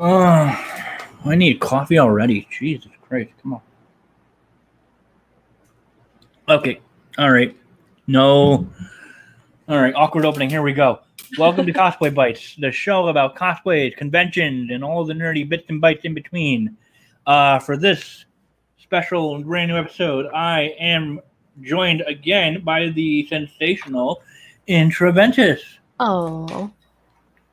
Uh, 0.00 0.56
I 1.26 1.34
need 1.34 1.60
coffee 1.60 1.98
already. 1.98 2.48
Jesus 2.50 2.90
Christ. 3.06 3.32
Come 3.42 3.52
on. 3.52 3.60
Okay. 6.48 6.80
All 7.18 7.30
right. 7.30 7.54
No. 8.06 8.66
All 9.68 9.78
right. 9.78 9.92
Awkward 9.94 10.24
opening. 10.24 10.48
Here 10.48 10.62
we 10.62 10.72
go. 10.72 11.00
Welcome 11.36 11.66
to 11.66 11.72
Cosplay 11.74 12.14
Bites, 12.14 12.56
the 12.56 12.72
show 12.72 13.08
about 13.08 13.36
cosplays, 13.36 13.94
conventions, 13.94 14.70
and 14.70 14.82
all 14.82 15.04
the 15.04 15.12
nerdy 15.12 15.46
bits 15.46 15.64
and 15.68 15.82
bites 15.82 16.06
in 16.06 16.14
between. 16.14 16.78
Uh, 17.26 17.58
for 17.58 17.76
this 17.76 18.24
special 18.78 19.38
brand 19.42 19.70
new 19.70 19.76
episode, 19.76 20.26
I 20.32 20.74
am 20.80 21.20
joined 21.60 22.00
again 22.06 22.64
by 22.64 22.88
the 22.88 23.26
sensational 23.28 24.22
Intraventus. 24.66 25.60
Oh, 26.00 26.72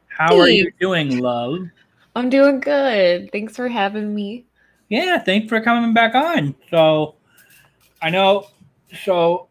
How 0.08 0.40
are 0.40 0.48
you 0.48 0.72
doing, 0.80 1.20
love? 1.20 1.68
I'm 2.18 2.32
doing 2.32 2.60
good. 2.60 3.32
Thanks 3.32 3.56
for 3.56 3.68
having 3.68 4.16
me. 4.16 4.48
Yeah, 4.90 5.20
thanks 5.20 5.50
for 5.50 5.62
coming 5.62 5.94
back 5.94 6.16
on. 6.16 6.56
So, 6.72 7.14
I 8.02 8.10
know. 8.10 8.48
So, 9.04 9.50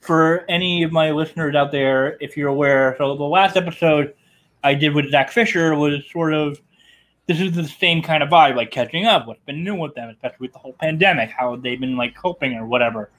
for 0.00 0.44
any 0.48 0.84
of 0.84 0.92
my 0.92 1.10
listeners 1.10 1.56
out 1.56 1.72
there, 1.72 2.18
if 2.20 2.36
you're 2.36 2.50
aware, 2.50 2.94
so 2.98 3.16
the 3.16 3.24
last 3.24 3.56
episode 3.56 4.14
I 4.62 4.74
did 4.74 4.94
with 4.94 5.10
Zach 5.10 5.32
Fisher 5.32 5.74
was 5.74 6.08
sort 6.12 6.34
of 6.34 6.60
this 7.26 7.40
is 7.40 7.50
the 7.50 7.64
same 7.64 8.00
kind 8.00 8.22
of 8.22 8.28
vibe, 8.28 8.54
like 8.54 8.70
catching 8.70 9.06
up, 9.06 9.26
what's 9.26 9.42
been 9.44 9.64
new 9.64 9.74
with 9.74 9.96
them, 9.96 10.08
especially 10.10 10.36
with 10.46 10.52
the 10.52 10.60
whole 10.60 10.74
pandemic, 10.74 11.30
how 11.30 11.56
they've 11.56 11.80
been 11.80 11.96
like 11.96 12.14
coping 12.14 12.54
or 12.54 12.64
whatever. 12.64 13.10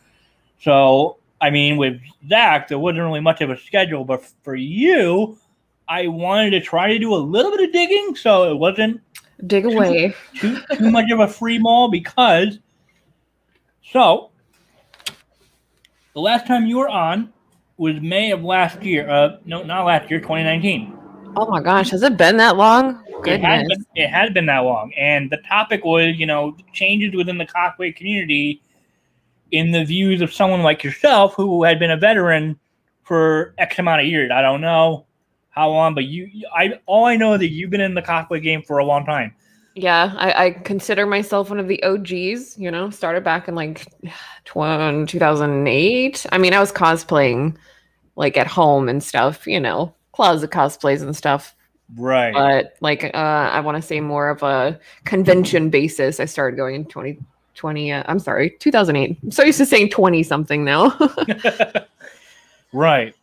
So, 0.61 1.17
I 1.41 1.49
mean, 1.49 1.75
with 1.75 1.99
Zach, 2.29 2.69
there 2.69 2.79
wasn't 2.79 3.03
really 3.03 3.19
much 3.19 3.41
of 3.41 3.49
a 3.49 3.57
schedule, 3.57 4.05
but 4.05 4.23
for 4.43 4.55
you, 4.55 5.37
I 5.89 6.07
wanted 6.07 6.51
to 6.51 6.61
try 6.61 6.89
to 6.89 6.99
do 6.99 7.13
a 7.13 7.17
little 7.17 7.51
bit 7.51 7.61
of 7.61 7.71
digging, 7.71 8.15
so 8.15 8.51
it 8.51 8.57
wasn't 8.57 9.01
Dig 9.45 9.65
away. 9.65 10.15
too, 10.35 10.59
too 10.73 10.91
much 10.91 11.11
of 11.11 11.19
a 11.19 11.27
free 11.27 11.59
mall 11.59 11.89
because 11.89 12.59
so 13.83 14.31
the 16.13 16.19
last 16.19 16.47
time 16.47 16.65
you 16.65 16.77
were 16.77 16.89
on 16.89 17.31
was 17.77 18.01
May 18.01 18.31
of 18.31 18.43
last 18.43 18.81
year. 18.83 19.09
Uh, 19.09 19.37
no, 19.45 19.63
not 19.63 19.85
last 19.85 20.09
year, 20.09 20.19
2019. 20.19 20.97
Oh 21.35 21.45
my 21.45 21.61
gosh, 21.61 21.91
has 21.91 22.01
it 22.03 22.17
been 22.17 22.37
that 22.37 22.57
long? 22.57 23.03
It 23.25 23.41
has, 23.41 23.61
Goodness. 23.61 23.77
been, 23.77 24.03
it 24.03 24.09
has 24.09 24.31
been 24.31 24.47
that 24.47 24.59
long, 24.59 24.91
and 24.97 25.29
the 25.29 25.37
topic 25.37 25.85
was, 25.85 26.15
you 26.17 26.25
know, 26.25 26.55
changes 26.73 27.15
within 27.15 27.37
the 27.37 27.45
cosplay 27.45 27.95
community 27.95 28.61
in 29.51 29.71
the 29.71 29.85
views 29.85 30.21
of 30.21 30.33
someone 30.33 30.61
like 30.63 30.83
yourself 30.83 31.33
who 31.35 31.63
had 31.63 31.79
been 31.79 31.91
a 31.91 31.97
veteran 31.97 32.59
for 33.03 33.53
X 33.57 33.79
amount 33.79 34.01
of 34.01 34.07
years. 34.07 34.31
I 34.31 34.41
don't 34.41 34.61
know 34.61 35.06
how 35.57 35.69
long, 35.69 35.95
but 35.95 36.05
you, 36.05 36.29
I, 36.55 36.79
all 36.85 37.05
I 37.05 37.17
know 37.17 37.33
is 37.33 37.39
that 37.39 37.47
you've 37.47 37.71
been 37.71 37.81
in 37.81 37.95
the 37.95 38.01
cosplay 38.01 38.41
game 38.41 38.61
for 38.61 38.77
a 38.77 38.85
long 38.85 39.05
time. 39.05 39.33
Yeah, 39.75 40.13
I, 40.17 40.45
I 40.45 40.51
consider 40.51 41.05
myself 41.05 41.49
one 41.49 41.59
of 41.59 41.67
the 41.67 41.81
OGs, 41.83 42.57
you 42.57 42.71
know, 42.71 42.89
started 42.89 43.23
back 43.23 43.47
in 43.47 43.55
like 43.55 43.85
tw- 44.45 45.07
2008. 45.07 46.25
I 46.31 46.37
mean, 46.37 46.53
I 46.53 46.59
was 46.59 46.71
cosplaying 46.71 47.57
like 48.15 48.37
at 48.37 48.47
home 48.47 48.89
and 48.89 49.03
stuff, 49.03 49.45
you 49.45 49.59
know, 49.59 49.93
closet 50.13 50.49
cosplays 50.49 51.01
and 51.01 51.15
stuff. 51.15 51.55
Right. 51.95 52.33
But 52.33 52.75
like, 52.81 53.03
uh, 53.03 53.17
I 53.17 53.59
want 53.59 53.75
to 53.77 53.81
say 53.81 53.99
more 53.99 54.29
of 54.29 54.41
a 54.41 54.79
convention 55.05 55.69
basis. 55.69 56.19
I 56.19 56.25
started 56.25 56.57
going 56.57 56.75
in 56.75 56.85
2020. 56.85 57.91
Uh, 57.91 58.03
I'm 58.07 58.19
sorry, 58.19 58.51
2008. 58.59 59.17
I'm 59.21 59.31
so 59.31 59.43
used 59.43 59.59
to 59.59 59.65
saying 59.65 59.89
20 59.89 60.23
something 60.23 60.65
now. 60.65 60.97
right. 62.73 63.15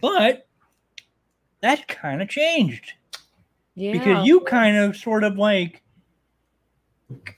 But 0.00 0.47
that 1.60 1.88
kind 1.88 2.22
of 2.22 2.28
changed 2.28 2.92
yeah. 3.74 3.92
because 3.92 4.26
you 4.26 4.40
kind 4.40 4.76
of 4.76 4.96
sort 4.96 5.24
of 5.24 5.36
like 5.36 5.82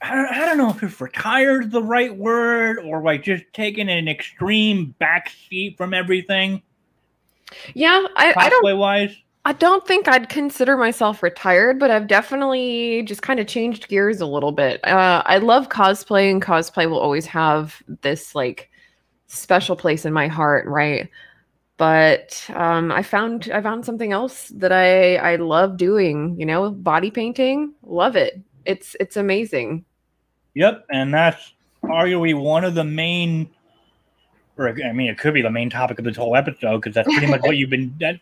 I 0.01 0.15
don't, 0.15 0.25
I 0.25 0.45
don't 0.45 0.57
know 0.57 0.69
if 0.69 0.83
if 0.83 0.99
retired 0.99 1.65
is 1.65 1.71
the 1.71 1.83
right 1.83 2.15
word 2.15 2.79
or 2.79 3.01
like 3.01 3.23
just 3.23 3.45
taking 3.53 3.89
an 3.89 4.07
extreme 4.07 4.93
backseat 4.99 5.77
from 5.77 5.93
everything 5.93 6.61
yeah, 7.73 8.05
I, 8.15 8.33
I 8.35 8.49
don't 8.49 8.77
wise. 8.77 9.15
I 9.43 9.53
don't 9.53 9.85
think 9.87 10.07
I'd 10.07 10.29
consider 10.29 10.77
myself 10.77 11.23
retired, 11.23 11.79
but 11.79 11.89
I've 11.89 12.07
definitely 12.07 13.03
just 13.03 13.23
kind 13.23 13.39
of 13.39 13.47
changed 13.47 13.87
gears 13.87 14.21
a 14.21 14.25
little 14.25 14.51
bit. 14.51 14.85
Uh, 14.85 15.23
I 15.25 15.37
love 15.37 15.69
cosplay, 15.69 16.29
and 16.29 16.41
cosplay 16.41 16.89
will 16.89 16.99
always 16.99 17.25
have 17.25 17.81
this 18.01 18.35
like 18.35 18.69
special 19.27 19.75
place 19.75 20.05
in 20.05 20.13
my 20.13 20.27
heart, 20.27 20.67
right? 20.67 21.09
But 21.81 22.47
um, 22.53 22.91
I 22.91 23.01
found 23.01 23.49
I 23.51 23.59
found 23.59 23.87
something 23.87 24.11
else 24.11 24.49
that 24.49 24.71
I 24.71 25.15
I 25.15 25.37
love 25.37 25.77
doing. 25.77 26.35
You 26.39 26.45
know, 26.45 26.69
body 26.69 27.09
painting, 27.09 27.73
love 27.81 28.15
it. 28.15 28.39
It's 28.65 28.95
it's 28.99 29.17
amazing. 29.17 29.83
Yep, 30.53 30.85
and 30.91 31.11
that's 31.11 31.55
arguably 31.83 32.39
one 32.39 32.65
of 32.65 32.75
the 32.75 32.83
main. 32.83 33.49
Or 34.57 34.69
I 34.69 34.91
mean, 34.91 35.09
it 35.09 35.17
could 35.17 35.33
be 35.33 35.41
the 35.41 35.49
main 35.49 35.71
topic 35.71 35.97
of 35.97 36.05
this 36.05 36.15
whole 36.15 36.35
episode 36.35 36.81
because 36.81 36.93
that's 36.93 37.11
pretty 37.11 37.25
much 37.25 37.41
what 37.41 37.57
you've 37.57 37.71
been. 37.71 37.95
That, 37.99 38.19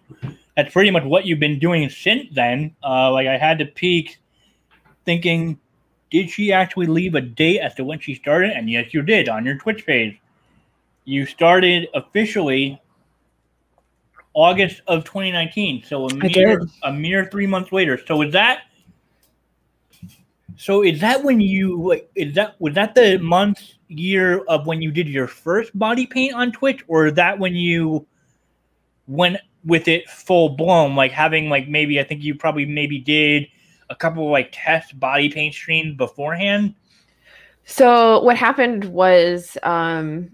that's 0.55 0.71
pretty 0.71 0.91
much 0.91 1.03
what 1.03 1.25
you've 1.25 1.41
been 1.41 1.59
doing 1.59 1.89
since 1.89 2.27
then. 2.31 2.73
Uh, 2.81 3.11
like 3.11 3.27
I 3.27 3.37
had 3.37 3.59
to 3.59 3.65
peek, 3.65 4.19
thinking, 5.03 5.59
did 6.11 6.29
she 6.29 6.53
actually 6.53 6.87
leave 6.87 7.13
a 7.13 7.19
date 7.19 7.59
as 7.59 7.75
to 7.75 7.83
when 7.83 7.99
she 7.99 8.15
started? 8.15 8.51
And 8.51 8.69
yes, 8.69 8.93
you 8.93 9.01
did 9.01 9.27
on 9.27 9.43
your 9.43 9.57
Twitch 9.57 9.85
page. 9.85 10.17
You 11.03 11.25
started 11.25 11.89
officially 11.93 12.79
August 14.33 14.81
of 14.87 15.03
2019, 15.05 15.83
so 15.83 16.07
a 16.07 16.13
I 16.13 16.29
mere 16.29 16.61
a 16.83 16.93
mere 16.93 17.25
three 17.25 17.47
months 17.47 17.71
later. 17.71 17.99
So 18.05 18.21
is 18.21 18.31
that? 18.33 18.63
So 20.55 20.83
is 20.83 20.99
that 21.01 21.23
when 21.23 21.41
you 21.41 21.81
like? 21.81 22.09
Is 22.15 22.35
that 22.35 22.55
was 22.59 22.75
that 22.75 22.95
the 22.95 23.17
month 23.19 23.61
year 23.87 24.39
of 24.45 24.67
when 24.67 24.81
you 24.81 24.91
did 24.91 25.07
your 25.07 25.27
first 25.27 25.77
body 25.77 26.05
paint 26.05 26.33
on 26.33 26.51
Twitch, 26.51 26.83
or 26.87 27.07
is 27.07 27.13
that 27.15 27.39
when 27.39 27.55
you 27.55 28.05
went 29.07 29.37
with 29.65 29.87
it 29.87 30.07
full 30.09 30.49
blown, 30.49 30.95
like 30.95 31.11
having 31.11 31.49
like 31.49 31.67
maybe 31.67 31.99
I 31.99 32.03
think 32.03 32.23
you 32.23 32.35
probably 32.35 32.65
maybe 32.65 32.99
did 32.99 33.47
a 33.89 33.95
couple 33.95 34.25
of 34.25 34.31
like 34.31 34.49
test 34.51 34.99
body 34.99 35.29
paint 35.29 35.55
streams 35.55 35.97
beforehand. 35.97 36.75
So 37.65 38.21
what 38.21 38.37
happened 38.37 38.85
was 38.85 39.57
um 39.63 40.31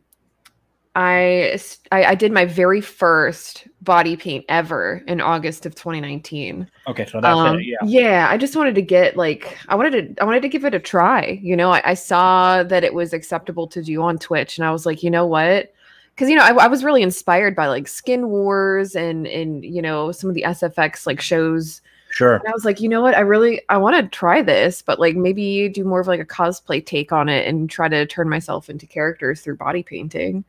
I, 0.95 1.59
I 1.91 2.05
I 2.05 2.15
did 2.15 2.31
my 2.31 2.45
very 2.45 2.79
first 2.81 3.67
body 3.81 4.15
paint 4.15 4.45
ever 4.47 5.03
in 5.07 5.19
August 5.21 5.65
of 5.65 5.75
2019. 5.75 6.69
Okay, 6.87 7.05
so 7.05 7.19
that's 7.19 7.35
Um, 7.37 7.59
it. 7.59 7.77
Yeah. 7.83 8.27
I 8.29 8.37
just 8.37 8.55
wanted 8.55 8.75
to 8.75 8.81
get 8.81 9.17
like 9.17 9.57
I 9.67 9.75
wanted 9.75 10.15
to 10.15 10.21
I 10.21 10.25
wanted 10.25 10.41
to 10.43 10.49
give 10.49 10.63
it 10.65 10.73
a 10.73 10.79
try. 10.79 11.39
You 11.43 11.55
know, 11.57 11.71
I, 11.71 11.81
I 11.83 11.93
saw 11.95 12.63
that 12.63 12.83
it 12.83 12.93
was 12.93 13.11
acceptable 13.13 13.67
to 13.67 13.83
do 13.83 14.01
on 14.01 14.17
Twitch, 14.17 14.57
and 14.57 14.65
I 14.65 14.71
was 14.71 14.85
like, 14.85 15.03
you 15.03 15.11
know 15.11 15.25
what? 15.27 15.73
Because 16.15 16.29
you 16.29 16.35
know, 16.37 16.43
I, 16.43 16.51
I 16.53 16.67
was 16.67 16.83
really 16.83 17.03
inspired 17.03 17.55
by 17.57 17.67
like 17.67 17.87
Skin 17.89 18.29
Wars 18.29 18.95
and 18.95 19.27
and 19.27 19.65
you 19.65 19.81
know 19.81 20.11
some 20.13 20.29
of 20.29 20.33
the 20.35 20.43
SFX 20.43 21.05
like 21.05 21.19
shows 21.21 21.81
Sure. 22.11 22.35
and 22.35 22.47
I 22.47 22.51
was 22.51 22.63
like, 22.63 22.79
you 22.79 22.87
know 22.87 23.01
what? 23.01 23.15
I 23.17 23.19
really 23.19 23.61
I 23.67 23.75
want 23.77 23.97
to 23.97 24.17
try 24.17 24.41
this, 24.41 24.81
but 24.81 24.99
like 24.99 25.17
maybe 25.17 25.67
do 25.67 25.83
more 25.83 25.99
of 25.99 26.07
like 26.07 26.21
a 26.21 26.25
cosplay 26.25 26.85
take 26.85 27.11
on 27.11 27.27
it 27.27 27.45
and 27.45 27.69
try 27.69 27.89
to 27.89 28.05
turn 28.05 28.29
myself 28.29 28.69
into 28.69 28.87
characters 28.87 29.41
through 29.41 29.57
body 29.57 29.83
painting. 29.83 30.45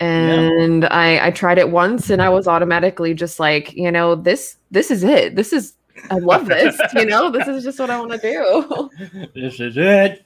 And 0.00 0.84
I 0.86 1.26
I 1.26 1.30
tried 1.30 1.58
it 1.58 1.70
once 1.70 2.10
and 2.10 2.22
I 2.22 2.28
was 2.28 2.46
automatically 2.46 3.14
just 3.14 3.40
like, 3.40 3.72
you 3.74 3.90
know, 3.90 4.14
this 4.14 4.56
this 4.70 4.90
is 4.90 5.02
it. 5.02 5.34
This 5.34 5.52
is 5.52 5.74
I 6.10 6.18
love 6.18 6.46
this, 6.46 6.78
you 6.94 7.06
know? 7.06 7.30
This 7.30 7.48
is 7.48 7.64
just 7.64 7.80
what 7.80 7.90
I 7.90 7.98
want 7.98 8.12
to 8.12 8.18
do. 8.18 8.90
This 9.34 9.58
is 9.58 9.76
it. 9.76 10.24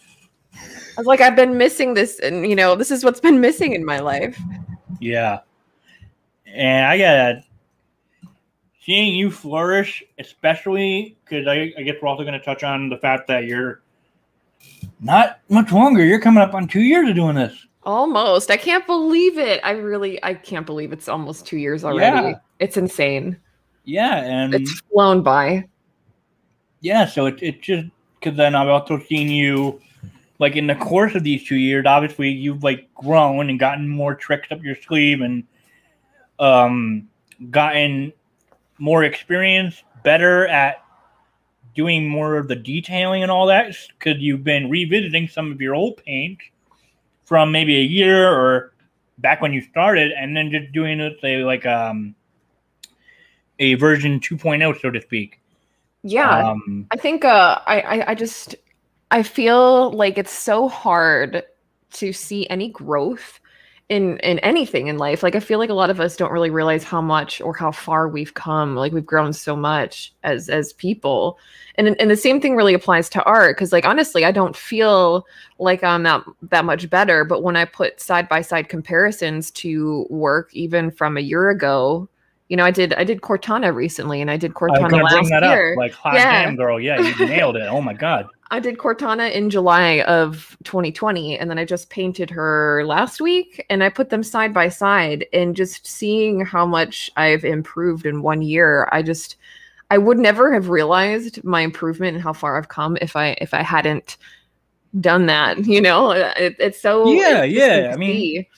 I 0.55 0.99
was 0.99 1.07
like 1.07 1.21
I've 1.21 1.37
been 1.37 1.57
missing 1.57 1.95
this 1.95 2.19
and 2.19 2.47
you 2.47 2.55
know, 2.55 2.75
this 2.75 2.91
is 2.91 3.05
what's 3.05 3.21
been 3.21 3.41
missing 3.41 3.73
in 3.73 3.85
my 3.85 3.99
life. 3.99 4.39
Yeah. 5.01 5.41
And 6.47 6.87
I 6.87 6.99
gotta 6.99 7.45
seeing 8.85 9.15
you 9.15 9.31
flourish, 9.31 10.03
especially 10.19 11.17
because 11.25 11.47
I, 11.47 11.73
I 11.79 11.83
guess 11.83 11.97
we're 12.03 12.09
also 12.09 12.25
going 12.25 12.39
to 12.39 12.45
touch 12.45 12.63
on 12.65 12.89
the 12.89 12.97
fact 12.97 13.29
that 13.29 13.45
you're 13.45 13.83
not 15.01 15.41
much 15.49 15.73
longer. 15.73 16.05
You're 16.05 16.21
coming 16.21 16.43
up 16.43 16.55
on 16.55 16.67
two 16.67 16.81
years 16.81 17.09
of 17.09 17.15
doing 17.15 17.37
this. 17.37 17.67
Almost. 17.85 18.51
I 18.51 18.57
can't 18.57 18.87
believe 18.87 19.39
it. 19.39 19.61
I 19.65 19.73
really 19.73 20.23
I 20.23 20.35
can't 20.35 20.65
believe 20.67 20.93
it's 20.93 21.09
almost 21.09 21.47
2 21.47 21.57
years 21.59 21.85
already. 21.85 22.29
Yeah. 22.29 22.35
It's 22.61 22.77
insane. 22.77 23.37
Yeah, 23.85 24.17
and 24.19 24.55
It's 24.55 24.81
flown 24.93 25.23
by. 25.23 25.65
yeah, 26.81 27.05
so 27.07 27.27
it 27.27 27.43
it 27.43 27.63
just 27.63 27.89
because 28.21 28.37
then 28.37 28.55
I've 28.55 28.69
also 28.69 28.99
seen 29.01 29.29
you 29.29 29.81
like 30.39 30.55
in 30.55 30.69
the 30.69 30.77
course 30.77 31.17
of 31.17 31.25
these 31.25 31.43
two 31.45 31.57
years. 31.57 31.85
Obviously, 31.87 32.31
you've 32.31 32.63
like 32.63 32.89
grown 32.95 33.51
and 33.51 33.59
gotten 33.59 33.89
more 33.89 34.15
tricks 34.15 34.49
up 34.53 34.63
your 34.63 34.77
sleeve 34.77 35.21
and 35.21 35.43
um 36.39 37.09
gotten 37.51 38.13
more 38.79 39.03
experience, 39.05 39.83
better 40.05 40.47
at 40.47 40.85
doing 41.75 42.09
more 42.09 42.37
of 42.37 42.47
the 42.49 42.55
detailing 42.57 43.23
and 43.23 43.33
all 43.33 43.47
that 43.47 43.75
because 43.99 44.19
you've 44.21 44.45
been 44.45 44.69
revisiting 44.71 45.27
some 45.27 45.51
of 45.51 45.61
your 45.61 45.75
old 45.75 45.97
paints 46.05 46.45
from 47.33 47.51
maybe 47.51 47.79
a 47.79 47.83
year 47.83 48.29
or 48.29 48.75
back 49.17 49.41
when 49.41 49.55
you 49.55 49.63
started 49.63 50.13
and 50.13 50.37
then 50.37 50.51
just 50.51 50.71
doing 50.71 51.01
it 51.01 51.17
say 51.23 51.43
like 51.43 51.65
um 51.65 52.15
a 53.59 53.73
version 53.77 54.21
2.0 54.21 54.79
so 54.83 54.91
to 54.91 55.01
speak 55.01 55.41
Yeah. 56.03 56.51
Um, 56.51 56.87
I 56.91 56.99
think 56.99 57.25
uh 57.25 57.59
I, 57.65 57.81
I 57.81 58.11
I 58.11 58.15
just 58.15 58.55
I 59.11 59.23
feel 59.23 59.93
like 59.93 60.19
it's 60.19 60.31
so 60.31 60.69
hard 60.69 61.43
to 61.93 62.13
see 62.13 62.47
any 62.51 62.69
growth 62.69 63.41
in 63.93 64.17
in 64.21 64.39
anything 64.39 64.87
in 64.87 64.97
life. 64.97 65.23
Like 65.23 65.37
I 65.37 65.41
feel 65.41 65.59
like 65.59 65.69
a 65.69 65.75
lot 65.75 65.91
of 65.91 66.01
us 66.01 66.17
don't 66.17 66.33
really 66.33 66.49
realize 66.49 66.83
how 66.83 67.03
much 67.03 67.43
or 67.43 67.53
how 67.55 67.71
far 67.71 68.09
we've 68.09 68.33
come. 68.33 68.75
Like 68.75 68.91
we've 68.93 69.05
grown 69.05 69.35
so 69.35 69.55
much 69.55 70.15
as 70.23 70.49
as 70.49 70.73
people. 70.73 71.39
And 71.77 71.95
and 72.01 72.11
the 72.11 72.17
same 72.17 72.41
thing 72.41 72.57
really 72.57 72.73
applies 72.73 73.11
to 73.11 73.23
art 73.25 73.59
cuz 73.59 73.71
like 73.71 73.85
honestly, 73.85 74.25
I 74.25 74.33
don't 74.33 74.57
feel 74.57 75.27
like 75.59 75.85
I'm 75.85 76.05
that 76.05 76.23
that 76.49 76.65
much 76.65 76.89
better, 76.89 77.23
but 77.25 77.43
when 77.43 77.55
I 77.55 77.67
put 77.67 78.01
side 78.01 78.31
by 78.31 78.41
side 78.41 78.71
comparisons 78.71 79.51
to 79.63 80.07
work 80.09 80.49
even 80.55 80.91
from 80.91 81.19
a 81.19 81.21
year 81.21 81.51
ago, 81.51 82.09
you 82.49 82.57
know, 82.57 82.65
I 82.65 82.71
did 82.71 82.95
I 82.95 83.05
did 83.05 83.21
Cortana 83.21 83.75
recently 83.75 84.23
and 84.23 84.31
I 84.31 84.39
did 84.39 84.53
I 84.53 84.55
Cortana 84.55 84.89
gonna 84.91 85.03
last 85.05 85.13
bring 85.15 85.29
that 85.29 85.43
year. 85.43 85.73
up. 85.73 85.79
Like, 85.79 85.93
hot 85.93 86.15
Yeah. 86.15 86.45
damn, 86.45 86.57
girl. 86.57 86.81
Yeah, 86.81 86.99
you 86.99 87.27
nailed 87.27 87.57
it. 87.57 87.69
Oh 87.69 87.83
my 87.83 87.93
god. 87.93 88.27
I 88.53 88.61
did 88.61 88.77
Cortana 88.77 89.33
in 89.33 89.49
July 89.49 90.03
of 90.03 90.59
2020, 90.65 91.39
and 91.39 91.49
then 91.51 91.59
I 91.59 91.65
just 91.65 91.89
painted 91.89 92.29
her 92.29 92.85
last 92.87 93.19
week, 93.19 93.65
and 93.71 93.83
I 93.83 93.89
put 93.89 94.11
them 94.11 94.23
side 94.23 94.53
by 94.53 94.69
side. 94.69 95.25
And 95.33 95.57
just 95.57 95.87
seeing 95.87 96.45
how 96.45 96.67
much 96.67 97.11
I've 97.17 97.45
improved 97.47 98.05
in 98.05 98.23
one 98.23 98.43
year, 98.43 98.89
I 98.93 99.01
just 99.03 99.37
I 99.91 99.97
would 99.97 100.19
never 100.19 100.53
have 100.53 100.69
realized 100.69 101.43
my 101.45 101.63
improvement 101.63 102.15
and 102.15 102.23
how 102.23 102.35
far 102.35 102.59
I've 102.59 102.69
come 102.69 102.99
if 103.01 103.17
I 103.17 103.37
if 103.41 103.55
I 103.55 103.63
hadn't 103.63 104.19
done 105.01 105.25
that. 105.27 105.57
You 105.67 105.81
know, 105.81 106.11
it, 106.11 106.55
it's 106.59 106.81
so 106.81 107.11
Yeah, 107.11 107.45
yeah, 107.45 107.91
I 107.95 107.97
mean- 107.97 108.17
see. 108.17 108.49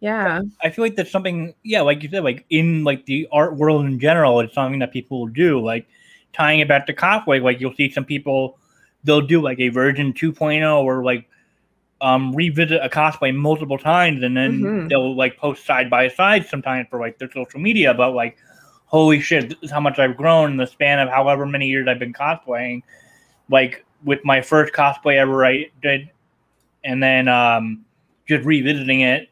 yeah, 0.00 0.40
I 0.64 0.70
feel 0.70 0.84
like 0.84 0.96
that's 0.96 1.12
something, 1.12 1.54
yeah, 1.62 1.82
like 1.82 2.02
you 2.02 2.08
said, 2.10 2.24
like 2.24 2.44
in 2.50 2.82
like 2.82 3.06
the 3.06 3.28
art 3.30 3.54
world 3.56 3.86
in 3.86 4.00
general, 4.00 4.40
it's 4.40 4.54
something 4.54 4.80
that 4.80 4.92
people 4.92 5.28
do. 5.28 5.60
Like 5.60 5.86
tying 6.32 6.58
it 6.58 6.66
back 6.66 6.86
to 6.86 6.92
cosplay, 6.92 7.40
like 7.40 7.60
you'll 7.60 7.74
see 7.74 7.88
some 7.88 8.04
people, 8.04 8.58
they'll 9.04 9.20
do 9.20 9.40
like 9.40 9.58
a 9.60 9.68
version 9.68 10.12
2.0 10.12 10.82
or 10.82 11.02
like 11.04 11.28
um 12.00 12.32
revisit 12.34 12.80
a 12.82 12.88
cosplay 12.88 13.34
multiple 13.34 13.78
times, 13.78 14.22
and 14.22 14.36
then 14.36 14.60
Mhm. 14.60 14.88
they'll 14.88 15.14
like 15.16 15.36
post 15.36 15.64
side 15.64 15.88
by 15.88 16.08
side 16.08 16.46
sometimes 16.46 16.88
for 16.88 16.98
like 16.98 17.18
their 17.18 17.30
social 17.30 17.60
media. 17.60 17.94
But 17.94 18.10
like, 18.14 18.36
holy 18.86 19.20
shit, 19.20 19.48
this 19.50 19.58
is 19.62 19.70
how 19.70 19.80
much 19.80 19.98
I've 19.98 20.16
grown 20.16 20.50
in 20.52 20.56
the 20.56 20.66
span 20.66 20.98
of 20.98 21.08
however 21.08 21.46
many 21.46 21.68
years 21.68 21.86
I've 21.88 21.98
been 21.98 22.12
cosplaying. 22.12 22.82
Like 23.48 23.84
with 24.04 24.24
my 24.24 24.40
first 24.40 24.72
cosplay 24.72 25.16
ever 25.16 25.44
I 25.46 25.70
did, 25.80 26.10
and 26.84 27.02
then 27.02 27.28
um 27.28 27.84
just 28.28 28.44
revisiting 28.44 29.00
it 29.02 29.28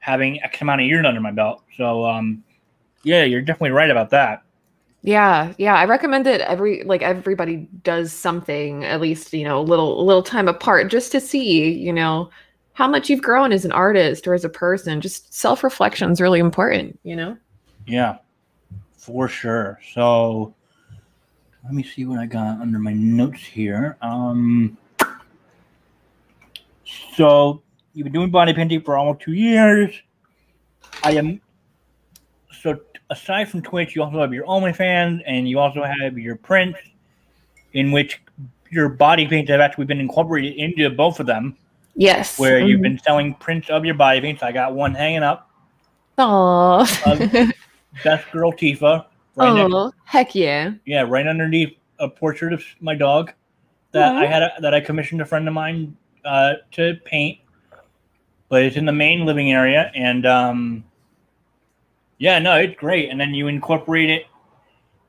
having 0.00 0.42
X 0.42 0.60
amount 0.62 0.80
of 0.80 0.86
years 0.86 1.04
under 1.06 1.20
my 1.20 1.30
belt. 1.30 1.62
So, 1.76 2.06
um, 2.06 2.42
yeah, 3.04 3.24
you're 3.24 3.42
definitely 3.42 3.70
right 3.72 3.90
about 3.90 4.10
that. 4.10 4.42
Yeah, 5.02 5.54
yeah. 5.56 5.74
I 5.74 5.84
recommend 5.86 6.26
it 6.26 6.42
every 6.42 6.82
like 6.84 7.02
everybody 7.02 7.68
does 7.82 8.12
something 8.12 8.84
at 8.84 9.00
least, 9.00 9.32
you 9.32 9.44
know, 9.44 9.58
a 9.60 9.62
little 9.62 10.00
a 10.00 10.04
little 10.04 10.22
time 10.22 10.46
apart 10.46 10.90
just 10.90 11.10
to 11.12 11.20
see, 11.20 11.70
you 11.72 11.92
know, 11.92 12.30
how 12.74 12.86
much 12.86 13.08
you've 13.08 13.22
grown 13.22 13.52
as 13.52 13.64
an 13.64 13.72
artist 13.72 14.26
or 14.26 14.34
as 14.34 14.44
a 14.44 14.48
person. 14.48 15.00
Just 15.00 15.32
self-reflection 15.32 16.10
is 16.10 16.20
really 16.20 16.38
important, 16.38 16.98
you 17.02 17.16
know? 17.16 17.36
Yeah, 17.86 18.18
for 18.96 19.26
sure. 19.28 19.80
So, 19.94 20.54
let 21.64 21.72
me 21.72 21.82
see 21.82 22.04
what 22.04 22.18
I 22.18 22.26
got 22.26 22.60
under 22.60 22.78
my 22.78 22.92
notes 22.92 23.40
here. 23.40 23.96
Um, 24.02 24.76
so 27.14 27.62
you've 27.94 28.04
been 28.04 28.12
doing 28.12 28.30
body 28.30 28.52
painting 28.52 28.82
for 28.82 28.96
almost 28.96 29.20
two 29.20 29.32
years. 29.32 29.94
I 31.04 31.12
am 31.12 31.40
so 32.62 32.78
aside 33.10 33.48
from 33.48 33.62
Twitch, 33.62 33.94
you 33.94 34.02
also 34.02 34.20
have 34.20 34.32
your 34.32 34.46
OnlyFans 34.46 35.22
and 35.26 35.48
you 35.48 35.58
also 35.58 35.82
have 35.84 36.18
your 36.18 36.36
prints, 36.36 36.78
in 37.72 37.92
which 37.92 38.22
your 38.70 38.88
body 38.88 39.26
paints 39.26 39.50
have 39.50 39.60
actually 39.60 39.84
been 39.84 40.00
incorporated 40.00 40.54
into 40.54 40.88
both 40.90 41.20
of 41.20 41.26
them. 41.26 41.56
Yes. 41.96 42.38
where 42.38 42.60
you've 42.60 42.80
been 42.80 42.98
selling 42.98 43.34
prints 43.34 43.68
of 43.68 43.84
your 43.84 43.94
body 43.94 44.20
paints. 44.20 44.42
I 44.42 44.52
got 44.52 44.74
one 44.74 44.94
hanging 44.94 45.22
up. 45.22 45.50
Oh. 46.16 46.86
Best 48.04 48.30
girl 48.30 48.52
Tifa. 48.52 49.04
Right 49.36 49.54
next, 49.54 49.74
oh, 49.74 49.92
heck 50.04 50.34
yeah. 50.34 50.72
yeah, 50.86 51.02
right 51.02 51.26
underneath 51.26 51.76
a 51.98 52.08
portrait 52.08 52.52
of 52.52 52.64
my 52.80 52.94
dog 52.94 53.32
that 53.92 54.14
I 54.14 54.26
had 54.26 54.42
a, 54.42 54.52
that 54.60 54.74
I 54.74 54.80
commissioned 54.80 55.20
a 55.20 55.24
friend 55.24 55.46
of 55.46 55.54
mine 55.54 55.96
uh, 56.24 56.54
to 56.72 56.94
paint. 57.04 57.38
But 58.48 58.62
it's 58.62 58.76
in 58.76 58.84
the 58.84 58.92
main 58.92 59.26
living 59.26 59.52
area, 59.52 59.90
and 59.94 60.26
um, 60.26 60.84
yeah, 62.20 62.38
no, 62.38 62.54
it's 62.56 62.76
great. 62.76 63.08
And 63.08 63.18
then 63.18 63.32
you 63.32 63.48
incorporate 63.48 64.10
it 64.10 64.26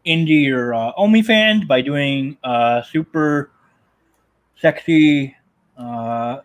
into 0.06 0.31
your 0.31 0.74
uh, 0.74 0.94
OnlyFans 0.98 1.68
by 1.68 1.81
doing 1.81 2.38
uh, 2.44 2.81
super 2.84 3.52
sexy. 4.56 5.36
Uh, 5.78 6.40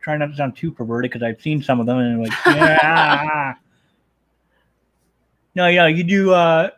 trying 0.00 0.18
not 0.20 0.30
to 0.30 0.36
sound 0.36 0.56
too 0.56 0.72
perverted 0.72 1.10
because 1.10 1.22
I've 1.22 1.40
seen 1.42 1.62
some 1.62 1.78
of 1.78 1.86
them 1.86 1.98
and 1.98 2.22
like 2.22 2.32
yeah. 2.46 3.54
no, 5.54 5.66
yeah, 5.66 5.88
you 5.88 6.04
do 6.04 6.32
uh, 6.32 6.70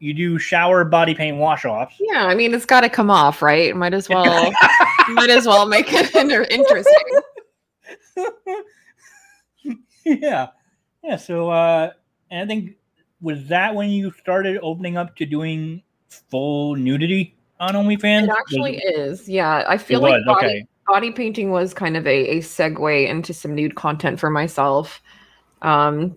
you 0.00 0.12
do 0.12 0.36
shower 0.38 0.84
body 0.84 1.14
paint 1.14 1.36
wash 1.36 1.64
offs. 1.64 1.94
Yeah, 2.00 2.24
I 2.24 2.34
mean 2.34 2.52
it's 2.52 2.66
gotta 2.66 2.88
come 2.88 3.10
off, 3.10 3.42
right? 3.42 3.76
Might 3.76 3.94
as 3.94 4.08
well 4.08 4.50
might 5.10 5.30
as 5.30 5.46
well 5.46 5.66
make 5.66 5.86
it 5.92 6.12
interesting. 6.50 6.94
yeah, 10.04 10.48
yeah. 11.04 11.16
So, 11.16 11.50
uh, 11.50 11.92
and 12.30 12.40
I 12.40 12.46
think 12.46 12.76
was 13.20 13.48
that 13.48 13.74
when 13.74 13.90
you 13.90 14.12
started 14.12 14.58
opening 14.62 14.96
up 14.96 15.16
to 15.16 15.26
doing 15.26 15.82
full 16.08 16.76
nudity 16.76 17.34
on 17.60 17.74
OnlyFans? 17.74 18.24
It 18.24 18.30
actually 18.30 18.76
is. 18.78 19.28
Yeah. 19.28 19.64
I 19.66 19.74
it 19.74 19.80
feel 19.80 20.00
was 20.00 20.10
like 20.10 20.26
body, 20.26 20.46
okay. 20.46 20.66
body 20.86 21.10
painting 21.10 21.50
was 21.50 21.74
kind 21.74 21.96
of 21.96 22.06
a, 22.06 22.36
a 22.36 22.38
segue 22.40 23.08
into 23.08 23.32
some 23.32 23.54
nude 23.54 23.76
content 23.76 24.20
for 24.20 24.30
myself. 24.30 25.02
Um, 25.62 26.16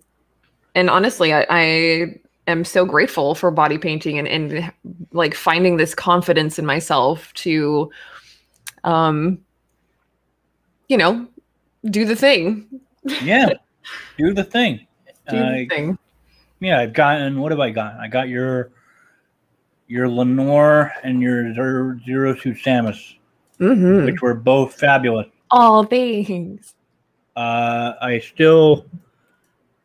and 0.74 0.90
honestly, 0.90 1.32
I, 1.32 1.46
I 1.48 2.14
am 2.46 2.64
so 2.64 2.84
grateful 2.84 3.34
for 3.34 3.50
body 3.50 3.78
painting 3.78 4.18
and, 4.18 4.28
and 4.28 4.72
like 5.12 5.34
finding 5.34 5.76
this 5.76 5.94
confidence 5.94 6.58
in 6.58 6.66
myself 6.66 7.32
to, 7.34 7.90
um, 8.84 9.38
you 10.88 10.96
know, 10.96 11.26
do 11.86 12.04
the 12.04 12.16
thing. 12.16 12.66
Yeah, 13.22 13.54
do 14.18 14.34
the 14.34 14.44
thing. 14.44 14.86
Do 15.30 15.66
thing. 15.68 15.98
yeah, 16.60 16.80
I've 16.80 16.92
gotten. 16.92 17.40
What 17.40 17.52
have 17.52 17.60
I 17.60 17.70
gotten? 17.70 18.00
I 18.00 18.08
got 18.08 18.28
your 18.28 18.70
your 19.86 20.08
Lenore 20.08 20.92
and 21.02 21.20
your 21.22 21.54
Zero, 21.54 21.98
Zero 22.04 22.34
Suit 22.36 22.56
Samus, 22.58 23.16
Mm-hmm. 23.60 24.04
which 24.06 24.20
were 24.22 24.34
both 24.34 24.74
fabulous. 24.74 25.26
All 25.50 25.82
things. 25.84 26.74
Uh, 27.36 27.94
I 28.00 28.18
still 28.20 28.86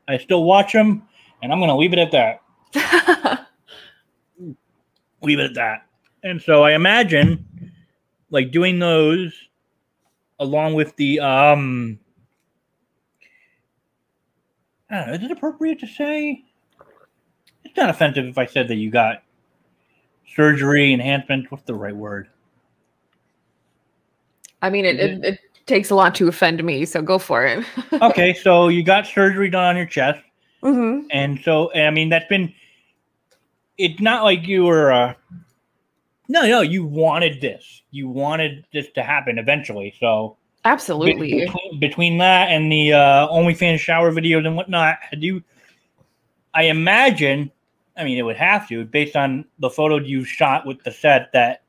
I 0.07 0.17
still 0.17 0.43
watch 0.43 0.73
them, 0.73 1.03
and 1.41 1.51
I'm 1.51 1.59
gonna 1.59 1.77
leave 1.77 1.93
it 1.93 1.99
at 1.99 2.11
that. 2.11 2.39
leave 5.21 5.39
it 5.39 5.45
at 5.45 5.53
that. 5.55 5.85
And 6.23 6.41
so 6.41 6.63
I 6.63 6.73
imagine 6.73 7.45
like 8.29 8.51
doing 8.51 8.79
those 8.79 9.33
along 10.39 10.73
with 10.73 10.95
the 10.95 11.19
um 11.19 11.99
I 14.93 14.97
don't 14.97 15.07
know, 15.07 15.13
is 15.15 15.23
it 15.23 15.31
appropriate 15.31 15.79
to 15.79 15.87
say? 15.87 16.43
It's 17.63 17.75
not 17.75 17.89
offensive 17.89 18.25
if 18.25 18.37
I 18.37 18.45
said 18.45 18.67
that 18.67 18.75
you 18.75 18.91
got 18.91 19.23
surgery 20.35 20.93
enhancement. 20.93 21.49
What's 21.51 21.63
the 21.63 21.73
right 21.73 21.95
word? 21.95 22.29
I 24.61 24.69
mean, 24.69 24.85
it, 24.85 24.99
it, 24.99 25.25
it 25.25 25.39
takes 25.65 25.89
a 25.89 25.95
lot 25.95 26.13
to 26.15 26.27
offend 26.27 26.63
me, 26.63 26.85
so 26.85 27.01
go 27.01 27.17
for 27.17 27.43
it. 27.43 27.65
Okay, 28.01 28.35
so 28.35 28.67
you 28.67 28.83
got 28.83 29.07
surgery 29.07 29.49
done 29.49 29.63
on 29.63 29.77
your 29.77 29.87
chest. 29.87 30.19
hmm 30.61 31.01
And 31.09 31.39
so, 31.43 31.73
I 31.73 31.89
mean, 31.89 32.09
that's 32.09 32.27
been. 32.27 32.53
It's 33.79 33.99
not 33.99 34.23
like 34.23 34.47
you 34.47 34.65
were. 34.65 34.91
Uh, 34.91 35.13
no, 36.29 36.43
no, 36.43 36.61
you 36.61 36.85
wanted 36.85 37.41
this. 37.41 37.81
You 37.89 38.09
wanted 38.09 38.65
this 38.71 38.91
to 38.91 39.01
happen 39.01 39.39
eventually. 39.39 39.95
So, 39.99 40.37
be- 40.63 40.69
Absolutely. 40.69 41.45
between, 41.45 41.79
between 41.79 42.17
that 42.19 42.49
and 42.49 42.71
the 42.71 42.93
uh, 42.93 43.27
OnlyFans 43.27 43.79
shower 43.79 44.11
videos 44.11 44.45
and 44.45 44.55
whatnot, 44.55 44.97
had 45.01 45.21
you. 45.21 45.43
I 46.53 46.63
imagine. 46.63 47.51
I 47.95 48.03
mean, 48.03 48.17
it 48.17 48.23
would 48.23 48.37
have 48.37 48.67
to, 48.69 48.85
based 48.85 49.15
on 49.15 49.45
the 49.59 49.69
photos 49.69 50.07
you 50.07 50.23
shot 50.23 50.65
with 50.65 50.83
the 50.83 50.91
set, 50.91 51.31
that 51.33 51.61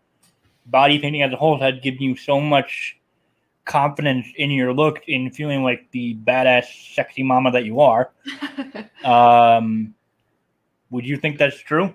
body 0.66 0.98
painting 0.98 1.22
as 1.22 1.32
a 1.32 1.36
whole 1.36 1.58
had 1.58 1.82
given 1.82 2.00
you 2.00 2.16
so 2.16 2.40
much 2.40 2.98
confidence 3.64 4.26
in 4.36 4.50
your 4.50 4.72
look, 4.72 5.02
in 5.06 5.30
feeling 5.30 5.62
like 5.62 5.90
the 5.90 6.14
badass, 6.16 6.94
sexy 6.94 7.22
mama 7.22 7.50
that 7.50 7.64
you 7.64 7.80
are. 7.80 8.10
Um, 9.04 9.94
would 10.88 11.04
you 11.04 11.18
think 11.18 11.36
that's 11.36 11.58
true? 11.58 11.94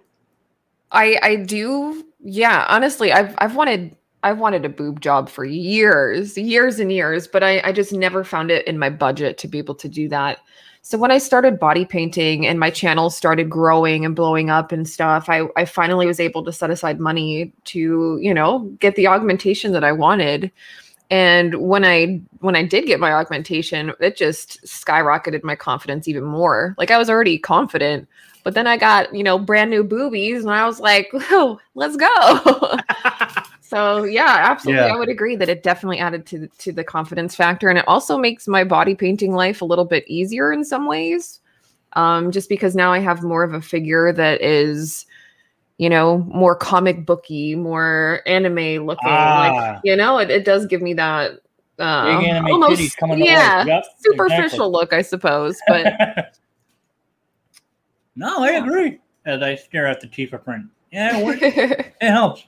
I 0.92 1.18
I 1.24 1.36
do. 1.38 2.06
Yeah, 2.20 2.66
honestly, 2.70 3.12
I've 3.12 3.34
I've 3.40 3.56
wanted 3.56 3.96
I 4.24 4.34
wanted 4.34 4.66
a 4.66 4.70
boob 4.70 5.00
job 5.00 5.30
for 5.30 5.46
years, 5.46 6.38
years 6.38 6.80
and 6.80 6.92
years, 6.92 7.28
but 7.28 7.44
I, 7.44 7.62
I 7.62 7.72
just 7.72 7.94
never 7.94 8.24
found 8.24 8.52
it 8.52 8.68
in 8.68 8.78
my 8.78 8.90
budget 8.90 9.38
to 9.40 9.48
be 9.48 9.58
able 9.58 9.76
to 9.76 9.88
do 9.88 10.10
that. 10.10 10.40
So 10.82 10.98
when 10.98 11.12
I 11.12 11.18
started 11.18 11.60
body 11.60 11.86
painting 11.86 12.48
and 12.48 12.60
my 12.60 12.70
channel 12.70 13.10
started 13.10 13.50
growing 13.50 14.06
and 14.06 14.16
blowing 14.16 14.50
up 14.50 14.72
and 14.72 14.88
stuff, 14.88 15.30
I, 15.30 15.44
I 15.56 15.66
finally 15.66 16.06
was 16.06 16.20
able 16.20 16.44
to 16.46 16.54
set 16.54 16.70
aside 16.70 17.00
money 17.00 17.54
to, 17.66 18.18
you 18.22 18.34
know, 18.34 18.60
get 18.80 18.96
the 18.96 19.08
augmentation 19.08 19.72
that 19.74 19.84
I 19.84 19.92
wanted. 19.92 20.52
And 21.12 21.56
when 21.56 21.84
I 21.84 22.22
when 22.40 22.56
I 22.56 22.64
did 22.64 22.86
get 22.86 23.00
my 23.00 23.12
augmentation, 23.12 23.94
it 24.00 24.16
just 24.16 24.64
skyrocketed 24.64 25.44
my 25.44 25.56
confidence 25.56 26.08
even 26.08 26.24
more. 26.24 26.76
Like 26.78 26.92
I 26.92 26.98
was 26.98 27.10
already 27.10 27.38
confident, 27.38 28.08
but 28.44 28.54
then 28.54 28.68
I 28.68 28.78
got, 28.78 29.14
you 29.14 29.24
know, 29.24 29.40
brand 29.40 29.72
new 29.72 29.84
boobies 29.84 30.44
and 30.44 30.54
I 30.54 30.66
was 30.66 30.80
like, 30.80 31.10
"Whoa, 31.14 31.60
let's 31.74 31.98
go." 31.98 32.78
So 33.70 34.04
yeah, 34.04 34.46
absolutely, 34.50 34.84
yeah. 34.84 34.92
I 34.92 34.98
would 34.98 35.10
agree 35.10 35.36
that 35.36 35.48
it 35.48 35.62
definitely 35.62 36.00
added 36.00 36.26
to 36.28 36.48
to 36.48 36.72
the 36.72 36.84
confidence 36.84 37.36
factor, 37.36 37.70
and 37.70 37.78
it 37.78 37.88
also 37.88 38.18
makes 38.18 38.48
my 38.48 38.64
body 38.64 38.96
painting 38.96 39.32
life 39.32 39.62
a 39.62 39.66
little 39.66 39.86
bit 39.86 40.04
easier 40.08 40.52
in 40.52 40.66
some 40.66 40.88
ways. 40.88 41.40
Um, 41.94 42.32
just 42.32 42.50
because 42.50 42.76
now 42.76 42.92
I 42.92 42.98
have 42.98 43.22
more 43.22 43.44
of 43.44 43.54
a 43.54 43.62
figure 43.62 44.12
that 44.12 44.42
is, 44.42 45.06
you 45.78 45.88
know, 45.88 46.18
more 46.34 46.56
comic 46.56 47.06
booky, 47.06 47.54
more 47.54 48.24
anime 48.26 48.88
looking. 48.88 49.08
Ah. 49.08 49.74
Like 49.76 49.82
you 49.84 49.96
know, 49.96 50.18
it, 50.18 50.32
it 50.32 50.46
does 50.46 50.66
give 50.66 50.82
me 50.82 50.96
that 50.96 51.34
uh, 51.78 52.40
almost 52.50 52.98
yeah 53.18 53.66
yep, 53.66 53.86
superficial 54.00 54.42
exactly. 54.42 54.68
look, 54.68 54.94
I 54.94 55.04
suppose. 55.04 55.60
But 55.68 56.36
no, 58.16 58.42
I 58.42 58.54
agree. 58.54 59.00
As 59.28 59.44
I 59.44 59.54
stare 59.54 59.86
at 59.86 60.02
the 60.02 60.08
Tifa 60.08 60.44
print, 60.44 60.66
yeah, 60.92 61.20
it, 61.20 61.94
it 62.02 62.10
helps 62.10 62.46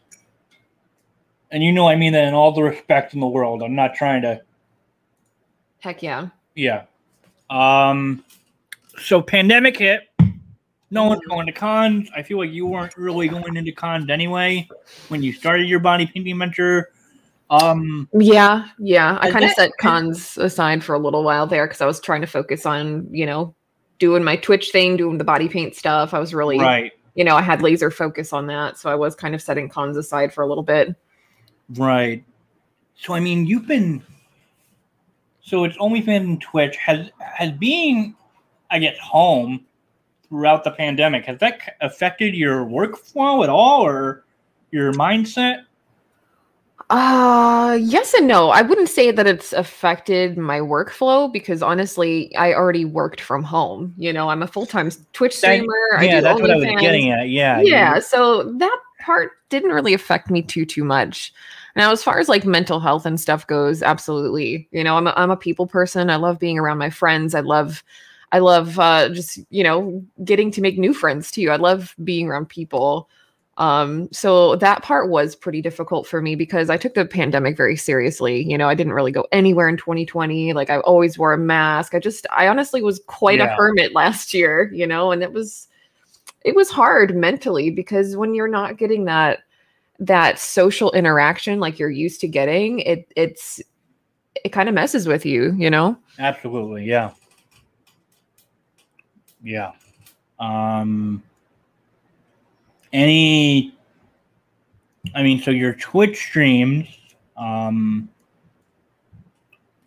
and 1.52 1.62
you 1.64 1.72
know 1.72 1.88
I 1.88 1.96
mean 1.96 2.14
that 2.14 2.28
in 2.28 2.34
all 2.34 2.52
the 2.52 2.64
respect 2.64 3.14
in 3.14 3.20
the 3.20 3.28
world. 3.28 3.62
I'm 3.62 3.76
not 3.76 3.94
trying 3.94 4.22
to. 4.24 4.42
Heck 5.80 6.02
yeah. 6.02 6.30
Yeah. 6.56 6.86
Um. 7.50 8.24
So 8.98 9.22
pandemic 9.22 9.78
hit. 9.78 10.08
No 10.94 11.06
one's 11.06 11.22
going 11.28 11.46
to 11.46 11.54
cons. 11.54 12.10
I 12.16 12.22
feel 12.22 12.38
like 12.38 12.52
you 12.52 12.66
weren't 12.66 12.98
really 12.98 13.30
going 13.30 13.56
into 13.56 13.72
cons 13.72 14.10
anyway 14.10 14.68
when 15.08 15.24
you 15.24 15.32
started 15.32 15.68
your 15.68 15.80
body 15.80 16.06
painting 16.06 16.38
venture. 16.40 16.92
Um. 17.50 18.08
Yeah, 18.14 18.68
yeah. 18.80 19.18
I 19.22 19.32
kind 19.32 19.46
of 19.46 19.52
set 19.52 19.72
cons 19.78 20.38
aside 20.38 20.84
for 20.84 20.96
a 20.96 21.00
little 21.00 21.24
while 21.24 21.48
there 21.48 21.68
because 21.68 21.82
I 21.82 21.86
was 21.86 22.00
trying 22.00 22.22
to 22.22 22.28
focus 22.28 22.66
on 22.66 23.08
you 23.12 23.26
know 23.26 23.54
doing 24.00 24.24
my 24.24 24.36
Twitch 24.36 24.72
thing, 24.72 24.98
doing 24.98 25.18
the 25.18 25.24
body 25.24 25.50
paint 25.50 25.76
stuff. 25.76 26.14
I 26.14 26.20
was 26.20 26.34
really 26.34 26.60
right. 26.60 26.92
You 27.16 27.26
know, 27.26 27.36
I 27.36 27.42
had 27.42 27.62
laser 27.62 27.92
focus 27.92 28.32
on 28.32 28.48
that, 28.48 28.78
so 28.78 28.90
I 28.90 28.96
was 28.96 29.16
kind 29.16 29.36
of 29.36 29.42
setting 29.42 29.68
cons 29.68 29.98
aside 29.98 30.34
for 30.34 30.44
a 30.44 30.48
little 30.48 30.64
bit. 30.64 30.96
Right. 31.76 32.24
So 32.96 33.14
I 33.14 33.20
mean, 33.20 33.46
you've 33.46 33.68
been. 33.68 34.04
So 35.44 35.64
it's 35.64 35.78
only 35.80 36.02
been 36.02 36.40
Twitch 36.40 36.78
has 36.78 37.10
has 37.20 37.52
being, 37.54 38.16
I 38.70 38.80
guess, 38.80 38.98
home 39.00 39.66
throughout 40.30 40.64
the 40.64 40.72
pandemic. 40.72 41.26
Has 41.26 41.40
that 41.40 41.60
affected 41.82 42.36
your 42.36 42.66
workflow 42.66 43.44
at 43.44 43.50
all, 43.50 43.86
or 43.86 44.24
your 44.72 44.94
mindset? 44.94 45.64
Uh 46.90 47.78
yes 47.80 48.14
and 48.14 48.28
no. 48.28 48.50
I 48.50 48.64
wouldn't 48.64 48.90
say 48.90 49.12
that 49.12 49.26
it's 49.26 49.54
affected 49.54 50.38
my 50.38 50.60
workflow 50.60 51.32
because 51.32 51.62
honestly, 51.62 52.36
I 52.36 52.54
already 52.54 52.84
worked 52.84 53.22
from 53.22 53.44
home. 53.44 53.94
You 53.98 54.12
know, 54.12 54.30
I'm 54.30 54.44
a 54.44 54.48
full-time 54.48 54.92
Twitch 55.14 55.38
streamer. 55.38 55.74
That, 55.92 56.04
yeah, 56.04 56.20
that's 56.20 56.42
what 56.42 56.52
I 56.52 56.56
was 56.58 56.66
getting 56.82 57.12
at. 57.12 57.30
Yeah. 57.30 57.62
Yeah. 57.62 58.00
So 58.00 58.52
that 58.58 58.78
part 59.00 59.32
didn't 59.48 59.72
really 59.72 59.94
affect 59.94 60.30
me 60.30 60.42
too 60.42 60.66
too 60.66 60.84
much. 60.84 61.34
Now, 61.76 61.92
as 61.92 62.04
far 62.04 62.20
as 62.20 62.30
like 62.30 62.46
mental 62.46 62.80
health 62.80 63.06
and 63.06 63.20
stuff 63.20 63.48
goes, 63.48 63.82
absolutely. 63.82 64.68
You 64.72 64.84
know, 64.84 64.98
I'm 64.98 65.08
a, 65.08 65.14
I'm 65.16 65.32
a 65.32 65.38
people 65.38 65.68
person. 65.68 66.10
I 66.10 66.18
love 66.18 66.40
being 66.40 66.60
around 66.60 66.78
my 66.78 66.90
friends. 66.90 67.34
I 67.34 67.42
love, 67.42 67.84
I 68.32 68.40
love 68.40 68.80
uh, 68.80 69.10
just 69.10 69.40
you 69.50 69.64
know 69.64 70.04
getting 70.24 70.52
to 70.52 70.62
make 70.62 70.78
new 70.78 70.94
friends 70.94 71.32
too. 71.32 71.50
I 71.50 71.58
love 71.58 71.96
being 72.04 72.28
around 72.28 72.50
people. 72.50 73.10
Um, 73.58 74.10
so 74.12 74.56
that 74.56 74.82
part 74.82 75.10
was 75.10 75.36
pretty 75.36 75.62
difficult 75.62 76.08
for 76.08 76.22
me 76.22 76.36
because 76.36 76.70
I 76.70 76.78
took 76.78 76.94
the 76.94 77.06
pandemic 77.06 77.58
very 77.58 77.76
seriously. 77.76 78.44
You 78.44 78.58
know, 78.58 78.70
I 78.70 78.76
didn't 78.76 78.94
really 78.94 79.12
go 79.12 79.28
anywhere 79.32 79.68
in 79.68 79.78
2020. 79.78 80.54
Like 80.54 80.70
I 80.70 80.80
always 80.80 81.18
wore 81.18 81.34
a 81.34 81.38
mask. 81.38 81.94
I 81.94 82.00
just, 82.00 82.26
I 82.32 82.48
honestly 82.48 82.82
was 82.82 83.02
quite 83.08 83.40
yeah. 83.40 83.54
a 83.54 83.56
hermit 83.56 83.94
last 83.94 84.34
year. 84.34 84.72
You 84.74 84.88
know, 84.88 85.12
and 85.12 85.22
it 85.22 85.34
was, 85.34 85.68
it 86.44 86.56
was 86.56 86.72
hard 86.72 87.16
mentally 87.16 87.70
because 87.70 88.16
when 88.16 88.34
you're 88.34 88.48
not 88.48 88.78
getting 88.78 89.06
that 89.06 89.40
that 90.02 90.40
social 90.40 90.92
interaction 90.94 91.60
like 91.60 91.78
you're 91.78 91.90
used 91.90 92.20
to 92.22 92.28
getting, 92.28 92.80
it 92.80 93.12
it's 93.16 93.62
it 94.44 94.50
kind 94.50 94.68
of 94.68 94.76
messes 94.76 95.08
with 95.08 95.26
you, 95.26 95.54
you 95.54 95.70
know? 95.70 95.96
Absolutely, 96.20 96.86
yeah. 96.86 97.12
Yeah. 99.44 99.72
Um 100.40 101.24
any 102.92 103.76
I 105.16 105.24
mean, 105.24 105.42
so 105.42 105.52
your 105.52 105.76
Twitch 105.76 106.18
streams, 106.18 106.88
um 107.38 108.10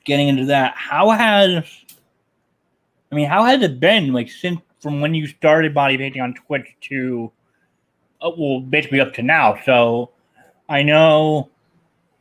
getting 0.05 0.29
into 0.29 0.45
that, 0.47 0.75
how 0.77 1.11
has 1.11 1.65
I 3.11 3.15
mean, 3.17 3.29
how 3.29 3.45
has 3.45 3.63
it 3.63 3.81
been 3.81 4.13
like 4.13 4.31
since 4.31 4.61
from 4.81 5.01
when 5.01 5.13
you 5.15 5.27
started 5.27 5.75
body 5.75 5.99
painting 5.99 6.23
on 6.23 6.35
Twitch 6.35 6.77
to 6.83 7.33
uh, 8.25 8.31
well, 8.37 8.61
basically 8.61 9.01
up 9.01 9.13
to 9.15 9.23
now. 9.23 9.59
So 9.65 10.11
I 10.69 10.83
know 10.83 11.51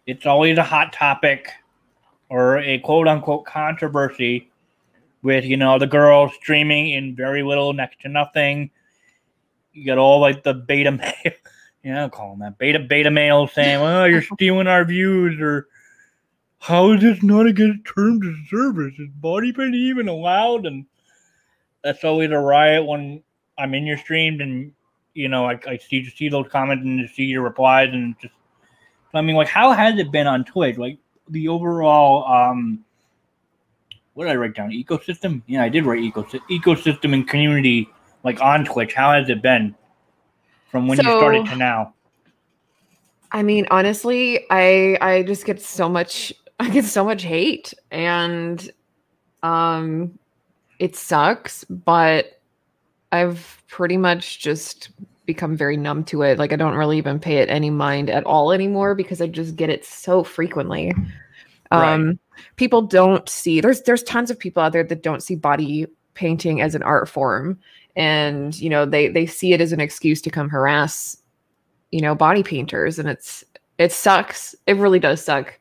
it's 0.05 0.25
always 0.25 0.57
a 0.57 0.63
hot 0.63 0.91
topic 0.93 1.49
or 2.29 2.59
a 2.59 2.79
quote 2.79 3.07
unquote 3.07 3.45
controversy 3.45 4.51
with, 5.21 5.45
you 5.45 5.55
know, 5.55 5.79
the 5.79 5.87
girls 5.87 6.33
streaming 6.35 6.89
in 6.89 7.15
very 7.15 7.43
little, 7.43 7.71
next 7.73 8.01
to 8.01 8.09
nothing. 8.09 8.69
You 9.71 9.85
got 9.85 9.97
all 9.97 10.19
like 10.19 10.43
the 10.43 10.53
beta 10.53 10.91
male, 10.91 11.33
yeah, 11.83 12.03
I'll 12.03 12.09
call 12.09 12.31
them 12.31 12.39
that 12.39 12.57
beta 12.57 12.79
beta 12.79 13.11
male 13.11 13.47
saying, 13.47 13.81
"Well, 13.81 14.07
you're 14.07 14.21
stealing 14.21 14.67
our 14.67 14.85
views," 14.85 15.39
or 15.41 15.67
"How 16.59 16.91
is 16.93 17.01
this 17.01 17.23
not 17.23 17.47
a 17.47 17.53
good 17.53 17.85
term 17.85 18.21
of 18.21 18.35
service? 18.49 18.93
Is 18.99 19.09
body 19.15 19.51
paint 19.51 19.75
even 19.75 20.07
allowed?" 20.07 20.65
And 20.65 20.85
that's 21.83 22.03
always 22.03 22.31
a 22.31 22.37
riot 22.37 22.85
when 22.85 23.23
I'm 23.57 23.73
in 23.73 23.85
your 23.85 23.97
stream 23.97 24.39
and 24.39 24.71
you 25.13 25.27
know, 25.27 25.45
I, 25.45 25.59
I 25.67 25.77
see 25.77 26.09
see 26.09 26.29
those 26.29 26.47
comments 26.49 26.83
and 26.85 27.09
see 27.09 27.25
your 27.25 27.41
replies 27.41 27.89
and 27.93 28.15
just 28.19 28.33
I 29.13 29.21
mean, 29.21 29.35
like, 29.35 29.47
how 29.47 29.71
has 29.71 29.99
it 29.99 30.11
been 30.11 30.27
on 30.27 30.43
Twitch? 30.43 30.77
Like 30.77 30.97
the 31.29 31.47
overall, 31.47 32.25
um, 32.25 32.83
what 34.13 34.25
did 34.25 34.31
I 34.31 34.35
write 34.35 34.55
down? 34.55 34.71
Ecosystem? 34.71 35.41
Yeah, 35.47 35.63
I 35.63 35.69
did 35.69 35.85
write 35.85 36.01
ecosystem, 36.01 36.41
ecosystem 36.49 37.13
and 37.13 37.27
community, 37.27 37.89
like 38.23 38.41
on 38.41 38.65
Twitch. 38.65 38.93
How 38.93 39.13
has 39.13 39.29
it 39.29 39.41
been 39.41 39.75
from 40.69 40.87
when 40.87 40.97
so, 40.97 41.03
you 41.03 41.17
started 41.19 41.45
to 41.47 41.55
now? 41.55 41.93
I 43.31 43.43
mean, 43.43 43.67
honestly, 43.71 44.45
I 44.49 44.97
I 45.01 45.23
just 45.23 45.45
get 45.45 45.61
so 45.61 45.87
much 45.87 46.33
I 46.59 46.69
get 46.69 46.85
so 46.85 47.05
much 47.05 47.23
hate 47.23 47.73
and 47.91 48.71
um 49.43 50.17
it 50.79 50.95
sucks, 50.95 51.63
but 51.65 52.41
I've 53.13 53.63
pretty 53.67 53.95
much 53.95 54.39
just 54.39 54.89
become 55.25 55.55
very 55.55 55.77
numb 55.77 56.03
to 56.05 56.23
it. 56.23 56.39
Like 56.39 56.51
I 56.51 56.55
don't 56.55 56.73
really 56.73 56.97
even 56.97 57.19
pay 57.19 57.37
it 57.37 57.49
any 57.49 57.69
mind 57.69 58.09
at 58.09 58.25
all 58.25 58.51
anymore 58.51 58.95
because 58.95 59.21
I 59.21 59.27
just 59.27 59.55
get 59.55 59.69
it 59.69 59.85
so 59.85 60.23
frequently. 60.23 60.91
Um 61.71 62.19
people 62.55 62.81
don't 62.81 63.29
see 63.29 63.61
there's 63.61 63.83
there's 63.83 64.03
tons 64.03 64.31
of 64.31 64.39
people 64.39 64.63
out 64.63 64.73
there 64.73 64.83
that 64.83 65.03
don't 65.03 65.21
see 65.21 65.35
body 65.35 65.85
painting 66.15 66.59
as 66.61 66.75
an 66.75 66.83
art 66.83 67.07
form 67.07 67.59
and 67.95 68.59
you 68.59 68.69
know 68.69 68.85
they 68.85 69.07
they 69.07 69.27
see 69.27 69.53
it 69.53 69.61
as 69.61 69.71
an 69.71 69.79
excuse 69.79 70.21
to 70.21 70.31
come 70.31 70.49
harass 70.49 71.17
you 71.91 72.01
know 72.01 72.15
body 72.15 72.41
painters 72.41 72.97
and 72.97 73.07
it's 73.07 73.43
it 73.77 73.91
sucks. 73.91 74.55
It 74.67 74.77
really 74.77 74.99
does 74.99 75.23
suck. 75.23 75.59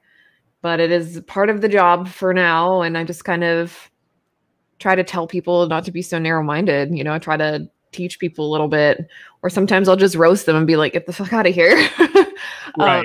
But 0.62 0.80
it 0.80 0.90
is 0.90 1.20
part 1.26 1.50
of 1.50 1.60
the 1.60 1.68
job 1.68 2.08
for 2.08 2.32
now 2.32 2.80
and 2.80 2.96
I 2.96 3.04
just 3.04 3.24
kind 3.24 3.44
of 3.44 3.90
try 4.82 4.94
to 4.94 5.04
tell 5.04 5.26
people 5.26 5.66
not 5.68 5.84
to 5.84 5.92
be 5.92 6.02
so 6.02 6.18
narrow 6.18 6.42
minded. 6.42 6.94
You 6.96 7.04
know, 7.04 7.14
I 7.14 7.18
try 7.18 7.36
to 7.36 7.68
teach 7.92 8.18
people 8.18 8.46
a 8.48 8.50
little 8.50 8.68
bit, 8.68 9.06
or 9.42 9.48
sometimes 9.48 9.88
I'll 9.88 9.96
just 9.96 10.16
roast 10.16 10.46
them 10.46 10.56
and 10.56 10.66
be 10.66 10.76
like, 10.76 10.92
"Get 10.92 11.06
the 11.06 11.12
fuck 11.12 11.32
out 11.32 11.46
of 11.46 11.54
here." 11.54 11.88
Um, 12.78 12.86
right. 12.86 12.98
Um, 13.00 13.04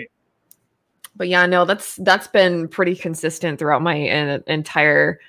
but 1.17 1.27
yeah, 1.27 1.46
no, 1.46 1.65
that's 1.65 1.98
that's 1.98 2.27
been 2.27 2.67
pretty 2.69 2.96
consistent 2.96 3.60
throughout 3.60 3.81
my 3.81 4.07
uh, 4.07 4.39
entire 4.48 5.19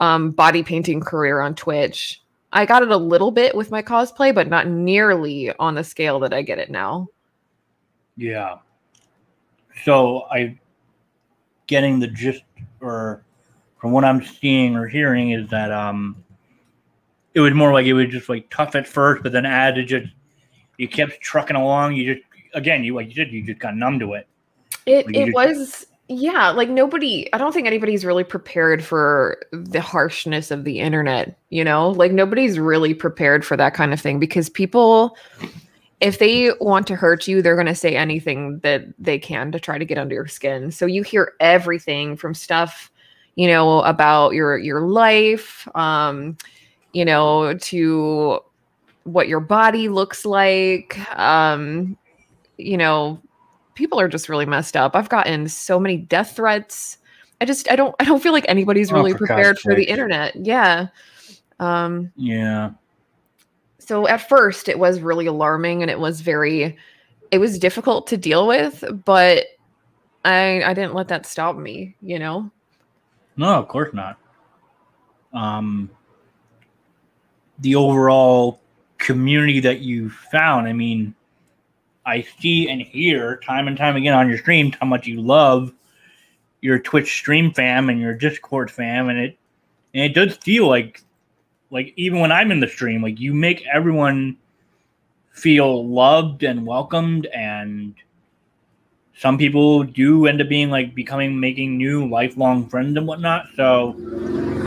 um, 0.00 0.32
body 0.32 0.62
painting 0.62 1.00
career 1.00 1.40
on 1.40 1.54
Twitch. 1.54 2.20
I 2.52 2.66
got 2.66 2.82
it 2.82 2.90
a 2.90 2.96
little 2.96 3.30
bit 3.30 3.54
with 3.54 3.70
my 3.70 3.82
cosplay, 3.82 4.34
but 4.34 4.48
not 4.48 4.66
nearly 4.66 5.52
on 5.58 5.74
the 5.76 5.84
scale 5.84 6.18
that 6.20 6.32
I 6.32 6.42
get 6.42 6.58
it 6.58 6.70
now. 6.70 7.06
Yeah. 8.16 8.56
So 9.84 10.22
I 10.32 10.58
getting 11.66 12.00
the 12.00 12.08
gist 12.08 12.42
or 12.80 13.22
from 13.78 13.92
what 13.92 14.04
I'm 14.04 14.24
seeing 14.24 14.76
or 14.76 14.86
hearing 14.86 15.30
is 15.30 15.48
that 15.50 15.70
um, 15.70 16.16
it 17.34 17.40
was 17.40 17.54
more 17.54 17.72
like 17.72 17.86
it 17.86 17.92
was 17.92 18.08
just 18.08 18.28
like 18.28 18.48
tough 18.50 18.74
at 18.74 18.86
first, 18.86 19.22
but 19.22 19.32
then 19.32 19.46
as 19.46 19.76
it 19.76 19.84
just 19.84 20.08
you 20.78 20.88
kept 20.88 21.20
trucking 21.20 21.56
along, 21.56 21.94
you 21.94 22.14
just 22.14 22.26
again 22.54 22.84
you 22.84 22.94
like 22.94 23.08
you 23.08 23.14
said 23.14 23.30
you 23.32 23.42
just 23.44 23.58
got 23.58 23.76
numb 23.76 23.98
to 23.98 24.14
it. 24.14 24.26
It 24.86 25.06
Like, 25.06 25.16
it 25.16 25.24
just- 25.26 25.34
was 25.34 25.86
yeah, 26.08 26.50
like 26.50 26.68
nobody 26.68 27.32
I 27.32 27.38
don't 27.38 27.52
think 27.52 27.66
anybody's 27.66 28.04
really 28.04 28.22
prepared 28.24 28.84
for 28.84 29.38
the 29.52 29.80
harshness 29.80 30.50
of 30.52 30.62
the 30.64 30.78
internet, 30.78 31.36
you 31.50 31.64
know? 31.64 31.90
Like 31.90 32.12
nobody's 32.12 32.58
really 32.60 32.94
prepared 32.94 33.44
for 33.44 33.56
that 33.56 33.74
kind 33.74 33.92
of 33.92 34.00
thing 34.00 34.20
because 34.20 34.48
people 34.48 35.16
if 36.00 36.18
they 36.18 36.52
want 36.60 36.86
to 36.86 36.94
hurt 36.94 37.26
you, 37.26 37.40
they're 37.42 37.56
going 37.56 37.66
to 37.66 37.74
say 37.74 37.96
anything 37.96 38.58
that 38.60 38.84
they 38.98 39.18
can 39.18 39.50
to 39.50 39.58
try 39.58 39.78
to 39.78 39.84
get 39.84 39.98
under 39.98 40.14
your 40.14 40.26
skin. 40.26 40.70
So 40.70 40.84
you 40.86 41.02
hear 41.02 41.32
everything 41.40 42.16
from 42.16 42.34
stuff, 42.34 42.90
you 43.36 43.48
know, 43.48 43.80
about 43.82 44.34
your 44.34 44.58
your 44.58 44.82
life, 44.82 45.68
um, 45.76 46.36
you 46.92 47.04
know, 47.04 47.54
to 47.58 48.40
what 49.04 49.28
your 49.28 49.40
body 49.40 49.88
looks 49.88 50.24
like, 50.26 50.98
um, 51.18 51.96
you 52.58 52.76
know, 52.76 53.22
people 53.74 54.00
are 54.00 54.08
just 54.08 54.28
really 54.28 54.46
messed 54.46 54.76
up. 54.76 54.96
I've 54.96 55.08
gotten 55.10 55.48
so 55.48 55.78
many 55.80 55.98
death 55.98 56.36
threats. 56.36 56.98
I 57.40 57.44
just 57.46 57.70
I 57.70 57.76
don't 57.76 57.94
I 58.00 58.04
don't 58.04 58.22
feel 58.22 58.32
like 58.32 58.46
anybody's 58.48 58.92
Oh, 58.92 58.94
really 58.94 59.12
for 59.12 59.18
prepared 59.18 59.58
for 59.60 59.74
the 59.74 59.84
internet. 59.84 60.34
Yeah. 60.36 60.88
Um 61.60 62.12
Yeah. 62.16 62.72
so 63.78 64.06
at 64.08 64.28
first 64.28 64.68
it 64.68 64.78
was 64.78 65.00
really 65.00 65.26
alarming 65.26 65.82
and 65.82 65.90
it 65.90 66.00
was 66.00 66.20
very 66.20 66.76
it 67.30 67.38
was 67.38 67.58
difficult 67.58 68.06
to 68.08 68.16
deal 68.16 68.46
with, 68.46 68.84
but 69.04 69.46
I 70.24 70.62
I 70.64 70.74
didn't 70.74 70.94
let 70.94 71.08
that 71.08 71.26
stop 71.26 71.56
me, 71.56 71.96
you 72.00 72.18
know. 72.18 72.50
No, 73.36 73.54
of 73.54 73.68
course 73.68 73.92
not. 73.92 74.18
Um, 75.32 75.90
the 77.58 77.74
overall 77.74 78.60
community 78.98 79.60
that 79.60 79.80
you 79.80 80.10
found. 80.10 80.66
I 80.66 80.72
mean, 80.72 81.14
I 82.04 82.26
see 82.40 82.68
and 82.68 82.80
hear 82.80 83.36
time 83.38 83.68
and 83.68 83.76
time 83.76 83.96
again 83.96 84.14
on 84.14 84.28
your 84.28 84.38
streams 84.38 84.74
how 84.80 84.86
much 84.86 85.06
you 85.06 85.20
love 85.20 85.72
your 86.60 86.78
Twitch 86.78 87.12
stream 87.14 87.52
fam 87.52 87.90
and 87.90 88.00
your 88.00 88.14
Discord 88.14 88.70
fam, 88.70 89.08
and 89.08 89.18
it 89.18 89.38
and 89.94 90.04
it 90.04 90.14
does 90.14 90.36
feel 90.38 90.66
like 90.68 91.02
like 91.70 91.92
even 91.96 92.20
when 92.20 92.32
I'm 92.32 92.50
in 92.50 92.60
the 92.60 92.68
stream, 92.68 93.02
like 93.02 93.20
you 93.20 93.34
make 93.34 93.64
everyone 93.72 94.36
feel 95.30 95.86
loved 95.86 96.42
and 96.42 96.66
welcomed 96.66 97.26
and 97.26 97.94
some 99.18 99.38
people 99.38 99.82
do 99.82 100.26
end 100.26 100.40
up 100.40 100.48
being 100.48 100.70
like 100.70 100.94
becoming 100.94 101.38
making 101.40 101.76
new 101.76 102.08
lifelong 102.08 102.68
friends 102.68 102.96
and 102.96 103.06
whatnot. 103.06 103.46
So 103.56 103.94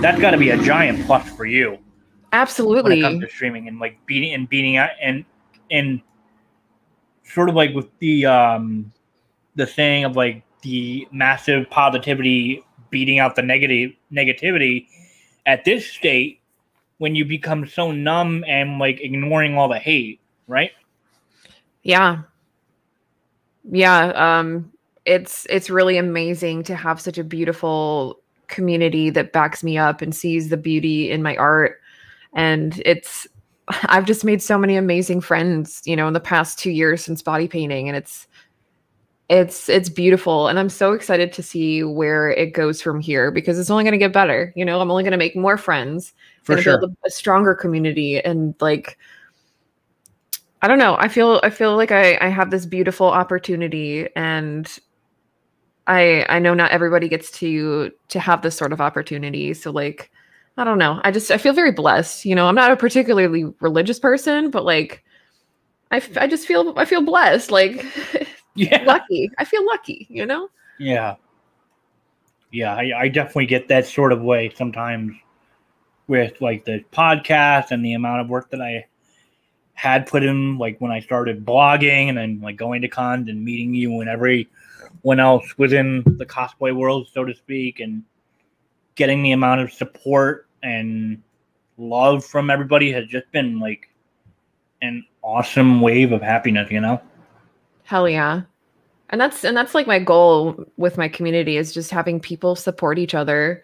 that's 0.01 0.19
got 0.19 0.31
to 0.31 0.37
be 0.37 0.49
a 0.49 0.57
giant 0.57 1.05
plus 1.05 1.29
for 1.29 1.45
you 1.45 1.77
Absolutely. 2.33 2.83
when 2.83 2.97
it 2.99 3.01
comes 3.01 3.23
to 3.23 3.29
streaming 3.29 3.67
and 3.67 3.79
like 3.79 4.03
beating 4.05 4.33
and 4.33 4.49
beating 4.49 4.77
out 4.77 4.91
and 5.01 5.25
and 5.69 6.01
sort 7.23 7.49
of 7.49 7.55
like 7.55 7.73
with 7.75 7.87
the 7.99 8.25
um 8.25 8.91
the 9.55 9.67
saying 9.67 10.05
of 10.05 10.15
like 10.15 10.43
the 10.61 11.07
massive 11.11 11.69
positivity 11.69 12.63
beating 12.89 13.19
out 13.19 13.35
the 13.35 13.41
negative 13.41 13.91
negativity 14.11 14.87
at 15.45 15.63
this 15.63 15.85
state 15.85 16.41
when 16.97 17.15
you 17.15 17.23
become 17.25 17.67
so 17.67 17.91
numb 17.91 18.43
and 18.47 18.79
like 18.79 18.99
ignoring 19.01 19.57
all 19.57 19.67
the 19.67 19.79
hate, 19.79 20.19
right? 20.47 20.71
Yeah. 21.83 22.23
Yeah, 23.63 24.07
um 24.15 24.71
it's 25.05 25.45
it's 25.49 25.69
really 25.69 25.97
amazing 25.97 26.63
to 26.63 26.75
have 26.75 27.01
such 27.01 27.17
a 27.17 27.23
beautiful 27.23 28.19
community 28.47 29.09
that 29.11 29.31
backs 29.33 29.63
me 29.63 29.77
up 29.77 30.01
and 30.01 30.15
sees 30.15 30.49
the 30.49 30.57
beauty 30.57 31.11
in 31.11 31.23
my 31.23 31.35
art. 31.37 31.79
And 32.33 32.81
it's 32.85 33.27
I've 33.85 34.05
just 34.05 34.25
made 34.25 34.41
so 34.41 34.57
many 34.57 34.75
amazing 34.75 35.21
friends, 35.21 35.81
you 35.85 35.95
know, 35.95 36.07
in 36.07 36.13
the 36.13 36.19
past 36.19 36.59
2 36.59 36.71
years 36.71 37.03
since 37.03 37.21
body 37.21 37.47
painting 37.47 37.87
and 37.87 37.97
it's 37.97 38.27
it's 39.29 39.69
it's 39.69 39.89
beautiful. 39.89 40.47
And 40.47 40.57
I'm 40.59 40.69
so 40.69 40.93
excited 40.93 41.31
to 41.33 41.43
see 41.43 41.83
where 41.83 42.31
it 42.31 42.53
goes 42.53 42.81
from 42.81 42.99
here 42.99 43.29
because 43.31 43.59
it's 43.59 43.69
only 43.69 43.83
going 43.83 43.91
to 43.91 43.97
get 43.99 44.11
better, 44.13 44.51
you 44.55 44.65
know, 44.65 44.81
I'm 44.81 44.89
only 44.89 45.03
going 45.03 45.11
to 45.11 45.17
make 45.17 45.35
more 45.35 45.57
friends. 45.57 46.13
For 46.43 46.53
gonna 46.53 46.63
sure. 46.63 46.79
build 46.79 46.91
a, 47.03 47.07
a 47.07 47.11
stronger 47.11 47.53
community 47.53 48.19
and 48.19 48.55
like 48.59 48.97
i 50.61 50.67
don't 50.67 50.79
know. 50.79 50.95
I 50.99 51.07
feel 51.07 51.39
i 51.43 51.49
feel 51.49 51.75
like 51.77 51.91
i 51.91 52.17
i 52.21 52.27
have 52.27 52.51
this 52.51 52.65
beautiful 52.65 53.07
opportunity 53.07 54.07
and 54.15 54.67
i 55.87 56.25
i 56.29 56.39
know 56.39 56.53
not 56.53 56.71
everybody 56.71 57.07
gets 57.09 57.31
to 57.31 57.91
to 58.09 58.19
have 58.19 58.41
this 58.41 58.55
sort 58.55 58.73
of 58.73 58.81
opportunity. 58.81 59.53
So 59.53 59.71
like 59.71 60.11
i 60.57 60.63
don't 60.63 60.77
know. 60.77 60.99
I 61.03 61.11
just 61.11 61.31
i 61.31 61.37
feel 61.37 61.53
very 61.53 61.71
blessed. 61.71 62.25
You 62.25 62.35
know 62.35 62.47
i'm 62.47 62.55
not 62.55 62.71
a 62.71 62.77
particularly 62.77 63.45
religious 63.61 63.99
person 63.99 64.49
but 64.51 64.65
like 64.65 65.03
i, 65.91 65.97
f- 65.97 66.17
I 66.17 66.27
just 66.27 66.45
feel 66.47 66.73
i 66.77 66.85
feel 66.85 67.01
blessed. 67.01 67.51
Like 67.51 67.85
Yeah. 68.55 68.83
lucky. 68.85 69.29
I 69.37 69.45
feel 69.45 69.65
lucky 69.65 70.07
you 70.09 70.25
know? 70.25 70.49
Yeah. 70.79 71.15
Yeah, 72.51 72.73
I, 72.73 73.01
I 73.01 73.07
definitely 73.09 73.45
get 73.45 73.67
that 73.67 73.85
sort 73.85 74.11
of 74.11 74.21
way 74.23 74.51
sometimes 74.55 75.13
with 76.07 76.41
like 76.41 76.65
the 76.65 76.83
podcast 76.91 77.69
and 77.69 77.85
the 77.85 77.93
amount 77.93 78.21
of 78.21 78.27
work 78.29 78.49
that 78.49 78.59
I 78.61 78.87
had 79.79 80.05
put 80.07 80.23
in, 80.23 80.57
like 80.57 80.77
when 80.79 80.91
I 80.91 80.99
started 80.99 81.45
blogging 81.45 82.09
and 82.09 82.17
then 82.17 82.41
like 82.41 82.57
going 82.57 82.81
to 82.81 82.89
cons 82.89 83.29
and 83.29 83.45
meeting 83.45 83.73
you 83.73 84.01
and 84.01 84.09
everyone 84.09 85.21
else 85.21 85.57
within 85.57 86.03
the 86.17 86.25
cosplay 86.25 86.75
world, 86.75 87.07
so 87.13 87.23
to 87.23 87.33
speak, 87.33 87.79
and 87.79 88.03
getting 88.95 89.23
the 89.23 89.31
amount 89.31 89.61
of 89.61 89.71
support 89.71 90.49
and 90.63 91.23
love 91.77 92.25
from 92.25 92.49
everybody 92.49 92.91
has 92.91 93.05
just 93.07 93.31
been 93.31 93.57
like 93.57 93.89
an 94.81 95.05
awesome 95.23 95.79
wave 95.79 96.11
of 96.11 96.21
happiness, 96.21 96.69
you 96.69 96.81
know? 96.81 97.01
Hell 97.83 98.09
yeah. 98.09 98.41
And 99.11 99.21
that's 99.21 99.45
and 99.45 99.55
that's 99.55 99.73
like 99.73 99.87
my 99.87 99.99
goal 99.99 100.65
with 100.75 100.97
my 100.97 101.07
community 101.07 101.55
is 101.55 101.73
just 101.73 101.89
having 101.89 102.19
people 102.19 102.57
support 102.57 102.99
each 102.99 103.15
other. 103.15 103.63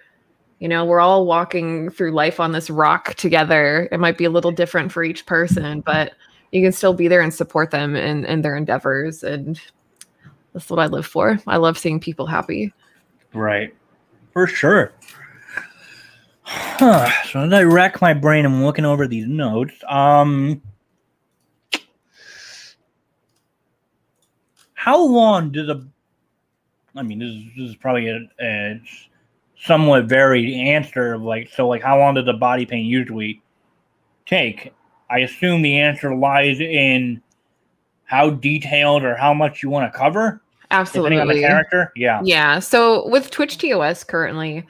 You 0.60 0.70
know, 0.70 0.86
we're 0.86 1.02
all 1.02 1.26
walking 1.26 1.90
through 1.90 2.12
life 2.12 2.40
on 2.40 2.54
this 2.54 2.70
rock 2.70 3.16
together. 3.16 3.90
It 3.92 4.00
might 4.00 4.18
be 4.18 4.26
a 4.26 4.30
little 4.30 4.52
different 4.52 4.92
for 4.92 5.04
each 5.04 5.26
person, 5.26 5.82
but 5.82 6.14
you 6.52 6.62
can 6.62 6.72
still 6.72 6.94
be 6.94 7.08
there 7.10 7.22
and 7.22 7.34
support 7.34 7.72
them 7.72 7.96
in, 7.96 8.26
in 8.26 8.42
their 8.42 8.56
endeavors. 8.56 9.24
And 9.24 9.60
that's 10.54 10.70
what 10.70 10.80
I 10.80 10.86
live 10.86 11.06
for. 11.06 11.38
I 11.46 11.58
love 11.58 11.78
seeing 11.78 12.00
people 12.00 12.26
happy. 12.26 12.72
Right. 13.34 13.76
For 14.32 14.48
sure. 14.48 14.94
Huh. 16.44 17.10
So 17.32 17.42
as 17.42 17.52
I 17.52 17.64
rack 17.64 18.02
my 18.02 18.14
brain, 18.14 18.46
I'm 18.46 18.64
looking 18.64 18.86
over 18.86 19.08
these 19.08 19.28
notes. 19.28 19.74
Um, 19.90 20.62
how 24.74 25.04
long 25.04 25.52
does 25.52 25.68
a? 25.68 25.86
I 26.96 27.02
mean, 27.02 27.20
this 27.20 27.30
is, 27.30 27.44
this 27.58 27.70
is 27.72 27.76
probably 27.76 28.08
a, 28.08 28.20
a 28.40 28.80
somewhat 29.58 30.06
varied 30.06 30.54
answer. 30.54 31.14
Of 31.14 31.22
like, 31.22 31.50
so 31.50 31.68
like, 31.68 31.82
how 31.82 31.98
long 31.98 32.16
does 32.16 32.28
a 32.28 32.34
body 32.34 32.66
paint 32.66 32.86
usually 32.86 33.42
take? 34.26 34.74
I 35.10 35.20
assume 35.20 35.62
the 35.62 35.80
answer 35.80 36.16
lies 36.16 36.60
in 36.60 37.22
how 38.06 38.32
detailed 38.32 39.04
or 39.04 39.16
how 39.16 39.34
much 39.34 39.62
you 39.62 39.70
want 39.70 39.92
to 39.92 39.98
cover, 39.98 40.42
depending 40.70 41.20
on 41.20 41.28
the 41.28 41.34
Absolutely. 41.34 41.42
character. 41.42 41.92
Yeah. 41.96 42.22
Yeah. 42.24 42.60
So 42.60 43.08
with 43.10 43.32
Twitch 43.32 43.58
TOS 43.58 44.04
currently, 44.04 44.66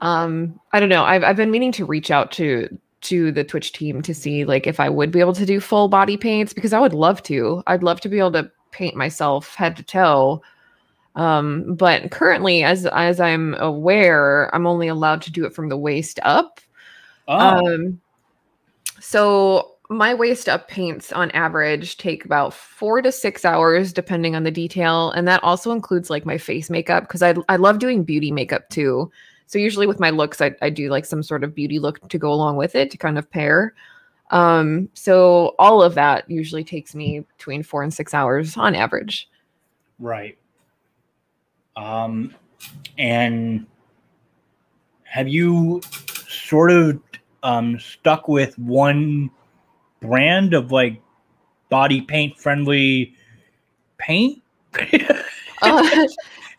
um, 0.00 0.58
I 0.72 0.80
don't 0.80 0.88
know. 0.88 1.04
I've 1.04 1.24
I've 1.24 1.36
been 1.36 1.50
meaning 1.50 1.72
to 1.72 1.84
reach 1.84 2.10
out 2.10 2.32
to 2.32 2.68
to 3.02 3.30
the 3.30 3.44
Twitch 3.44 3.72
team 3.72 4.02
to 4.02 4.14
see 4.14 4.44
like 4.44 4.66
if 4.66 4.80
I 4.80 4.88
would 4.88 5.10
be 5.10 5.20
able 5.20 5.32
to 5.34 5.46
do 5.46 5.60
full 5.60 5.88
body 5.88 6.16
paints 6.16 6.52
because 6.52 6.72
I 6.72 6.80
would 6.80 6.94
love 6.94 7.22
to. 7.24 7.62
I'd 7.66 7.82
love 7.82 8.00
to 8.00 8.08
be 8.08 8.18
able 8.18 8.32
to 8.32 8.50
paint 8.72 8.96
myself 8.96 9.54
head 9.54 9.76
to 9.76 9.82
toe. 9.82 10.42
Um, 11.16 11.74
but 11.74 12.10
currently, 12.10 12.62
as 12.62 12.86
as 12.86 13.20
I'm 13.20 13.54
aware, 13.54 14.54
I'm 14.54 14.66
only 14.66 14.86
allowed 14.86 15.22
to 15.22 15.32
do 15.32 15.44
it 15.44 15.54
from 15.54 15.70
the 15.70 15.76
waist 15.76 16.20
up. 16.22 16.60
Oh. 17.26 17.74
Um, 17.74 18.00
so 19.00 19.72
my 19.88 20.12
waist 20.14 20.48
up 20.48 20.68
paints 20.68 21.12
on 21.12 21.30
average 21.30 21.96
take 21.96 22.24
about 22.24 22.52
four 22.52 23.00
to 23.00 23.10
six 23.10 23.44
hours, 23.44 23.92
depending 23.92 24.36
on 24.36 24.42
the 24.42 24.50
detail, 24.50 25.10
and 25.12 25.26
that 25.26 25.42
also 25.42 25.72
includes 25.72 26.10
like 26.10 26.26
my 26.26 26.36
face 26.36 26.68
makeup 26.68 27.04
because 27.04 27.22
I 27.22 27.34
I 27.48 27.56
love 27.56 27.78
doing 27.78 28.04
beauty 28.04 28.30
makeup 28.30 28.68
too. 28.68 29.10
So 29.46 29.58
usually 29.58 29.86
with 29.86 30.00
my 30.00 30.10
looks, 30.10 30.42
I 30.42 30.54
I 30.60 30.68
do 30.68 30.90
like 30.90 31.06
some 31.06 31.22
sort 31.22 31.44
of 31.44 31.54
beauty 31.54 31.78
look 31.78 32.06
to 32.10 32.18
go 32.18 32.30
along 32.30 32.56
with 32.56 32.74
it 32.74 32.90
to 32.90 32.98
kind 32.98 33.16
of 33.16 33.30
pair. 33.30 33.74
Um, 34.32 34.88
so 34.92 35.54
all 35.58 35.82
of 35.82 35.94
that 35.94 36.28
usually 36.30 36.64
takes 36.64 36.94
me 36.94 37.20
between 37.38 37.62
four 37.62 37.82
and 37.82 37.94
six 37.94 38.12
hours 38.12 38.56
on 38.56 38.74
average. 38.74 39.30
Right. 39.98 40.36
Um, 41.76 42.34
and 42.98 43.66
have 45.04 45.28
you 45.28 45.80
sort 46.28 46.70
of 46.70 47.00
um, 47.42 47.78
stuck 47.78 48.28
with 48.28 48.58
one 48.58 49.30
brand 50.00 50.54
of 50.54 50.72
like 50.72 51.00
body 51.68 52.00
paint 52.00 52.38
friendly 52.38 53.14
paint? 53.98 54.42
Uh, 55.62 56.06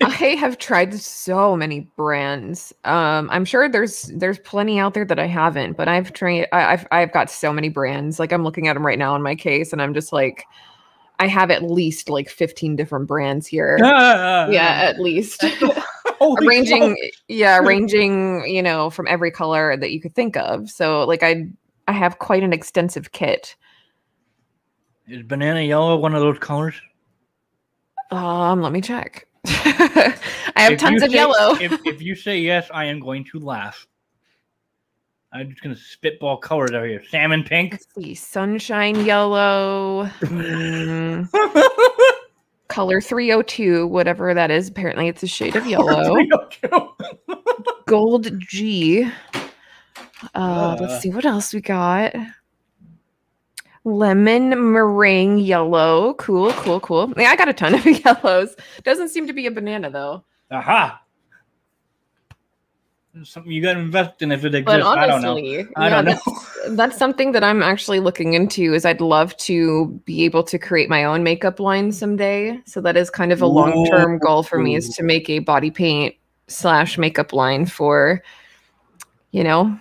I 0.01 0.35
have 0.39 0.57
tried 0.57 0.93
so 0.93 1.55
many 1.55 1.81
brands. 1.95 2.73
Um, 2.83 3.29
I'm 3.31 3.45
sure 3.45 3.69
there's 3.69 4.11
there's 4.15 4.39
plenty 4.39 4.79
out 4.79 4.93
there 4.93 5.05
that 5.05 5.19
I 5.19 5.27
haven't, 5.27 5.77
but 5.77 5.87
I've 5.87 6.13
tried. 6.13 6.47
I've 6.51 6.87
I've 6.91 7.11
got 7.11 7.29
so 7.29 7.51
many 7.51 7.69
brands. 7.69 8.19
Like 8.19 8.31
I'm 8.31 8.43
looking 8.43 8.67
at 8.67 8.73
them 8.73 8.85
right 8.85 8.99
now 8.99 9.15
in 9.15 9.21
my 9.21 9.35
case, 9.35 9.71
and 9.71 9.81
I'm 9.81 9.93
just 9.93 10.11
like, 10.11 10.45
I 11.19 11.27
have 11.27 11.49
at 11.51 11.63
least 11.63 12.09
like 12.09 12.29
15 12.29 12.75
different 12.75 13.07
brands 13.07 13.47
here. 13.47 13.77
Ah, 13.83 14.47
yeah, 14.49 14.81
at 14.83 14.99
least. 14.99 15.43
holy 16.19 16.47
ranging 16.47 16.89
fuck. 16.89 16.97
yeah, 17.27 17.59
ranging, 17.59 18.47
you 18.47 18.61
know, 18.63 18.89
from 18.89 19.07
every 19.07 19.31
color 19.31 19.75
that 19.77 19.91
you 19.91 19.99
could 20.01 20.15
think 20.15 20.35
of. 20.37 20.69
So 20.69 21.03
like 21.05 21.23
I 21.23 21.47
I 21.87 21.91
have 21.93 22.19
quite 22.19 22.43
an 22.43 22.53
extensive 22.53 23.11
kit. 23.11 23.55
Is 25.07 25.23
banana 25.23 25.61
yellow 25.61 25.95
one 25.97 26.13
of 26.15 26.21
those 26.21 26.37
colors? 26.39 26.75
Um, 28.11 28.61
let 28.61 28.71
me 28.71 28.81
check. 28.81 29.25
I 29.45 30.13
have 30.55 30.73
If 30.73 30.79
tons 30.79 31.01
of 31.03 31.09
say- 31.09 31.15
yellow. 31.15 31.55
If, 31.55 31.79
if 31.85 32.01
you 32.01 32.15
say 32.15 32.37
yes, 32.39 32.67
I 32.73 32.85
am 32.85 32.99
going 32.99 33.23
to 33.31 33.39
laugh. 33.39 33.87
I'm 35.37 35.49
just 35.51 35.61
gonna 35.61 35.75
spitball 35.75 36.37
colors 36.37 36.71
out 36.71 36.85
here. 36.85 37.03
Salmon 37.09 37.43
pink. 37.43 37.73
Let's 37.73 37.87
see, 37.93 38.15
sunshine 38.15 39.05
yellow, 39.05 40.09
mm, 40.21 41.29
color 42.67 42.99
302, 43.01 43.85
whatever 43.87 44.33
that 44.33 44.49
is. 44.49 44.67
Apparently, 44.69 45.07
it's 45.07 45.21
a 45.23 45.27
shade 45.27 45.55
of 45.55 45.67
yellow. 45.67 46.15
Gold 47.85 48.39
G. 48.39 49.03
Uh, 49.03 49.09
Uh. 50.33 50.77
let's 50.79 51.01
see 51.03 51.09
what 51.11 51.25
else 51.25 51.53
we 51.53 51.61
got. 51.61 52.15
Lemon 53.83 54.73
meringue 54.73 55.37
yellow. 55.37 56.15
Cool, 56.15 56.51
cool, 56.53 56.79
cool. 56.79 57.13
Yeah, 57.15 57.29
I 57.29 57.35
got 57.35 57.47
a 57.47 57.53
ton 57.53 57.75
of 57.75 57.85
yellows. 58.05 58.55
Doesn't 58.83 59.09
seem 59.09 59.27
to 59.27 59.33
be 59.33 59.45
a 59.45 59.51
banana 59.51 59.89
though. 59.89 60.23
Aha. 60.51 60.99
Something 63.23 63.51
you 63.51 63.61
gotta 63.61 63.79
invest 63.79 64.21
in 64.21 64.31
if 64.31 64.43
it 64.45 64.53
exists. 64.55 64.83
But 64.83 64.97
I 64.97 65.07
don't 65.07 65.21
know. 65.21 65.31
honestly, 65.31 65.67
I 65.75 65.87
yeah, 65.89 66.01
don't 66.01 66.05
know. 66.05 66.19
that's, 66.25 66.75
that's 66.77 66.97
something 66.97 67.31
that 67.33 67.43
I'm 67.43 67.61
actually 67.63 67.99
looking 67.99 68.33
into. 68.33 68.73
Is 68.73 68.85
I'd 68.85 69.01
love 69.01 69.35
to 69.37 69.87
be 70.05 70.23
able 70.25 70.43
to 70.43 70.57
create 70.59 70.89
my 70.89 71.03
own 71.03 71.23
makeup 71.23 71.59
line 71.59 71.91
someday. 71.91 72.59
So 72.65 72.81
that 72.81 72.95
is 72.97 73.09
kind 73.09 73.31
of 73.31 73.41
a 73.41 73.47
long 73.47 73.85
term 73.87 74.19
goal 74.19 74.43
for 74.43 74.59
me 74.59 74.75
is 74.75 74.89
to 74.95 75.03
make 75.03 75.29
a 75.29 75.39
body 75.39 75.71
paint 75.71 76.15
slash 76.47 76.97
makeup 76.97 77.33
line 77.33 77.65
for, 77.65 78.21
you 79.31 79.43
know, 79.43 79.77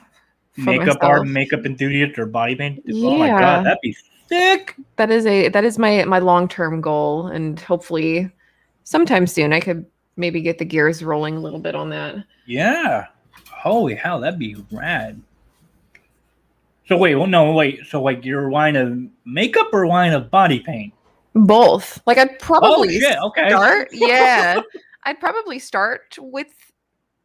for 0.55 0.61
Makeup 0.63 0.87
myself. 0.87 1.03
art, 1.03 1.27
makeup 1.29 1.67
enthusiast, 1.67 2.19
or 2.19 2.27
body 2.27 2.55
paint. 2.57 2.83
Oh 2.89 3.19
my 3.19 3.27
Yeah. 3.27 3.39
god, 3.41 3.67
that'd 3.67 3.79
be 3.83 3.97
sick. 4.29 4.75
that 4.97 5.11
is 5.11 5.27
a 5.27 5.49
that 5.51 5.65
is 5.65 5.79
my 5.79 6.05
my 6.05 6.19
long 6.19 6.49
term 6.49 6.81
goal, 6.81 7.27
and 7.27 7.61
hopefully, 7.61 8.31
sometime 8.85 9.27
soon 9.27 9.53
I 9.53 9.61
could 9.61 9.85
maybe 10.17 10.41
get 10.41 10.57
the 10.59 10.65
gears 10.65 11.03
rolling 11.05 11.37
a 11.37 11.41
little 11.41 11.59
bit 11.59 11.75
on 11.75 11.91
that. 11.91 12.17
Yeah. 12.47 13.07
Holy 13.67 13.97
hell, 13.97 14.21
that'd 14.21 14.39
be 14.39 14.57
rad. 14.71 15.21
So 16.87 16.97
wait, 16.97 17.17
well, 17.17 17.27
no, 17.27 17.53
wait. 17.53 17.81
So 17.87 18.01
like 18.01 18.25
your 18.25 18.51
line 18.53 18.77
of 18.77 18.97
makeup 19.25 19.71
or 19.73 19.89
line 19.89 20.13
of 20.13 20.31
body 20.31 20.61
paint? 20.61 20.95
Both, 21.35 22.01
like 22.07 22.17
I'd 22.17 22.31
Oh 22.31 22.37
probably 22.39 23.01
shit! 23.01 23.19
Okay. 23.19 23.51
start. 23.51 23.89
Yeah, 23.93 24.61
I'd 25.03 25.19
probably 25.19 25.59
start 25.59 26.17
with 26.21 26.47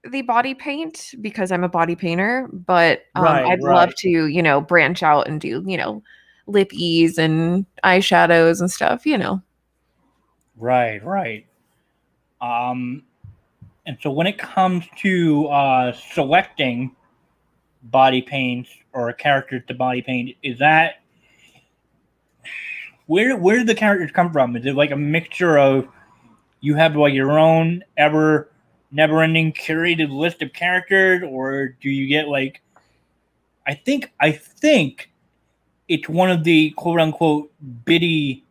the 0.03 0.23
body 0.23 0.55
paint 0.55 1.13
because 1.21 1.51
I'm 1.51 1.63
a 1.63 1.69
body 1.69 1.95
painter, 1.95 2.49
but 2.51 3.03
um, 3.15 3.23
Right, 3.23 3.45
I'd 3.45 3.61
right. 3.61 3.75
love 3.75 3.95
to, 3.97 4.09
you 4.09 4.41
know, 4.41 4.61
branch 4.61 5.03
out 5.03 5.27
and 5.27 5.39
do, 5.39 5.63
you 5.67 5.77
know, 5.77 6.01
lip 6.47 6.73
ease 6.73 7.19
and 7.19 7.67
eyeshadows 7.83 8.59
and 8.61 8.71
stuff. 8.71 9.05
You 9.05 9.19
know. 9.19 9.41
Right, 10.57 11.03
right. 11.05 11.45
Um, 12.41 13.03
and 13.85 13.97
so 14.01 14.11
when 14.11 14.27
it 14.27 14.37
comes 14.37 14.85
to 14.97 15.47
uh, 15.47 15.93
selecting 16.13 16.95
body 17.83 18.21
paints 18.21 18.69
or 18.93 19.11
characters 19.13 19.63
to 19.67 19.73
body 19.73 20.01
paint, 20.01 20.35
is 20.43 20.59
that 20.59 21.01
where 23.07 23.35
where 23.35 23.59
do 23.59 23.63
the 23.63 23.75
characters 23.75 24.11
come 24.11 24.31
from? 24.31 24.55
Is 24.55 24.65
it 24.65 24.75
like 24.75 24.91
a 24.91 24.95
mixture 24.95 25.57
of 25.57 25.87
you 26.59 26.75
have 26.75 26.95
like 26.95 27.13
your 27.13 27.39
own 27.39 27.83
ever 27.97 28.51
never 28.91 29.23
ending 29.23 29.53
curated 29.53 30.11
list 30.11 30.41
of 30.41 30.53
characters, 30.53 31.23
or 31.27 31.69
do 31.81 31.89
you 31.89 32.07
get 32.07 32.27
like 32.27 32.61
I 33.65 33.73
think 33.73 34.11
I 34.19 34.31
think 34.31 35.09
it's 35.87 36.07
one 36.07 36.29
of 36.29 36.43
the 36.43 36.71
quote 36.71 36.99
unquote 36.99 37.51
biddy 37.83 38.45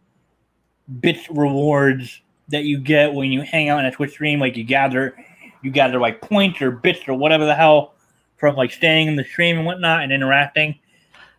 bits 1.00 1.30
rewards 1.30 2.20
that 2.50 2.64
you 2.64 2.78
get 2.78 3.12
when 3.14 3.30
you 3.32 3.42
hang 3.42 3.68
out 3.68 3.78
in 3.80 3.86
a 3.86 3.90
Twitch 3.92 4.12
stream. 4.12 4.40
Like 4.40 4.56
you 4.56 4.64
gather, 4.64 5.16
you 5.62 5.70
gather 5.70 5.98
like 5.98 6.20
points 6.20 6.60
or 6.62 6.70
bits 6.70 7.00
or 7.08 7.14
whatever 7.14 7.44
the 7.44 7.54
hell 7.54 7.94
from 8.36 8.56
like 8.56 8.70
staying 8.70 9.08
in 9.08 9.16
the 9.16 9.24
stream 9.24 9.56
and 9.58 9.66
whatnot 9.66 10.02
and 10.02 10.12
interacting. 10.12 10.78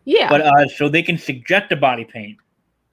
Yeah. 0.06 0.30
But 0.30 0.42
uh, 0.42 0.68
so 0.68 0.90
they 0.90 1.04
can 1.04 1.18
suggest 1.18 1.72
a 1.72 1.76
body 1.76 2.06
paint. 2.06 2.38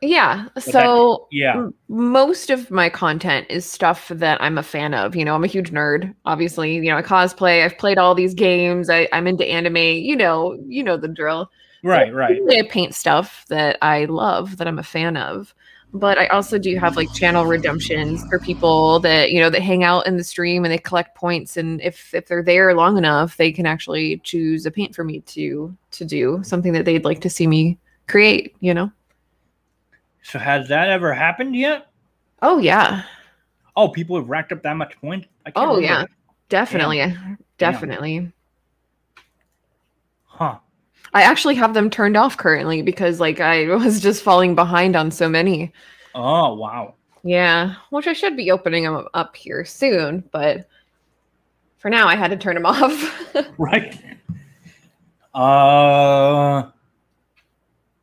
yeah. 0.00 0.48
that- 0.54 0.60
So 0.62 1.26
Yeah, 1.30 1.68
most 1.88 2.50
of 2.50 2.70
my 2.70 2.88
content 2.88 3.46
is 3.50 3.64
stuff 3.64 4.08
that 4.08 4.40
I'm 4.42 4.58
a 4.58 4.62
fan 4.62 4.94
of. 4.94 5.16
You 5.16 5.24
know, 5.24 5.34
I'm 5.34 5.44
a 5.44 5.48
huge 5.48 5.70
nerd. 5.70 6.14
Obviously, 6.24 6.74
you 6.74 6.90
know, 6.90 6.96
I 6.96 7.02
cosplay. 7.02 7.64
I've 7.64 7.78
played 7.78 7.98
all 7.98 8.14
these 8.14 8.34
games. 8.34 8.90
I, 8.90 9.08
I'm 9.12 9.26
into 9.26 9.44
anime. 9.46 9.76
You 9.76 10.16
know, 10.16 10.58
you 10.66 10.82
know 10.82 10.96
the 10.96 11.08
drill. 11.08 11.50
right, 11.82 12.12
right. 12.12 12.40
I 12.50 12.62
paint 12.68 12.94
stuff 12.94 13.44
that 13.48 13.78
I 13.82 14.04
love, 14.06 14.56
that 14.58 14.66
I'm 14.68 14.78
a 14.78 14.82
fan 14.82 15.16
of. 15.16 15.54
But 15.94 16.18
I 16.18 16.26
also 16.26 16.58
do 16.58 16.76
have 16.76 16.96
like 16.96 17.12
channel 17.14 17.46
redemptions 17.46 18.22
for 18.28 18.38
people 18.38 19.00
that 19.00 19.30
you 19.32 19.40
know 19.40 19.48
that 19.50 19.62
hang 19.62 19.84
out 19.84 20.06
in 20.06 20.16
the 20.18 20.24
stream 20.24 20.64
and 20.64 20.72
they 20.72 20.78
collect 20.78 21.16
points. 21.16 21.56
And 21.56 21.80
if 21.80 22.12
if 22.14 22.26
they're 22.26 22.42
there 22.42 22.74
long 22.74 22.98
enough, 22.98 23.36
they 23.38 23.50
can 23.50 23.64
actually 23.66 24.18
choose 24.18 24.66
a 24.66 24.70
paint 24.70 24.94
for 24.94 25.02
me 25.02 25.20
to 25.20 25.74
to 25.92 26.04
do 26.04 26.40
something 26.44 26.72
that 26.74 26.84
they'd 26.84 27.04
like 27.04 27.20
to 27.22 27.30
see 27.30 27.46
me 27.46 27.78
create. 28.06 28.54
You 28.60 28.74
know? 28.74 28.92
So 30.22 30.38
has 30.38 30.68
that 30.68 30.88
ever 30.90 31.14
happened 31.14 31.56
yet? 31.56 31.90
Oh 32.42 32.58
yeah. 32.58 33.04
Oh, 33.74 33.88
people 33.88 34.16
have 34.16 34.28
racked 34.28 34.52
up 34.52 34.62
that 34.64 34.76
much 34.76 35.00
point. 35.00 35.26
I 35.46 35.50
can't 35.52 35.66
Oh 35.70 35.76
remember. 35.76 35.86
yeah. 35.86 36.04
Definitely. 36.50 37.16
Definitely. 37.56 38.30
Huh. 40.24 40.58
I 41.14 41.22
actually 41.22 41.54
have 41.56 41.74
them 41.74 41.90
turned 41.90 42.16
off 42.16 42.36
currently 42.36 42.82
because 42.82 43.20
like 43.20 43.40
I 43.40 43.66
was 43.74 44.00
just 44.00 44.22
falling 44.22 44.54
behind 44.54 44.96
on 44.96 45.10
so 45.10 45.28
many. 45.28 45.72
Oh 46.14 46.54
wow. 46.54 46.94
Yeah, 47.22 47.74
which 47.90 48.06
I 48.06 48.12
should 48.12 48.36
be 48.36 48.50
opening 48.50 48.84
them 48.84 49.06
up 49.14 49.36
here 49.36 49.64
soon, 49.64 50.24
but 50.32 50.68
for 51.78 51.90
now 51.90 52.06
I 52.06 52.16
had 52.16 52.30
to 52.30 52.36
turn 52.36 52.54
them 52.54 52.66
off. 52.66 53.14
Right. 53.58 53.96
Uh, 55.34 56.70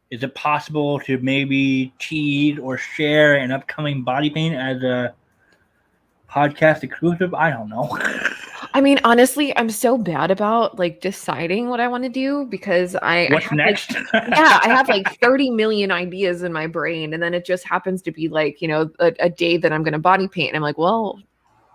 is 0.09 0.23
it 0.23 0.33
possible 0.35 0.99
to 1.01 1.17
maybe 1.17 1.93
tease 1.99 2.57
or 2.59 2.77
share 2.77 3.35
an 3.35 3.51
upcoming 3.51 4.03
body 4.03 4.29
paint 4.29 4.55
as 4.55 4.81
a 4.83 5.13
podcast 6.35 6.83
exclusive? 6.83 7.33
I 7.33 7.49
don't 7.49 7.69
know. 7.69 7.97
I 8.73 8.81
mean, 8.81 8.99
honestly, 9.05 9.55
I'm 9.57 9.69
so 9.69 9.97
bad 9.97 10.31
about 10.31 10.77
like 10.77 10.99
deciding 10.99 11.69
what 11.69 11.79
I 11.79 11.87
want 11.87 12.03
to 12.03 12.09
do 12.09 12.45
because 12.45 12.95
I 12.97 13.27
I 13.27 13.29
What's 13.31 13.45
have, 13.45 13.57
like, 13.57 13.67
next? 13.67 13.91
yeah, 14.13 14.59
I 14.61 14.67
have 14.67 14.89
like 14.89 15.17
30 15.21 15.51
million 15.51 15.91
ideas 15.91 16.43
in 16.43 16.51
my 16.51 16.67
brain, 16.67 17.13
and 17.13 17.23
then 17.23 17.33
it 17.33 17.45
just 17.45 17.65
happens 17.65 18.01
to 18.01 18.11
be 18.11 18.27
like, 18.27 18.61
you 18.61 18.67
know, 18.67 18.91
a, 18.99 19.13
a 19.21 19.29
day 19.29 19.55
that 19.55 19.71
I'm 19.71 19.83
going 19.83 19.93
to 19.93 19.99
body 19.99 20.27
paint. 20.27 20.49
And 20.49 20.57
I'm 20.57 20.61
like, 20.61 20.77
well, 20.77 21.21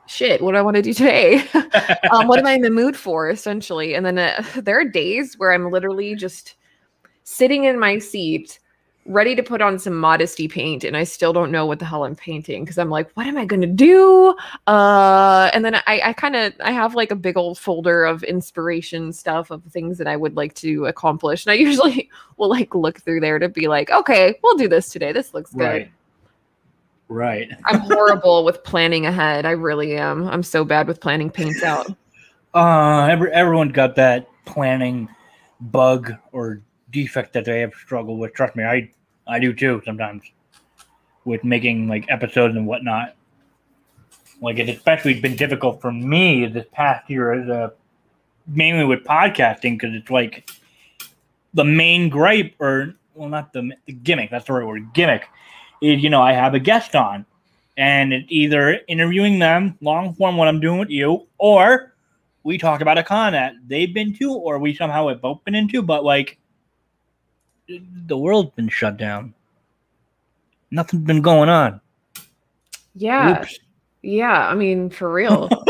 shit, 0.06 0.42
what 0.42 0.52
do 0.52 0.58
I 0.58 0.62
want 0.62 0.76
to 0.76 0.82
do 0.82 0.92
today? 0.92 1.42
um, 2.12 2.28
what 2.28 2.38
am 2.38 2.46
I 2.46 2.52
in 2.52 2.60
the 2.60 2.70
mood 2.70 2.96
for, 2.96 3.30
essentially? 3.30 3.94
And 3.94 4.04
then 4.04 4.18
uh, 4.18 4.44
there 4.56 4.78
are 4.78 4.84
days 4.84 5.38
where 5.38 5.52
I'm 5.52 5.70
literally 5.70 6.14
just 6.14 6.56
sitting 7.24 7.64
in 7.64 7.78
my 7.78 7.98
seat, 7.98 8.59
ready 9.06 9.34
to 9.34 9.42
put 9.42 9.60
on 9.60 9.78
some 9.78 9.96
modesty 9.96 10.46
paint, 10.48 10.84
and 10.84 10.96
I 10.96 11.04
still 11.04 11.32
don't 11.32 11.50
know 11.50 11.66
what 11.66 11.78
the 11.78 11.84
hell 11.84 12.04
I'm 12.04 12.14
painting 12.14 12.64
because 12.64 12.78
I'm 12.78 12.90
like, 12.90 13.10
what 13.12 13.26
am 13.26 13.36
I 13.36 13.44
going 13.44 13.62
to 13.62 13.66
do? 13.66 14.34
Uh, 14.66 15.50
and 15.52 15.64
then 15.64 15.74
I, 15.74 16.00
I 16.04 16.12
kind 16.12 16.36
of 16.36 16.52
I 16.62 16.72
have 16.72 16.94
like 16.94 17.10
a 17.10 17.16
big 17.16 17.36
old 17.36 17.58
folder 17.58 18.04
of 18.04 18.22
inspiration 18.22 19.12
stuff 19.12 19.50
of 19.50 19.62
things 19.64 19.98
that 19.98 20.06
I 20.06 20.16
would 20.16 20.36
like 20.36 20.54
to 20.56 20.86
accomplish, 20.86 21.44
and 21.44 21.52
I 21.52 21.54
usually 21.56 22.10
will 22.36 22.48
like 22.48 22.74
look 22.74 23.00
through 23.00 23.20
there 23.20 23.38
to 23.38 23.48
be 23.48 23.68
like, 23.68 23.90
okay, 23.90 24.38
we'll 24.42 24.56
do 24.56 24.68
this 24.68 24.90
today. 24.90 25.12
This 25.12 25.34
looks 25.34 25.52
good. 25.52 25.60
right. 25.60 25.92
Right. 27.08 27.50
I'm 27.66 27.80
horrible 27.80 28.44
with 28.44 28.62
planning 28.62 29.04
ahead. 29.04 29.44
I 29.44 29.50
really 29.50 29.96
am. 29.96 30.28
I'm 30.28 30.44
so 30.44 30.64
bad 30.64 30.86
with 30.86 31.00
planning 31.00 31.30
paints 31.30 31.62
out. 31.62 31.86
Uh, 32.52 33.06
every, 33.08 33.30
everyone 33.30 33.68
got 33.68 33.94
that 33.94 34.28
planning 34.44 35.08
bug 35.60 36.12
or 36.32 36.60
defect 36.90 37.32
that 37.32 37.44
they 37.44 37.60
have 37.60 37.74
struggled 37.74 38.18
with. 38.18 38.34
Trust 38.34 38.56
me, 38.56 38.64
I 38.64 38.90
I 39.26 39.38
do 39.38 39.52
too 39.52 39.82
sometimes 39.84 40.22
with 41.24 41.44
making 41.44 41.88
like 41.88 42.06
episodes 42.08 42.56
and 42.56 42.66
whatnot. 42.66 43.14
Like 44.40 44.58
it's 44.58 44.70
especially 44.70 45.20
been 45.20 45.36
difficult 45.36 45.80
for 45.80 45.92
me 45.92 46.46
this 46.46 46.66
past 46.72 47.08
year 47.10 47.32
as 47.32 47.48
a 47.48 47.72
mainly 48.46 48.84
with 48.84 49.04
podcasting 49.04 49.78
because 49.78 49.94
it's 49.94 50.10
like 50.10 50.50
the 51.54 51.64
main 51.64 52.08
gripe 52.08 52.54
or 52.58 52.94
well 53.14 53.28
not 53.28 53.52
the, 53.52 53.72
the 53.86 53.92
gimmick 53.92 54.30
that's 54.30 54.46
the 54.46 54.52
right 54.52 54.66
word 54.66 54.92
gimmick 54.94 55.28
is 55.82 56.02
you 56.02 56.10
know 56.10 56.22
I 56.22 56.32
have 56.32 56.54
a 56.54 56.58
guest 56.58 56.96
on 56.96 57.26
and 57.76 58.12
it's 58.12 58.26
either 58.30 58.80
interviewing 58.88 59.38
them 59.38 59.76
long 59.80 60.14
form 60.14 60.36
what 60.36 60.48
I'm 60.48 60.58
doing 60.58 60.78
with 60.78 60.90
you 60.90 61.26
or 61.38 61.90
we 62.42 62.58
talk 62.58 62.80
about 62.80 62.98
a 62.98 63.02
con 63.02 63.32
that 63.32 63.54
they've 63.66 63.92
been 63.92 64.14
to 64.14 64.32
or 64.32 64.58
we 64.58 64.74
somehow 64.74 65.08
have 65.08 65.20
both 65.20 65.44
been 65.44 65.54
into, 65.54 65.82
but 65.82 66.04
like 66.04 66.38
the 68.06 68.16
world's 68.16 68.50
been 68.54 68.68
shut 68.68 68.96
down. 68.96 69.34
nothing's 70.70 71.04
been 71.04 71.22
going 71.22 71.48
on. 71.48 71.80
Yeah. 72.94 73.40
Oops. 73.40 73.58
Yeah. 74.02 74.48
I 74.48 74.54
mean, 74.54 74.90
for 74.90 75.12
real. 75.12 75.48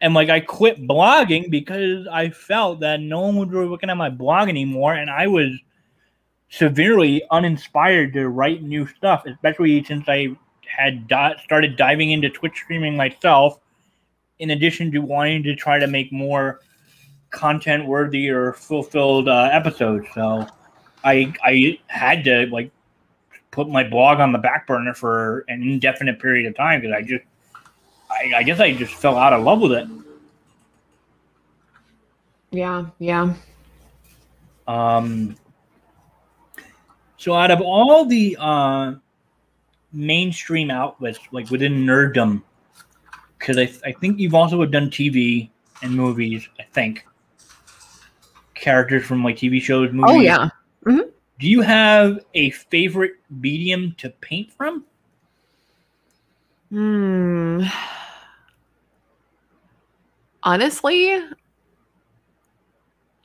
And 0.00 0.14
like 0.14 0.30
I 0.30 0.38
quit 0.38 0.80
blogging 0.86 1.50
because 1.50 2.06
I 2.06 2.30
felt 2.30 2.78
that 2.80 3.00
no 3.00 3.20
one 3.20 3.34
was 3.34 3.48
really 3.48 3.66
looking 3.66 3.90
at 3.90 3.96
my 3.96 4.08
blog 4.10 4.48
anymore, 4.48 4.94
and 4.94 5.10
I 5.10 5.26
was 5.26 5.50
severely 6.50 7.22
uninspired 7.32 8.12
to 8.12 8.28
write 8.28 8.62
new 8.62 8.86
stuff, 8.86 9.24
especially 9.26 9.82
since 9.82 10.04
I 10.08 10.28
had 10.66 11.08
di- 11.08 11.34
started 11.42 11.76
diving 11.76 12.12
into 12.12 12.30
Twitch 12.30 12.56
streaming 12.62 12.96
myself. 12.96 13.58
In 14.38 14.50
addition 14.50 14.92
to 14.92 15.00
wanting 15.00 15.42
to 15.42 15.56
try 15.56 15.80
to 15.80 15.88
make 15.88 16.12
more 16.12 16.60
content 17.30 17.84
worthy 17.84 18.30
or 18.30 18.52
fulfilled 18.52 19.28
uh, 19.28 19.48
episodes, 19.50 20.06
so 20.14 20.46
I 21.04 21.32
I 21.42 21.78
had 21.86 22.24
to 22.24 22.46
like 22.46 22.70
put 23.50 23.68
my 23.68 23.84
blog 23.84 24.20
on 24.20 24.32
the 24.32 24.38
back 24.38 24.66
burner 24.66 24.94
for 24.94 25.44
an 25.48 25.62
indefinite 25.62 26.20
period 26.20 26.46
of 26.46 26.56
time 26.56 26.80
because 26.80 26.94
I 26.94 27.02
just 27.02 27.24
I, 28.10 28.32
I 28.38 28.42
guess 28.42 28.60
I 28.60 28.72
just 28.72 28.94
fell 28.94 29.16
out 29.16 29.32
of 29.32 29.42
love 29.42 29.60
with 29.60 29.72
it. 29.72 29.88
yeah. 32.50 32.86
Yeah. 32.98 33.34
Um, 34.66 35.36
so 37.16 37.34
out 37.34 37.50
of 37.50 37.60
all 37.60 38.04
the 38.04 38.36
uh, 38.38 38.94
mainstream 39.92 40.70
outlets, 40.70 41.18
like 41.32 41.50
within 41.50 41.84
nerddom, 41.84 42.42
because 43.38 43.56
I, 43.58 43.70
I 43.84 43.92
think 43.92 44.18
you've 44.18 44.34
also 44.34 44.64
done 44.66 44.90
TV 44.90 45.48
and 45.82 45.94
movies. 45.94 46.48
I 46.60 46.64
think 46.64 47.06
characters 48.54 49.04
from 49.04 49.24
like 49.24 49.36
TV 49.36 49.60
shows, 49.60 49.90
movies. 49.90 50.14
Oh, 50.16 50.20
yeah. 50.20 50.50
Do 51.38 51.48
you 51.48 51.60
have 51.62 52.18
a 52.34 52.50
favorite 52.50 53.12
medium 53.30 53.94
to 53.98 54.10
paint 54.10 54.52
from? 54.52 54.84
Hmm. 56.70 57.62
Honestly, 60.42 61.20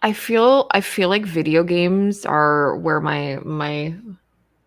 I 0.02 0.14
feel 0.14 0.68
I 0.72 0.82
feel 0.82 1.10
like 1.10 1.26
video 1.26 1.64
games 1.64 2.26
are 2.26 2.76
where 2.78 3.00
my 3.00 3.40
my 3.44 3.96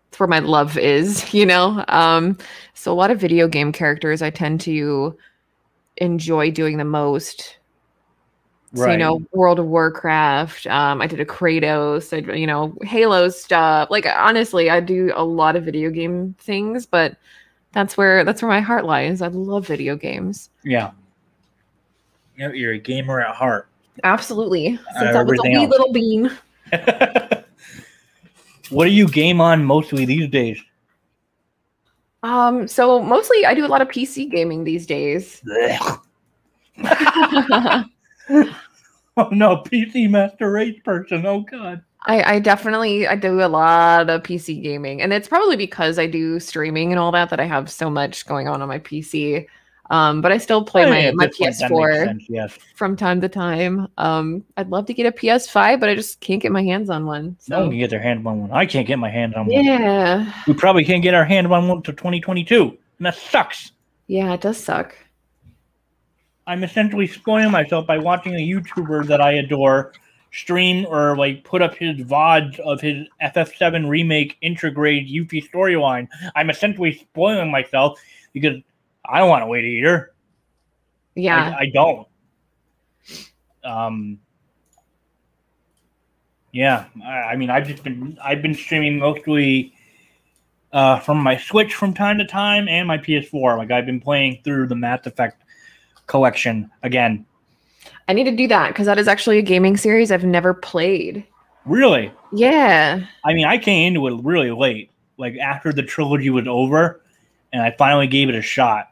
it's 0.09 0.19
where 0.19 0.27
my 0.27 0.39
love 0.39 0.77
is, 0.77 1.33
you 1.33 1.45
know. 1.45 1.85
Um 1.87 2.37
so 2.73 2.91
a 2.91 2.95
lot 2.95 3.11
of 3.11 3.19
video 3.19 3.47
game 3.47 3.71
characters 3.71 4.21
I 4.21 4.29
tend 4.29 4.61
to 4.61 5.17
enjoy 5.97 6.51
doing 6.51 6.77
the 6.77 6.85
most. 6.85 7.57
So, 8.77 8.91
you 8.91 8.97
know, 8.97 9.21
World 9.31 9.59
of 9.59 9.65
Warcraft. 9.67 10.67
Um, 10.67 11.01
I 11.01 11.07
did 11.07 11.19
a 11.19 11.25
Kratos. 11.25 12.13
I, 12.13 12.35
you 12.35 12.47
know, 12.47 12.75
Halo 12.83 13.29
stuff. 13.29 13.89
Like 13.89 14.05
honestly, 14.05 14.69
I 14.69 14.79
do 14.79 15.11
a 15.15 15.23
lot 15.23 15.55
of 15.55 15.63
video 15.63 15.89
game 15.89 16.35
things, 16.39 16.85
but 16.85 17.17
that's 17.73 17.97
where 17.97 18.23
that's 18.23 18.41
where 18.41 18.49
my 18.49 18.61
heart 18.61 18.85
lies. 18.85 19.21
I 19.21 19.27
love 19.27 19.67
video 19.67 19.95
games. 19.95 20.49
yeah. 20.63 20.91
You're, 22.37 22.53
you're 22.53 22.73
a 22.73 22.77
gamer 22.77 23.19
at 23.19 23.35
heart. 23.35 23.67
Absolutely. 24.03 24.79
Uh, 24.95 24.99
Since 24.99 25.15
I 25.15 25.23
was 25.23 25.39
a 25.39 25.43
wee 25.43 25.55
else. 25.55 25.69
little 25.69 25.91
bean. 25.91 26.31
what 28.69 28.85
do 28.85 28.91
you 28.91 29.07
game 29.07 29.41
on 29.41 29.65
mostly 29.65 30.05
these 30.05 30.29
days? 30.29 30.61
Um, 32.23 32.67
so 32.67 33.01
mostly 33.01 33.45
I 33.45 33.53
do 33.55 33.65
a 33.65 33.67
lot 33.67 33.81
of 33.81 33.87
PC 33.87 34.29
gaming 34.29 34.63
these 34.63 34.85
days. 34.85 35.41
Oh 39.17 39.29
no, 39.31 39.57
PC 39.57 40.09
Master 40.09 40.51
Race 40.51 40.79
person. 40.83 41.25
Oh 41.25 41.41
god. 41.41 41.81
I, 42.05 42.35
I 42.35 42.39
definitely 42.39 43.07
I 43.07 43.15
do 43.15 43.41
a 43.41 43.47
lot 43.49 44.09
of 44.09 44.23
PC 44.23 44.61
gaming, 44.63 45.01
and 45.01 45.11
it's 45.11 45.27
probably 45.27 45.57
because 45.57 45.99
I 45.99 46.07
do 46.07 46.39
streaming 46.39 46.91
and 46.91 46.99
all 46.99 47.11
that 47.11 47.29
that 47.31 47.39
I 47.39 47.45
have 47.45 47.69
so 47.69 47.89
much 47.89 48.25
going 48.25 48.47
on 48.47 48.61
on 48.61 48.67
my 48.67 48.79
PC. 48.79 49.45
Um, 49.89 50.21
but 50.21 50.31
I 50.33 50.37
still 50.37 50.63
play 50.65 50.85
Oh, 50.85 50.89
my 50.89 50.99
yeah, 50.99 51.11
my 51.13 51.27
this 51.27 51.39
one, 51.39 51.49
that 51.49 51.59
makes 51.61 51.71
PS4 51.71 52.05
sense, 52.05 52.25
Yes. 52.29 52.57
from 52.75 52.95
time 52.97 53.21
to 53.21 53.29
time. 53.29 53.87
Um, 53.97 54.43
I'd 54.57 54.69
love 54.69 54.85
to 54.87 54.93
get 54.93 55.05
a 55.05 55.11
PS5, 55.13 55.79
but 55.79 55.87
I 55.89 55.95
just 55.95 56.19
can't 56.19 56.41
get 56.41 56.51
my 56.51 56.61
hands 56.61 56.89
on 56.89 57.05
one. 57.05 57.37
No 57.47 57.61
one 57.61 57.69
can 57.69 57.79
get 57.79 57.89
their 57.89 58.01
hands 58.01 58.25
on 58.25 58.41
one. 58.41 58.51
I 58.51 58.65
can't 58.65 58.85
get 58.85 58.99
my 58.99 59.09
hands 59.09 59.33
on 59.37 59.45
one. 59.47 59.63
yeah, 59.63 60.31
We 60.45 60.53
probably 60.55 60.83
can't 60.83 61.01
get 61.01 61.13
our 61.13 61.23
hands 61.23 61.45
on 61.45 61.67
one 61.69 61.77
until 61.77 61.93
2022. 61.93 62.63
And 62.97 63.05
that 63.05 63.15
sucks. 63.15 63.71
yeah, 64.07 64.33
it 64.33 64.41
does 64.41 64.61
suck. 64.61 64.93
I'm 66.47 66.63
essentially 66.63 67.07
spoiling 67.07 67.51
myself 67.51 67.85
by 67.85 67.97
watching 67.97 68.33
a 68.33 68.37
YouTuber 68.37 69.05
that 69.07 69.19
I 69.19 69.33
adore 69.33 69.91
stream 70.31 70.85
or 70.87 71.17
like 71.17 71.43
put 71.43 71.61
up 71.61 71.75
his 71.75 71.97
VODs 71.97 72.59
of 72.59 72.79
his 72.79 73.05
FF7 73.21 73.89
remake 73.89 74.37
Intergrade 74.41 75.11
Yuffie 75.13 75.47
storyline. 75.49 76.07
I'm 76.35 76.49
essentially 76.49 76.93
spoiling 76.93 77.51
myself 77.51 77.99
because 78.31 78.61
I 79.05 79.19
don't 79.19 79.29
want 79.29 79.43
to 79.43 79.47
wait 79.47 79.65
a 79.65 79.69
year. 79.69 80.13
Yeah, 81.15 81.55
I, 81.57 81.63
I 81.63 81.65
don't. 81.73 82.07
Um. 83.63 84.19
Yeah, 86.53 86.85
I, 87.05 87.09
I 87.09 87.35
mean, 87.35 87.49
I've 87.49 87.67
just 87.67 87.83
been 87.83 88.17
I've 88.23 88.41
been 88.41 88.53
streaming 88.53 88.99
mostly 88.99 89.73
uh, 90.71 90.99
from 90.99 91.17
my 91.17 91.37
Switch 91.37 91.73
from 91.73 91.93
time 91.93 92.17
to 92.19 92.25
time 92.25 92.69
and 92.69 92.87
my 92.87 92.97
PS4. 92.97 93.57
Like 93.57 93.71
I've 93.71 93.85
been 93.85 93.99
playing 93.99 94.41
through 94.43 94.67
the 94.67 94.75
Mass 94.75 95.05
Effect 95.05 95.43
collection 96.07 96.69
again. 96.83 97.25
I 98.07 98.13
need 98.13 98.23
to 98.25 98.35
do 98.35 98.47
that 98.47 98.69
because 98.69 98.85
that 98.85 98.97
is 98.97 99.07
actually 99.07 99.37
a 99.37 99.41
gaming 99.41 99.77
series 99.77 100.11
I've 100.11 100.23
never 100.23 100.53
played. 100.53 101.25
Really, 101.65 102.11
Yeah, 102.31 103.01
I 103.25 103.33
mean, 103.33 103.45
I 103.45 103.57
came 103.57 103.87
into 103.93 104.07
it 104.07 104.23
really 104.23 104.51
late, 104.51 104.89
like 105.17 105.37
after 105.37 105.73
the 105.73 105.83
trilogy 105.83 106.29
was 106.29 106.47
over, 106.47 107.01
and 107.51 107.61
I 107.61 107.71
finally 107.71 108.07
gave 108.07 108.29
it 108.29 108.35
a 108.35 108.41
shot. 108.41 108.89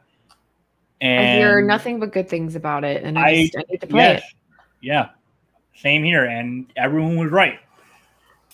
And 1.00 1.20
I 1.26 1.36
hear 1.36 1.62
nothing 1.62 1.98
but 2.00 2.12
good 2.12 2.28
things 2.28 2.54
about 2.54 2.84
it, 2.84 3.02
and 3.02 3.18
I, 3.18 3.28
I- 3.28 3.42
just, 3.44 3.56
I 3.56 3.64
need 3.70 3.80
to 3.80 3.86
play 3.86 4.02
yes, 4.02 4.18
it. 4.20 4.24
yeah, 4.82 5.08
same 5.74 6.04
here, 6.04 6.24
and 6.26 6.70
everyone 6.76 7.16
was 7.16 7.30
right. 7.30 7.58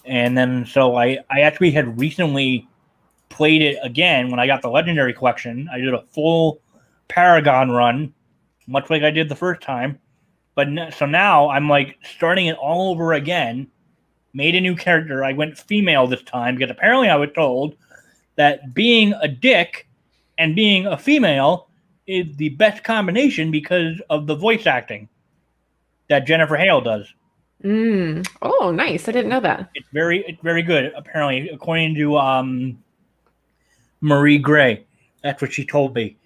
And 0.04 0.36
then 0.38 0.66
so 0.66 0.96
I 0.96 1.18
I 1.30 1.40
actually 1.40 1.70
had 1.72 1.98
recently 1.98 2.68
played 3.28 3.62
it 3.62 3.78
again 3.82 4.30
when 4.30 4.38
I 4.40 4.46
got 4.46 4.62
the 4.62 4.68
legendary 4.70 5.14
collection. 5.14 5.68
I 5.72 5.78
did 5.78 5.94
a 5.94 6.02
full 6.12 6.60
Paragon 7.08 7.70
run, 7.70 8.12
much 8.66 8.90
like 8.90 9.02
I 9.02 9.10
did 9.10 9.28
the 9.28 9.36
first 9.36 9.62
time. 9.62 9.98
But 10.54 10.68
n- 10.68 10.92
so 10.96 11.06
now 11.06 11.48
I'm 11.48 11.68
like 11.68 11.98
starting 12.02 12.46
it 12.46 12.56
all 12.56 12.90
over 12.90 13.12
again. 13.14 13.68
Made 14.34 14.54
a 14.54 14.60
new 14.60 14.76
character. 14.76 15.24
I 15.24 15.32
went 15.32 15.58
female 15.58 16.06
this 16.06 16.22
time 16.22 16.56
because 16.56 16.70
apparently 16.70 17.08
I 17.08 17.16
was 17.16 17.30
told 17.34 17.76
that 18.36 18.74
being 18.74 19.14
a 19.20 19.28
dick 19.28 19.88
and 20.38 20.56
being 20.56 20.86
a 20.86 20.96
female 20.96 21.68
is 22.06 22.36
the 22.36 22.48
best 22.50 22.82
combination 22.82 23.50
because 23.50 24.00
of 24.10 24.26
the 24.26 24.34
voice 24.34 24.66
acting 24.66 25.08
that 26.08 26.26
Jennifer 26.26 26.56
Hale 26.56 26.80
does. 26.80 27.12
Mm. 27.62 28.26
Oh, 28.42 28.72
nice! 28.72 29.08
I 29.08 29.12
didn't 29.12 29.30
know 29.30 29.40
that. 29.40 29.70
It's 29.74 29.86
very 29.92 30.24
it's 30.26 30.42
very 30.42 30.62
good. 30.62 30.92
Apparently, 30.96 31.48
according 31.50 31.94
to 31.94 32.18
um, 32.18 32.82
Marie 34.00 34.38
Gray, 34.38 34.84
that's 35.22 35.40
what 35.40 35.52
she 35.52 35.64
told 35.64 35.94
me. 35.94 36.16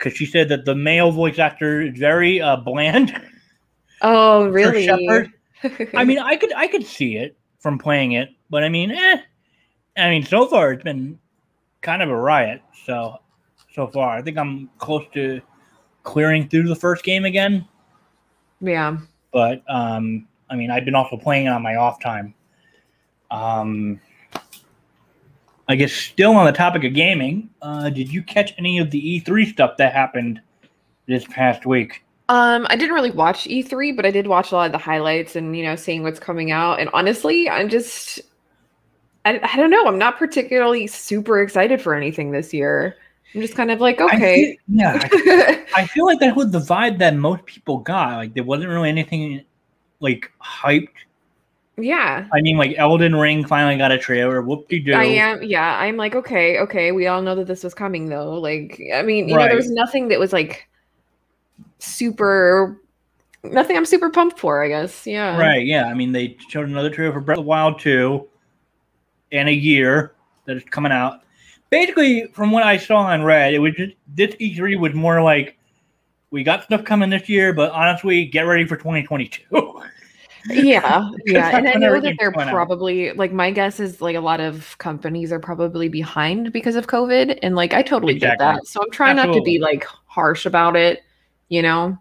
Because 0.00 0.16
she 0.16 0.24
said 0.24 0.48
that 0.48 0.64
the 0.64 0.74
male 0.74 1.12
voice 1.12 1.38
actor 1.38 1.82
is 1.82 1.98
very 1.98 2.40
uh, 2.40 2.56
bland. 2.56 3.20
Oh, 4.00 4.46
really? 4.48 4.88
I 5.94 6.04
mean, 6.04 6.18
I 6.18 6.36
could 6.36 6.54
I 6.54 6.66
could 6.68 6.86
see 6.86 7.16
it 7.16 7.36
from 7.58 7.78
playing 7.78 8.12
it, 8.12 8.30
but 8.48 8.64
I 8.64 8.70
mean, 8.70 8.90
eh. 8.90 9.18
I 9.98 10.08
mean, 10.08 10.24
so 10.24 10.46
far 10.46 10.72
it's 10.72 10.82
been 10.82 11.18
kind 11.82 12.02
of 12.02 12.08
a 12.08 12.16
riot. 12.16 12.62
So 12.86 13.18
so 13.74 13.86
far, 13.88 14.16
I 14.16 14.22
think 14.22 14.38
I'm 14.38 14.70
close 14.78 15.04
to 15.12 15.42
clearing 16.02 16.48
through 16.48 16.68
the 16.68 16.76
first 16.76 17.04
game 17.04 17.26
again. 17.26 17.68
yeah. 18.62 18.96
but 19.32 19.62
um, 19.68 20.26
I 20.48 20.56
mean, 20.56 20.70
I've 20.70 20.86
been 20.86 20.94
also 20.94 21.18
playing 21.18 21.44
it 21.46 21.50
on 21.50 21.62
my 21.62 21.76
off 21.76 22.00
time. 22.00 22.34
Um, 23.30 24.00
I 25.70 25.76
guess 25.76 25.92
still 25.92 26.32
on 26.32 26.46
the 26.46 26.52
topic 26.52 26.84
of 26.84 26.94
gaming, 26.94 27.48
uh, 27.62 27.90
did 27.90 28.12
you 28.12 28.22
catch 28.22 28.52
any 28.58 28.78
of 28.78 28.90
the 28.90 29.20
E3 29.20 29.46
stuff 29.46 29.76
that 29.76 29.92
happened 29.92 30.40
this 31.06 31.24
past 31.26 31.66
week? 31.66 32.04
Um, 32.28 32.66
I 32.70 32.76
didn't 32.76 32.94
really 32.94 33.10
watch 33.10 33.44
E3, 33.44 33.96
but 33.96 34.06
I 34.06 34.10
did 34.10 34.26
watch 34.26 34.52
a 34.52 34.54
lot 34.54 34.66
of 34.66 34.72
the 34.72 34.78
highlights 34.78 35.34
and 35.34 35.56
you 35.56 35.64
know 35.64 35.74
seeing 35.74 36.02
what's 36.02 36.20
coming 36.20 36.52
out. 36.52 36.78
And 36.78 36.88
honestly, 36.92 37.50
I'm 37.50 37.68
just, 37.68 38.20
I, 39.24 39.40
I 39.42 39.56
don't 39.56 39.70
know. 39.70 39.86
I'm 39.86 39.98
not 39.98 40.16
particularly 40.16 40.86
super 40.86 41.42
excited 41.42 41.80
for 41.80 41.94
anything 41.94 42.30
this 42.30 42.54
year. 42.54 42.96
I'm 43.34 43.40
just 43.40 43.54
kind 43.54 43.70
of 43.70 43.80
like, 43.80 44.00
I 44.00 44.16
okay. 44.16 44.44
feel- 44.44 44.56
yeah, 44.68 45.08
I, 45.12 45.64
I 45.76 45.86
feel 45.86 46.06
like 46.06 46.20
that 46.20 46.36
was 46.36 46.50
the 46.50 46.60
vibe 46.60 46.98
that 46.98 47.16
most 47.16 47.46
people 47.46 47.78
got. 47.78 48.16
Like 48.16 48.34
there 48.34 48.44
wasn't 48.44 48.70
really 48.70 48.88
anything 48.88 49.44
like 50.00 50.30
hyped. 50.40 50.88
Yeah. 51.80 52.26
I 52.32 52.40
mean, 52.40 52.56
like 52.56 52.74
Elden 52.76 53.16
Ring 53.16 53.44
finally 53.44 53.76
got 53.76 53.92
a 53.92 53.98
trailer. 53.98 54.42
Whoop 54.42 54.68
de 54.68 54.80
doo. 54.80 54.92
I 54.92 55.04
am, 55.04 55.42
yeah. 55.42 55.78
I'm 55.78 55.96
like, 55.96 56.14
okay, 56.14 56.58
okay. 56.58 56.92
We 56.92 57.06
all 57.06 57.22
know 57.22 57.34
that 57.34 57.46
this 57.46 57.64
was 57.64 57.74
coming, 57.74 58.08
though. 58.08 58.38
Like, 58.38 58.80
I 58.94 59.02
mean, 59.02 59.28
you 59.28 59.36
know, 59.36 59.44
there 59.44 59.56
was 59.56 59.70
nothing 59.70 60.08
that 60.08 60.18
was 60.18 60.32
like 60.32 60.68
super, 61.78 62.80
nothing 63.42 63.76
I'm 63.76 63.86
super 63.86 64.10
pumped 64.10 64.38
for. 64.38 64.62
I 64.62 64.68
guess, 64.68 65.06
yeah. 65.06 65.38
Right, 65.38 65.66
yeah. 65.66 65.84
I 65.84 65.94
mean, 65.94 66.12
they 66.12 66.36
showed 66.48 66.68
another 66.68 66.90
trailer 66.90 67.12
for 67.12 67.20
Breath 67.20 67.38
of 67.38 67.44
the 67.44 67.48
Wild 67.48 67.80
2 67.80 68.26
in 69.30 69.48
a 69.48 69.52
year 69.52 70.14
that 70.46 70.56
is 70.56 70.64
coming 70.64 70.92
out. 70.92 71.22
basically 71.70 72.26
from 72.32 72.50
what 72.50 72.64
I 72.64 72.76
saw 72.76 73.10
and 73.10 73.24
read, 73.24 73.54
it 73.54 73.58
was 73.58 73.74
just 73.74 73.94
this 74.08 74.34
E3 74.36 74.78
was 74.78 74.94
more 74.94 75.22
like 75.22 75.56
we 76.30 76.42
got 76.44 76.64
stuff 76.64 76.84
coming 76.84 77.10
this 77.10 77.28
year, 77.28 77.52
but 77.52 77.72
honestly, 77.72 78.24
get 78.24 78.42
ready 78.42 78.64
for 78.64 78.76
2022. 78.76 79.42
yeah 80.48 81.08
yeah 81.26 81.56
and 81.56 81.68
i 81.68 81.74
know 81.74 82.00
that 82.00 82.16
they're 82.18 82.32
probably 82.32 83.12
like 83.12 83.32
my 83.32 83.50
guess 83.50 83.80
is 83.80 84.00
like 84.00 84.16
a 84.16 84.20
lot 84.20 84.40
of 84.40 84.76
companies 84.78 85.32
are 85.32 85.40
probably 85.40 85.88
behind 85.88 86.52
because 86.52 86.76
of 86.76 86.86
covid 86.86 87.38
and 87.42 87.56
like 87.56 87.74
i 87.74 87.82
totally 87.82 88.18
get 88.18 88.38
that 88.38 88.66
so 88.66 88.82
i'm 88.82 88.90
trying 88.90 89.16
not 89.16 89.32
to 89.32 89.42
be 89.42 89.58
like 89.58 89.84
harsh 90.06 90.46
about 90.46 90.76
it 90.76 91.02
you 91.48 91.62
know 91.62 91.98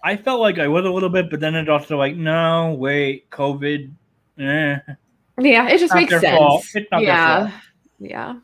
I 0.00 0.16
felt 0.16 0.40
like 0.40 0.60
I 0.60 0.68
was 0.68 0.84
a 0.84 0.90
little 0.90 1.08
bit, 1.08 1.28
but 1.28 1.40
then 1.40 1.56
it's 1.56 1.68
also 1.68 1.98
like, 1.98 2.14
no, 2.14 2.72
wait, 2.78 3.28
COVID. 3.30 3.90
Eh. 4.38 4.78
yeah 5.40 5.68
it 5.68 5.78
just 5.78 5.92
makes 5.92 6.10
sense 6.10 6.24
fault. 6.24 6.64
It's 6.74 6.88
not 6.92 6.98
their 6.98 7.08
yeah 7.08 7.60
yeah 7.98 8.36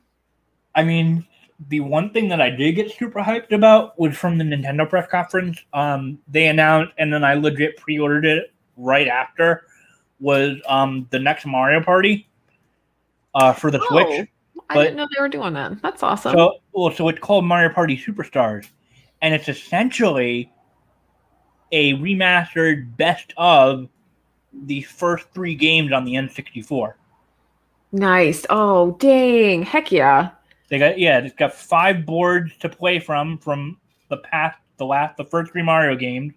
I 0.74 0.82
mean, 0.82 1.24
the 1.68 1.80
one 1.80 2.10
thing 2.10 2.28
that 2.28 2.40
I 2.40 2.50
did 2.50 2.72
get 2.72 2.90
super 2.90 3.20
hyped 3.20 3.52
about 3.52 3.98
was 3.98 4.16
from 4.16 4.38
the 4.38 4.44
Nintendo 4.44 4.88
press 4.88 5.08
conference. 5.08 5.58
Um, 5.72 6.18
they 6.26 6.48
announced, 6.48 6.92
and 6.98 7.12
then 7.12 7.22
I 7.22 7.34
legit 7.34 7.76
pre-ordered 7.76 8.24
it 8.24 8.52
right 8.76 9.08
after. 9.08 9.66
Was 10.20 10.58
um 10.68 11.06
the 11.10 11.18
next 11.18 11.44
Mario 11.44 11.82
Party, 11.82 12.28
uh, 13.34 13.52
for 13.52 13.70
the 13.70 13.80
Switch. 13.88 14.06
Oh, 14.56 14.64
i 14.70 14.74
but- 14.74 14.82
didn't 14.84 14.96
know 14.96 15.08
they 15.14 15.20
were 15.20 15.28
doing 15.28 15.52
that 15.52 15.82
that's 15.82 16.02
awesome 16.02 16.32
So, 16.32 16.58
well, 16.72 16.90
so 16.90 17.08
it's 17.08 17.18
called 17.18 17.44
Mario 17.44 17.68
Party 17.68 17.96
Superstars, 17.98 18.68
and 19.20 19.34
it's 19.34 19.48
essentially 19.48 20.50
a 21.72 21.94
remastered 21.94 22.96
best 22.96 23.34
of 23.36 23.88
the 24.64 24.82
first 24.82 25.26
three 25.34 25.54
games 25.56 25.92
on 25.92 26.04
the 26.04 26.14
N64. 26.14 26.94
nice 27.92 28.46
oh 28.48 28.92
dang 29.00 29.62
heck 29.64 29.90
yeah 29.92 30.30
They 30.68 30.78
got 30.78 30.98
yeah, 30.98 31.18
it's 31.18 31.34
got 31.34 31.52
five 31.52 32.06
boards 32.06 32.56
to 32.58 32.68
play 32.68 32.98
from 33.00 33.36
from 33.38 33.78
the 34.08 34.18
past, 34.18 34.58
the 34.78 34.86
last, 34.86 35.16
the 35.16 35.24
first 35.24 35.52
three 35.52 35.62
Mario 35.62 35.96
games, 35.96 36.32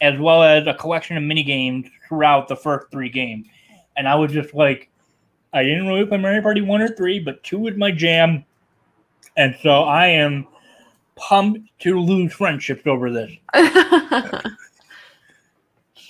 as 0.00 0.18
well 0.18 0.42
as 0.42 0.66
a 0.66 0.74
collection 0.74 1.16
of 1.16 1.22
mini 1.22 1.42
games 1.42 1.86
throughout 2.08 2.48
the 2.48 2.56
first 2.56 2.90
three 2.90 3.08
games. 3.08 3.46
And 3.96 4.08
I 4.08 4.14
was 4.14 4.32
just 4.32 4.54
like, 4.54 4.90
I 5.52 5.62
didn't 5.62 5.86
really 5.86 6.04
play 6.04 6.18
Mario 6.18 6.42
Party 6.42 6.60
one 6.60 6.82
or 6.82 6.88
three, 6.88 7.20
but 7.20 7.42
two 7.44 7.58
was 7.60 7.76
my 7.76 7.92
jam, 7.92 8.44
and 9.36 9.56
so 9.62 9.82
I 9.84 10.06
am 10.06 10.46
pumped 11.14 11.68
to 11.80 12.00
lose 12.00 12.32
friendships 12.32 12.86
over 12.86 13.10
this. 13.10 13.30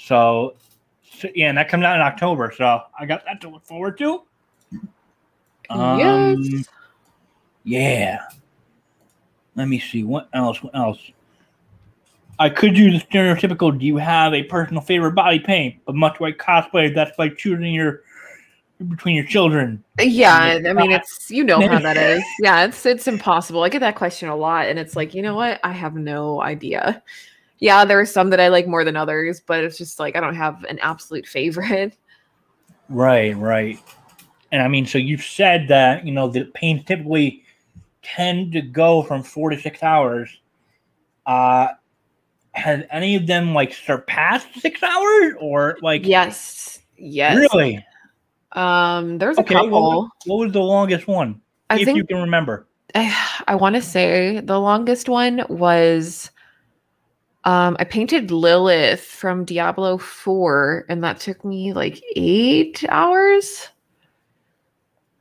So, 0.05 0.55
so 1.19 1.29
yeah, 1.35 1.49
and 1.49 1.57
that 1.57 1.71
comes 1.71 1.83
out 1.85 1.97
in 1.97 2.03
October, 2.03 2.53
so 2.55 2.83
I 2.99 3.07
got 3.07 3.25
that 3.25 3.41
to 3.41 3.49
look 3.49 3.65
forward 3.65 3.97
to. 3.99 4.23
Um, 5.71 5.99
Yes. 5.99 6.69
Yeah. 7.65 8.19
Let 9.57 9.69
me 9.69 9.79
see. 9.79 10.05
What 10.05 10.29
else? 10.35 10.63
What 10.63 10.75
else? 10.77 11.01
I 12.39 12.49
could 12.49 12.75
do 12.75 12.91
the 12.91 12.99
stereotypical 12.99 13.79
do 13.79 13.87
you 13.87 13.97
have 13.97 14.35
a 14.35 14.43
personal 14.45 14.83
favorite 14.83 15.13
body 15.13 15.39
paint, 15.39 15.77
but 15.87 15.95
much 15.95 16.21
like 16.21 16.39
cosplay, 16.39 16.95
that's 16.95 17.19
like 17.19 17.37
choosing 17.37 17.73
your 17.73 18.03
between 18.89 19.15
your 19.15 19.25
children. 19.25 19.83
Yeah, 20.01 20.61
I 20.67 20.73
mean 20.73 20.91
it's 20.93 21.31
you 21.31 21.45
know 21.45 21.67
how 21.67 21.79
that 21.79 21.97
is. 21.97 22.23
Yeah, 22.41 22.65
it's 22.65 22.85
it's 22.85 23.07
impossible. 23.07 23.63
I 23.63 23.69
get 23.69 23.81
that 23.81 23.97
question 23.97 24.29
a 24.29 24.37
lot 24.37 24.67
and 24.67 24.79
it's 24.79 24.97
like, 24.97 25.15
you 25.15 25.23
know 25.23 25.35
what? 25.35 25.61
I 25.63 25.73
have 25.73 25.95
no 25.95 26.43
idea. 26.43 27.03
Yeah, 27.61 27.85
there 27.85 28.01
are 28.01 28.07
some 28.07 28.31
that 28.31 28.41
I 28.41 28.49
like 28.49 28.67
more 28.67 28.85
than 28.85 28.97
others, 28.97 29.41
but 29.41 29.63
it's 29.63 29.79
just 29.79 29.99
like 29.99 30.17
I 30.17 30.21
don't 30.21 30.35
have 30.35 30.65
an 30.65 30.79
absolute 30.81 31.27
favorite. 31.27 31.97
Right, 32.89 33.37
right. 33.37 33.79
And 34.53 34.61
I 34.61 34.69
mean, 34.69 34.87
so 34.87 34.99
you've 34.99 35.25
said 35.25 35.69
that, 35.69 36.05
you 36.05 36.13
know, 36.13 36.29
the 36.29 36.45
paints 36.45 36.85
typically 36.87 37.43
tend 38.03 38.53
to 38.53 38.61
go 38.61 39.03
from 39.03 39.23
four 39.23 39.51
to 39.51 39.59
six 39.59 39.83
hours. 39.83 40.41
Uh 41.27 41.69
has 42.55 42.85
any 42.91 43.17
of 43.17 43.27
them 43.27 43.53
like 43.55 43.75
surpassed 43.75 44.47
six 44.61 44.83
hours 44.83 45.35
or 45.41 45.77
like 45.83 46.07
Yes. 46.07 46.81
Yes. 46.97 47.37
really? 47.37 47.85
Um 48.53 49.19
there's 49.19 49.39
a 49.39 49.43
Okay, 49.43 49.55
what 49.57 49.67
couple. 49.67 49.81
was, 49.83 50.11
what 50.27 50.37
was 50.39 50.53
the 50.53 50.61
longest 50.61 51.07
one? 51.09 51.41
I 51.71 51.79
if 51.79 51.87
think 51.87 51.97
you 51.99 52.05
can 52.07 52.19
remember. 52.19 52.67
i, 52.95 53.43
I 53.49 53.55
want 53.57 53.75
to 53.75 53.83
say 53.83 54.41
the 54.41 54.61
longest 54.61 55.09
one 55.09 55.45
was 55.49 56.31
um 57.45 57.77
I 57.81 57.85
painted 57.85 58.31
Lilith 58.31 59.01
from 59.03 59.45
Diablo 59.45 59.99
4 59.99 60.87
and 60.89 61.03
that 61.05 61.19
took 61.21 61.45
me 61.45 61.73
like 61.73 62.01
8 62.17 62.85
hours. 62.89 63.69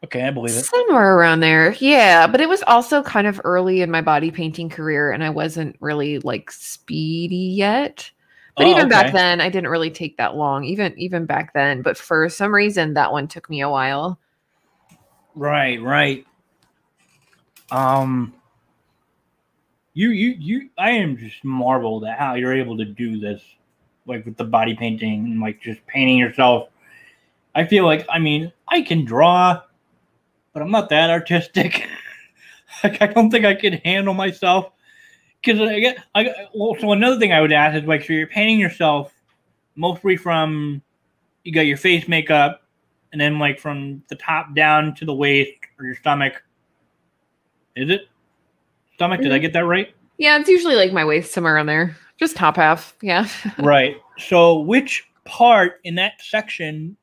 Okay, 0.03 0.23
I 0.23 0.31
believe 0.31 0.55
it. 0.55 0.65
Somewhere 0.65 1.15
around 1.17 1.39
there. 1.39 1.73
Yeah, 1.79 2.27
but 2.27 2.41
it 2.41 2.49
was 2.49 2.61
also 2.63 3.01
kind 3.01 3.25
of 3.25 3.39
early 3.45 3.81
in 3.81 3.89
my 3.89 4.01
body 4.01 4.31
painting 4.31 4.69
career 4.69 5.11
and 5.11 5.23
I 5.23 5.29
wasn't 5.29 5.77
really 5.79 6.19
like 6.19 6.51
speedy 6.51 7.35
yet. 7.35 8.11
But 8.57 8.67
Oh, 8.67 8.69
even 8.69 8.89
back 8.89 9.13
then 9.13 9.39
I 9.39 9.49
didn't 9.49 9.69
really 9.69 9.89
take 9.89 10.17
that 10.17 10.35
long. 10.35 10.65
Even 10.65 10.93
even 10.99 11.25
back 11.25 11.53
then, 11.53 11.81
but 11.81 11.97
for 11.97 12.27
some 12.27 12.53
reason 12.53 12.93
that 12.95 13.11
one 13.11 13.27
took 13.27 13.49
me 13.49 13.61
a 13.61 13.69
while. 13.69 14.19
Right, 15.35 15.81
right. 15.81 16.27
Um 17.71 18.33
you 19.93 20.09
you 20.09 20.35
you 20.37 20.69
I 20.77 20.91
am 20.91 21.17
just 21.17 21.43
marveled 21.45 22.03
at 22.03 22.19
how 22.19 22.35
you're 22.35 22.53
able 22.53 22.77
to 22.77 22.85
do 22.85 23.19
this 23.19 23.41
like 24.05 24.25
with 24.25 24.35
the 24.35 24.43
body 24.43 24.75
painting 24.75 25.25
and 25.25 25.39
like 25.39 25.61
just 25.61 25.85
painting 25.87 26.17
yourself. 26.17 26.69
I 27.55 27.65
feel 27.65 27.85
like 27.85 28.05
I 28.09 28.19
mean, 28.19 28.51
I 28.67 28.81
can 28.81 29.05
draw, 29.05 29.61
but 30.53 30.61
I'm 30.61 30.71
not 30.71 30.89
that 30.89 31.09
artistic. 31.09 31.87
like 32.83 33.01
I 33.01 33.07
don't 33.07 33.29
think 33.29 33.45
I 33.45 33.55
could 33.55 33.81
handle 33.83 34.13
myself 34.13 34.71
because 35.41 35.59
I 35.59 35.79
get 35.79 35.97
I 36.15 36.23
get- 36.23 36.49
well 36.53 36.75
so 36.79 36.91
another 36.91 37.19
thing 37.19 37.33
I 37.33 37.41
would 37.41 37.51
ask 37.51 37.81
is 37.81 37.87
like 37.87 38.03
so 38.03 38.13
you're 38.13 38.27
painting 38.27 38.59
yourself 38.59 39.13
mostly 39.75 40.15
from 40.15 40.81
you 41.43 41.51
got 41.51 41.61
your 41.61 41.77
face 41.77 42.07
makeup 42.07 42.61
and 43.11 43.21
then 43.21 43.39
like 43.39 43.59
from 43.59 44.03
the 44.09 44.15
top 44.15 44.55
down 44.55 44.95
to 44.95 45.05
the 45.05 45.13
waist 45.13 45.51
or 45.79 45.85
your 45.85 45.95
stomach. 45.95 46.43
Is 47.75 47.89
it 47.89 48.01
stomach? 48.95 49.21
Did 49.21 49.31
I 49.31 49.35
mm-hmm. 49.35 49.41
get 49.43 49.53
that 49.53 49.65
right? 49.65 49.93
Yeah, 50.17 50.37
it's 50.39 50.49
usually 50.49 50.75
like 50.75 50.93
my 50.93 51.05
waist 51.05 51.31
somewhere 51.31 51.57
on 51.57 51.65
there. 51.65 51.95
Just 52.17 52.35
top 52.35 52.55
half. 52.55 52.95
Yeah. 53.01 53.27
right. 53.59 53.97
So 54.17 54.59
which 54.59 55.09
part 55.25 55.79
in 55.83 55.95
that 55.95 56.13
section 56.21 56.97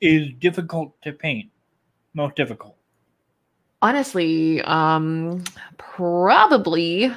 is 0.00 0.28
difficult 0.38 1.00
to 1.02 1.12
paint? 1.12 1.50
Most 2.14 2.36
difficult. 2.36 2.77
Honestly, 3.80 4.60
um 4.62 5.44
probably 5.76 7.12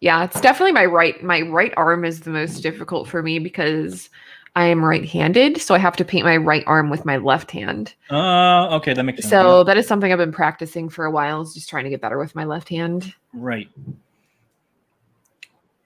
yeah, 0.00 0.24
it's 0.24 0.40
definitely 0.40 0.72
my 0.72 0.86
right 0.86 1.22
my 1.22 1.42
right 1.42 1.74
arm 1.76 2.04
is 2.04 2.20
the 2.20 2.30
most 2.30 2.60
difficult 2.60 3.08
for 3.08 3.22
me 3.22 3.38
because 3.38 4.08
I 4.56 4.66
am 4.66 4.84
right-handed, 4.84 5.60
so 5.60 5.76
I 5.76 5.78
have 5.78 5.94
to 5.96 6.04
paint 6.04 6.24
my 6.24 6.36
right 6.36 6.64
arm 6.66 6.90
with 6.90 7.04
my 7.04 7.18
left 7.18 7.50
hand. 7.50 7.94
Uh 8.10 8.76
okay, 8.76 8.94
that 8.94 9.02
makes 9.02 9.20
sense. 9.20 9.30
So 9.30 9.64
that 9.64 9.76
is 9.76 9.86
something 9.86 10.10
I've 10.10 10.18
been 10.18 10.32
practicing 10.32 10.88
for 10.88 11.04
a 11.04 11.10
while, 11.10 11.42
is 11.42 11.54
just 11.54 11.68
trying 11.68 11.84
to 11.84 11.90
get 11.90 12.00
better 12.00 12.18
with 12.18 12.34
my 12.34 12.44
left 12.44 12.68
hand. 12.68 13.12
right. 13.32 13.68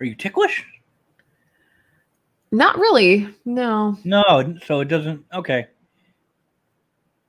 Are 0.01 0.07
you 0.07 0.15
ticklish? 0.15 0.67
Not 2.51 2.77
really. 2.79 3.29
No. 3.45 3.97
No, 4.05 4.57
so 4.65 4.81
it 4.81 4.89
doesn't 4.89 5.25
okay. 5.33 5.69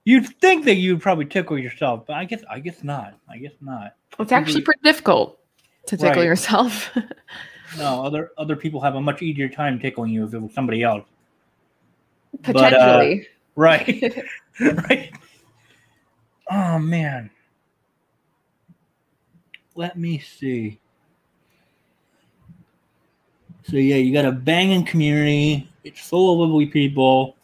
You'd 0.06 0.28
think 0.40 0.66
that 0.66 0.76
you'd 0.76 1.02
probably 1.02 1.26
tickle 1.26 1.58
yourself, 1.58 2.06
but 2.06 2.14
I 2.16 2.26
guess 2.26 2.44
I 2.50 2.60
guess 2.60 2.84
not. 2.84 3.16
I 3.28 3.38
guess 3.38 3.54
not. 3.60 3.96
It's 4.20 4.32
actually 4.32 4.62
pretty 4.62 4.82
difficult 4.84 5.40
to 5.88 5.98
tickle 5.98 6.22
Right. 6.22 6.26
yourself. 6.26 6.90
No, 7.80 8.06
other 8.06 8.30
other 8.38 8.56
people 8.56 8.80
have 8.80 8.96
a 8.96 9.02
much 9.02 9.22
easier 9.22 9.50
time 9.50 9.80
tickling 9.80 10.12
you 10.12 10.24
if 10.24 10.34
it 10.34 10.40
was 10.40 10.54
somebody 10.54 10.84
else. 10.84 11.04
But, 12.46 12.56
uh, 12.56 13.00
Potentially. 13.00 13.28
Right. 13.56 14.14
right. 14.62 15.12
Oh 16.52 16.78
man. 16.78 17.32
Let 19.76 19.98
me 19.98 20.20
see. 20.20 20.80
So 23.68 23.78
yeah, 23.78 23.96
you 23.96 24.14
got 24.14 24.26
a 24.26 24.32
banging 24.32 24.86
community. 24.86 25.68
It's 25.84 26.00
full 26.00 26.34
of 26.34 26.40
lovely 26.48 26.68
people. 26.68 27.36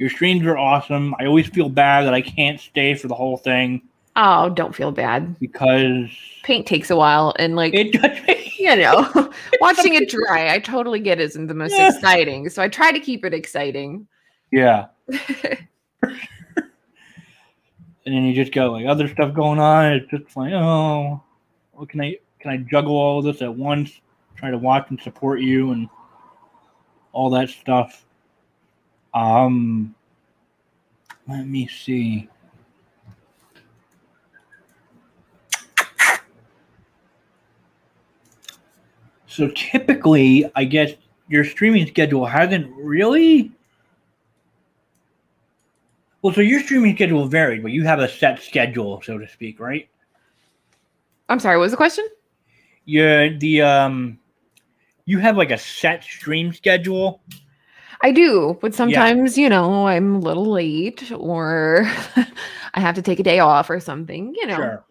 Your 0.00 0.10
streams 0.10 0.44
are 0.46 0.58
awesome. 0.58 1.14
I 1.20 1.26
always 1.26 1.46
feel 1.46 1.68
bad 1.68 2.06
that 2.06 2.14
I 2.14 2.22
can't 2.22 2.58
stay 2.58 2.94
for 2.94 3.06
the 3.06 3.14
whole 3.14 3.36
thing 3.36 3.82
oh, 4.16 4.48
don't 4.50 4.74
feel 4.74 4.92
bad. 4.92 5.38
because 5.38 6.10
Paint 6.42 6.66
takes 6.66 6.90
a 6.90 6.96
while 6.96 7.34
and 7.38 7.56
like 7.56 7.74
it 7.74 7.92
does 7.92 8.18
you 8.58 8.76
know, 8.76 9.32
watching 9.60 9.94
it 9.94 10.08
dry, 10.08 10.52
I 10.52 10.58
totally 10.58 11.00
get 11.00 11.20
isn't 11.20 11.46
the 11.46 11.54
most 11.54 11.72
Yeah. 11.72 11.88
exciting. 11.88 12.48
So 12.50 12.62
I 12.62 12.68
try 12.68 12.92
to 12.92 13.00
keep 13.00 13.24
it 13.24 13.34
exciting. 13.34 14.06
Yeah. 14.52 14.86
and 15.08 16.16
then 18.04 18.24
you 18.24 18.34
just 18.34 18.52
got 18.52 18.72
like 18.72 18.86
other 18.86 19.08
stuff 19.08 19.32
going 19.34 19.58
on. 19.58 19.92
It's 19.92 20.10
just 20.10 20.36
like, 20.36 20.52
oh, 20.52 21.22
well, 21.72 21.86
can 21.86 22.00
I 22.00 22.16
can 22.40 22.50
I 22.50 22.56
juggle 22.58 22.96
all 22.96 23.18
of 23.20 23.24
this 23.24 23.42
at 23.42 23.54
once? 23.54 24.00
Try 24.36 24.50
to 24.50 24.58
watch 24.58 24.86
and 24.90 25.00
support 25.00 25.40
you 25.40 25.72
and 25.72 25.88
all 27.12 27.30
that 27.30 27.50
stuff. 27.50 28.04
Um, 29.14 29.94
let 31.28 31.46
me 31.46 31.66
see. 31.68 32.28
So 39.26 39.48
typically, 39.54 40.50
I 40.56 40.64
guess 40.64 40.90
your 41.28 41.44
streaming 41.44 41.86
schedule 41.86 42.26
hasn't 42.26 42.70
really. 42.76 43.52
Well, 46.20 46.34
so 46.34 46.40
your 46.40 46.60
streaming 46.60 46.94
schedule 46.96 47.26
varied, 47.26 47.62
but 47.62 47.72
you 47.72 47.84
have 47.84 48.00
a 48.00 48.08
set 48.08 48.42
schedule, 48.42 49.00
so 49.02 49.16
to 49.16 49.26
speak, 49.28 49.58
right? 49.58 49.88
I'm 51.28 51.38
sorry. 51.38 51.56
What 51.56 51.62
was 51.62 51.70
the 51.70 51.76
question? 51.76 52.06
Yeah, 52.84 53.28
the 53.28 53.62
um, 53.62 54.18
you 55.06 55.18
have 55.20 55.36
like 55.36 55.52
a 55.52 55.58
set 55.58 56.02
stream 56.02 56.52
schedule 56.52 57.20
I 58.02 58.12
do, 58.12 58.58
but 58.60 58.74
sometimes, 58.74 59.36
you 59.36 59.48
know, 59.48 59.86
I'm 59.86 60.16
a 60.16 60.18
little 60.20 60.46
late 60.50 61.12
or 61.12 61.82
I 62.74 62.80
have 62.80 62.94
to 62.94 63.02
take 63.02 63.20
a 63.20 63.22
day 63.22 63.40
off 63.40 63.68
or 63.68 63.78
something, 63.80 64.34
you 64.34 64.46
know. 64.46 64.56
Sure. 64.56 64.84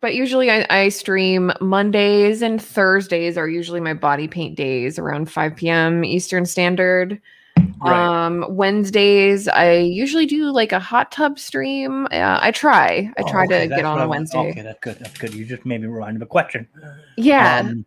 But 0.00 0.14
usually 0.14 0.50
I, 0.50 0.66
I 0.68 0.88
stream 0.88 1.52
Mondays 1.60 2.42
and 2.42 2.60
Thursdays 2.60 3.38
are 3.38 3.48
usually 3.48 3.80
my 3.80 3.94
body 3.94 4.26
paint 4.26 4.56
days 4.56 4.98
around 4.98 5.30
5 5.30 5.56
p.m. 5.56 6.04
Eastern 6.04 6.44
Standard. 6.44 7.20
Right. 7.80 8.26
Um, 8.26 8.44
Wednesdays 8.48 9.48
I 9.48 9.74
usually 9.78 10.26
do 10.26 10.50
like 10.52 10.72
a 10.72 10.80
hot 10.80 11.10
tub 11.12 11.38
stream. 11.38 12.06
Uh, 12.12 12.38
I 12.40 12.50
try. 12.50 13.12
I 13.16 13.22
try 13.30 13.42
Oh, 13.42 13.44
okay, 13.46 13.68
to 13.68 13.74
get 13.76 13.84
on 13.84 14.00
a 14.00 14.08
Wednesday. 14.08 14.50
Okay, 14.50 14.62
that's 14.62 14.80
good. 14.80 14.98
That's 14.98 15.16
good. 15.18 15.34
You 15.34 15.44
just 15.44 15.64
made 15.64 15.80
me 15.80 15.86
remind 15.86 16.16
of 16.16 16.22
a 16.22 16.26
question. 16.26 16.68
Yeah. 17.16 17.60
Um, 17.60 17.86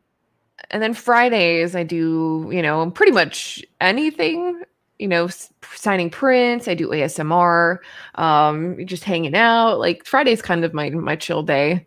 and 0.72 0.82
then 0.82 0.94
Fridays 0.94 1.76
I 1.76 1.84
do, 1.84 2.50
you 2.52 2.62
know, 2.62 2.90
pretty 2.92 3.12
much 3.12 3.64
anything, 3.82 4.62
you 5.00 5.08
know, 5.08 5.26
s- 5.26 5.52
signing 5.74 6.10
prints, 6.10 6.68
I 6.68 6.74
do 6.74 6.90
ASMR, 6.90 7.80
um 8.16 8.78
just 8.86 9.04
hanging 9.04 9.36
out. 9.36 9.80
Like 9.80 10.06
Friday's 10.06 10.42
kind 10.42 10.64
of 10.66 10.74
my 10.74 10.90
my 10.90 11.16
chill 11.16 11.44
day. 11.44 11.86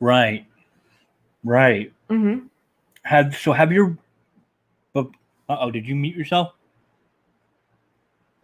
right. 0.00 0.44
Right. 1.44 1.92
Mhm. 2.10 2.48
Have 3.02 3.34
so 3.36 3.52
have 3.52 3.72
your. 3.72 3.96
But 4.92 5.06
uh 5.48 5.56
oh, 5.60 5.70
did 5.70 5.86
you 5.86 5.94
mute 5.96 6.16
yourself? 6.16 6.52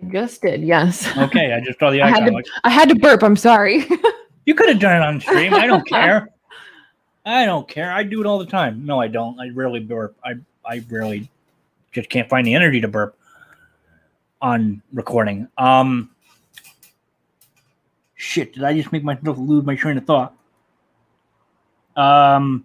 I 0.02 0.06
Just 0.10 0.42
did, 0.42 0.62
yes. 0.62 1.06
Okay, 1.16 1.52
I 1.52 1.60
just 1.60 1.78
saw 1.78 1.90
the 1.90 2.02
I 2.02 2.08
had 2.10 2.26
to- 2.26 2.42
I 2.64 2.70
had 2.70 2.88
to 2.88 2.94
burp, 2.94 3.22
I'm 3.22 3.36
sorry. 3.36 3.84
you 4.46 4.54
could 4.54 4.68
have 4.68 4.78
done 4.78 4.96
it 4.96 5.04
on 5.04 5.20
stream. 5.20 5.52
I 5.54 5.66
don't 5.66 5.86
care. 5.88 6.28
I 7.26 7.44
don't 7.44 7.66
care. 7.66 7.92
I 7.92 8.04
do 8.04 8.20
it 8.20 8.26
all 8.26 8.38
the 8.38 8.46
time. 8.46 8.86
No, 8.86 9.00
I 9.00 9.08
don't. 9.08 9.38
I 9.40 9.50
rarely 9.50 9.80
burp. 9.80 10.16
I 10.24 10.34
I 10.64 10.84
rarely 10.88 11.28
just 11.90 12.08
can't 12.08 12.28
find 12.28 12.46
the 12.46 12.54
energy 12.54 12.80
to 12.80 12.88
burp 12.88 13.18
on 14.40 14.80
recording. 14.92 15.48
Um. 15.58 16.10
Shit! 18.14 18.54
Did 18.54 18.62
I 18.62 18.74
just 18.74 18.92
make 18.92 19.02
myself 19.02 19.38
lose 19.38 19.64
my 19.64 19.74
train 19.74 19.98
of 19.98 20.06
thought? 20.06 20.34
Um. 21.96 22.64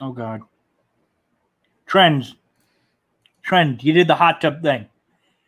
Oh 0.00 0.10
God. 0.10 0.42
Trends. 1.86 2.34
Trend. 3.42 3.84
You 3.84 3.92
did 3.92 4.08
the 4.08 4.16
hot 4.16 4.40
tub 4.40 4.60
thing. 4.60 4.88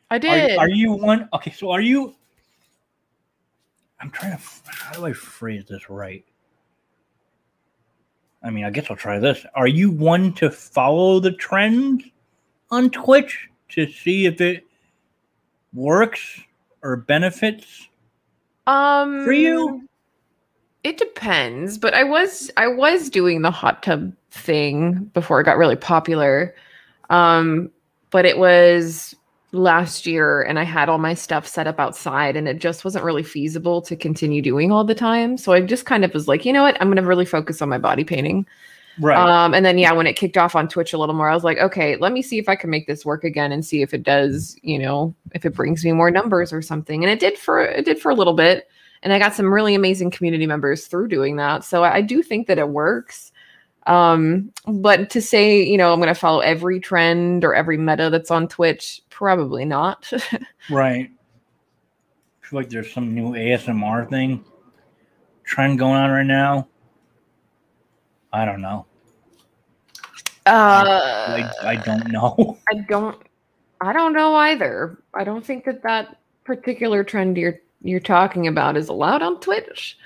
I 0.09 0.19
did. 0.19 0.57
are 0.57 0.69
you 0.69 0.93
one? 0.93 1.29
Okay, 1.33 1.51
so 1.51 1.73
are 1.73 1.81
you? 1.81 2.15
I'm 4.01 4.11
trying 4.11 4.37
to. 4.37 4.43
How 4.67 4.93
do 4.93 5.07
I 5.07 5.13
phrase 5.13 5.65
this 5.65 5.91
right? 5.91 6.25
I 8.45 8.51
mean, 8.51 8.65
I 8.65 8.71
guess 8.71 8.87
I'll 8.91 8.97
try 8.97 9.19
this. 9.19 9.47
Are 9.55 9.67
you 9.67 9.91
one 9.91 10.35
to 10.35 10.51
follow 10.51 11.19
the 11.19 11.33
trend 11.33 12.05
on 12.71 12.91
Twitch 12.91 13.49
to 13.71 13.91
see 13.91 14.27
if 14.27 14.41
it 14.41 14.67
works 15.73 16.41
or 16.83 16.97
benefits? 16.97 17.89
um 18.67 19.25
for 19.25 19.33
you? 19.33 19.89
It 20.83 20.99
depends, 20.99 21.79
but 21.79 21.95
I 21.95 22.05
was 22.05 22.51
I 22.57 22.69
was 22.69 23.09
doing 23.09 23.43
the 23.43 23.51
hot 23.51 23.83
tub 23.83 24.13
thing 24.31 25.11
before 25.15 25.41
it 25.41 25.45
got 25.45 25.57
really 25.57 25.77
popular. 25.77 26.55
Um 27.11 27.71
but 28.11 28.25
it 28.25 28.39
was 28.39 29.17
last 29.55 30.07
year 30.07 30.43
and 30.43 30.59
I 30.59 30.65
had 30.65 30.89
all 30.89 30.99
my 30.99 31.15
stuff 31.15 31.47
set 31.47 31.67
up 31.67 31.81
outside 31.81 32.37
and 32.37 32.49
it 32.49 32.59
just 32.59 32.85
wasn't 32.85 33.05
really 33.05 33.23
feasible 33.23 33.81
to 33.83 33.97
continue 33.97 34.43
doing 34.43 34.73
all 34.73 34.85
the 34.85 34.95
time. 34.95 35.39
So 35.39 35.53
I 35.53 35.61
just 35.61 35.87
kind 35.87 36.05
of 36.05 36.13
was 36.13 36.29
like, 36.29 36.45
you 36.45 36.53
know 36.53 36.63
what? 36.63 36.77
I'm 36.81 36.89
going 36.89 36.97
to 36.97 37.09
really 37.09 37.25
focus 37.25 37.63
on 37.63 37.69
my 37.69 37.79
body 37.79 38.05
painting. 38.05 38.47
Right. 39.01 39.17
Um, 39.17 39.55
and 39.55 39.65
then 39.65 39.79
yeah, 39.79 39.93
when 39.93 40.07
it 40.07 40.15
kicked 40.15 40.37
off 40.37 40.55
on 40.55 40.69
Twitch 40.69 40.93
a 40.93 40.99
little 40.99 41.15
more, 41.15 41.29
I 41.29 41.35
was 41.35 41.45
like, 41.45 41.59
okay, 41.59 41.97
let 41.97 42.13
me 42.13 42.23
see 42.23 42.39
if 42.39 42.49
I 42.49 42.57
can 42.57 42.71
make 42.71 42.87
this 42.87 43.05
work 43.05 43.25
again 43.25 43.51
and 43.53 43.65
see 43.65 43.83
if 43.83 43.93
it 43.93 44.03
does, 44.03 44.57
you 44.63 44.79
know, 44.79 45.15
if 45.33 45.45
it 45.45 45.55
brings 45.55 45.85
me 45.85 45.93
more 45.93 46.11
numbers 46.11 46.53
or 46.53 46.63
something. 46.63 47.03
And 47.03 47.11
it 47.11 47.19
did 47.19 47.39
for 47.39 47.61
it 47.61 47.85
did 47.85 47.99
for 47.99 48.11
a 48.11 48.15
little 48.15 48.35
bit. 48.35 48.69
And 49.03 49.13
I 49.13 49.19
got 49.19 49.35
some 49.35 49.53
really 49.53 49.75
amazing 49.75 50.11
community 50.11 50.47
members 50.47 50.87
through 50.87 51.09
doing 51.09 51.37
that. 51.37 51.65
So 51.65 51.83
I, 51.83 51.97
I 51.97 52.01
do 52.03 52.23
think 52.23 52.47
that 52.47 52.59
it 52.59 52.69
works. 52.69 53.33
Um, 53.87 54.51
but 54.67 55.11
to 55.11 55.21
say, 55.21 55.63
you 55.63 55.77
know, 55.77 55.93
I'm 55.93 56.01
gonna 56.01 56.15
follow 56.15 56.41
every 56.41 56.81
trend 56.81 57.45
or 57.45 57.55
every 57.55 57.77
meta 57.77 58.11
that's 58.11 58.31
on 58.31 58.49
Twitch, 58.49 59.03
probably 59.15 59.65
not. 59.65 60.13
right. 60.71 61.11
I 62.43 62.47
feel 62.47 62.59
like 62.59 62.69
there's 62.69 62.93
some 62.93 63.15
new 63.15 63.31
ASMR 63.31 64.11
thing 64.11 64.45
trend 65.45 65.79
going 65.79 65.95
on 65.95 66.11
right 66.11 66.27
now. 66.27 66.69
I 68.33 68.45
don't 68.45 68.61
know. 68.61 68.87
uh, 70.47 70.51
I, 70.51 71.51
I 71.63 71.77
don't 71.77 72.11
know. 72.11 72.59
I 72.71 72.75
don't 72.89 73.17
I 73.81 73.93
don't 73.93 74.13
know 74.13 74.35
either. 74.35 74.99
I 75.15 75.25
don't 75.25 75.47
think 75.47 75.65
that 75.65 75.83
that 75.85 76.19
particular 76.45 77.05
trend 77.05 77.39
you're 77.39 77.61
you're 77.83 78.01
talking 78.01 78.47
about 78.47 78.77
is 78.77 78.89
allowed 78.89 79.23
on 79.23 79.41
Twitch. 79.41 79.97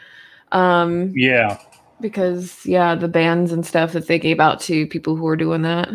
Um 0.52 1.12
yeah. 1.16 1.58
because 2.00 2.64
yeah, 2.66 2.94
the 2.94 3.08
bans 3.08 3.52
and 3.52 3.64
stuff 3.64 3.92
that 3.92 4.06
they 4.06 4.18
gave 4.18 4.38
out 4.38 4.60
to 4.60 4.86
people 4.86 5.16
who 5.16 5.22
were 5.24 5.36
doing 5.36 5.62
that. 5.62 5.88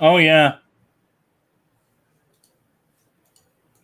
Oh 0.00 0.16
yeah. 0.16 0.56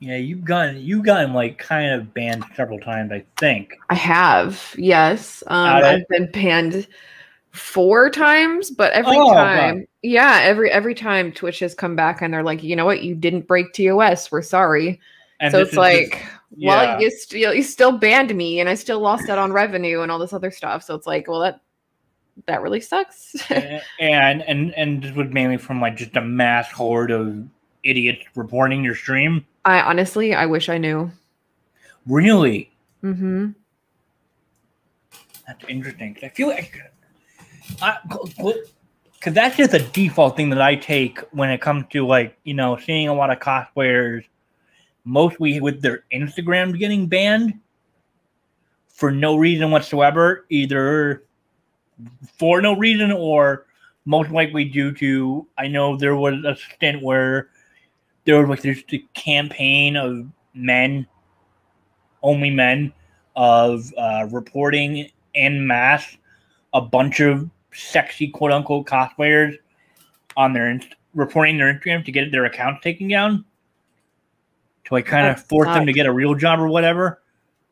Yeah, 0.02 0.16
you've 0.16 0.44
gotten 0.44 0.78
you've 0.78 1.04
gotten 1.04 1.32
like 1.32 1.58
kind 1.58 1.92
of 1.94 2.12
banned 2.12 2.44
several 2.56 2.80
times, 2.80 3.12
I 3.12 3.24
think. 3.38 3.74
I 3.88 3.94
have. 3.94 4.74
Yes. 4.76 5.44
Um 5.46 5.68
I've 5.84 6.08
been 6.08 6.28
banned 6.32 6.88
four 7.52 8.10
times, 8.10 8.68
but 8.72 8.92
every 8.94 9.16
Oh, 9.16 9.32
time 9.32 9.78
God. 9.78 9.86
yeah, 10.02 10.40
every 10.42 10.72
every 10.72 10.96
time 10.96 11.30
Twitch 11.30 11.60
has 11.60 11.72
come 11.72 11.94
back 11.94 12.20
and 12.20 12.34
they're 12.34 12.42
like, 12.42 12.64
"You 12.64 12.74
know 12.74 12.84
what? 12.84 13.04
You 13.04 13.14
didn't 13.14 13.46
break 13.46 13.72
TOS. 13.74 14.32
We're 14.32 14.42
sorry." 14.42 14.98
And 15.38 15.52
so 15.52 15.60
it's 15.60 15.74
like 15.74 16.10
just- 16.10 16.24
well 16.66 17.00
you 17.00 17.08
still 17.10 17.54
you 17.54 17.62
still 17.62 17.92
banned 17.92 18.34
me 18.34 18.60
and 18.60 18.68
i 18.68 18.74
still 18.74 19.00
lost 19.00 19.30
out 19.30 19.38
on 19.38 19.52
revenue 19.54 20.02
and 20.02 20.12
all 20.12 20.18
this 20.18 20.34
other 20.34 20.50
stuff 20.50 20.82
so 20.82 20.94
it's 20.94 21.06
like 21.06 21.26
well 21.26 21.40
that 21.40 21.60
that 22.44 22.60
really 22.60 22.78
sucks 22.78 23.34
and 23.98 24.42
and 24.42 24.74
and 24.74 25.02
this 25.02 25.16
was 25.16 25.28
mainly 25.30 25.56
from 25.56 25.80
like 25.80 25.96
just 25.96 26.14
a 26.14 26.20
mass 26.20 26.70
horde 26.70 27.10
of 27.10 27.42
idiots 27.84 28.24
reporting 28.36 28.82
your 28.84 28.94
stream. 28.94 29.44
i 29.64 29.80
honestly 29.80 30.34
i 30.34 30.46
wish 30.46 30.68
i 30.68 30.78
knew 30.78 31.10
Really, 32.06 32.72
mm-hmm 33.02 33.50
that's 35.46 35.64
interesting. 35.68 36.14
'cause 36.14 36.24
I 36.24 36.28
feel 36.30 36.48
like, 36.48 36.78
I, 37.80 37.98
because 39.14 39.34
that's 39.34 39.56
just 39.56 39.74
a 39.74 39.80
default 39.80 40.36
thing 40.36 40.50
that 40.50 40.62
I 40.62 40.74
take 40.76 41.18
when 41.32 41.50
it 41.50 41.60
comes 41.60 41.84
to 41.90 42.06
like 42.06 42.36
you 42.44 42.54
know 42.54 42.76
seeing 42.76 43.08
a 43.08 43.14
lot 43.14 43.30
of 43.30 43.38
cosplayers, 43.38 44.24
mostly 45.04 45.60
with 45.60 45.82
their 45.82 46.04
Instagram 46.12 46.78
getting 46.78 47.06
banned 47.06 47.54
for 48.88 49.10
no 49.10 49.36
reason 49.36 49.70
whatsoever, 49.70 50.44
either 50.48 51.24
for 52.38 52.60
no 52.60 52.76
reason 52.76 53.12
or 53.12 53.66
most 54.04 54.30
likely 54.30 54.64
due 54.64 54.92
to 54.92 55.46
I 55.58 55.68
know 55.68 55.96
there 55.96 56.16
was 56.16 56.34
a 56.44 56.56
stint 56.56 57.02
where 57.02 57.50
there 58.24 58.38
was 58.38 58.48
like 58.48 58.62
this 58.62 58.82
the 58.88 59.04
campaign 59.14 59.96
of 59.96 60.26
men, 60.54 61.06
only 62.22 62.50
men, 62.50 62.92
of 63.36 63.92
uh, 63.96 64.26
reporting 64.30 65.10
en 65.34 65.66
masse 65.66 66.16
a 66.74 66.80
bunch 66.80 67.20
of 67.20 67.48
sexy 67.72 68.28
quote 68.28 68.52
unquote 68.52 68.86
cosplayers 68.86 69.56
on 70.36 70.52
their 70.52 70.68
inst- 70.70 70.94
reporting 71.14 71.58
their 71.58 71.72
Instagram 71.72 72.04
to 72.04 72.12
get 72.12 72.30
their 72.32 72.44
accounts 72.44 72.82
taken 72.82 73.08
down 73.08 73.44
to 74.84 74.94
like 74.94 75.06
kind 75.06 75.26
of 75.26 75.42
force 75.42 75.68
them 75.68 75.86
to 75.86 75.92
get 75.92 76.06
a 76.06 76.12
real 76.12 76.34
job 76.34 76.58
or 76.60 76.68
whatever. 76.68 77.22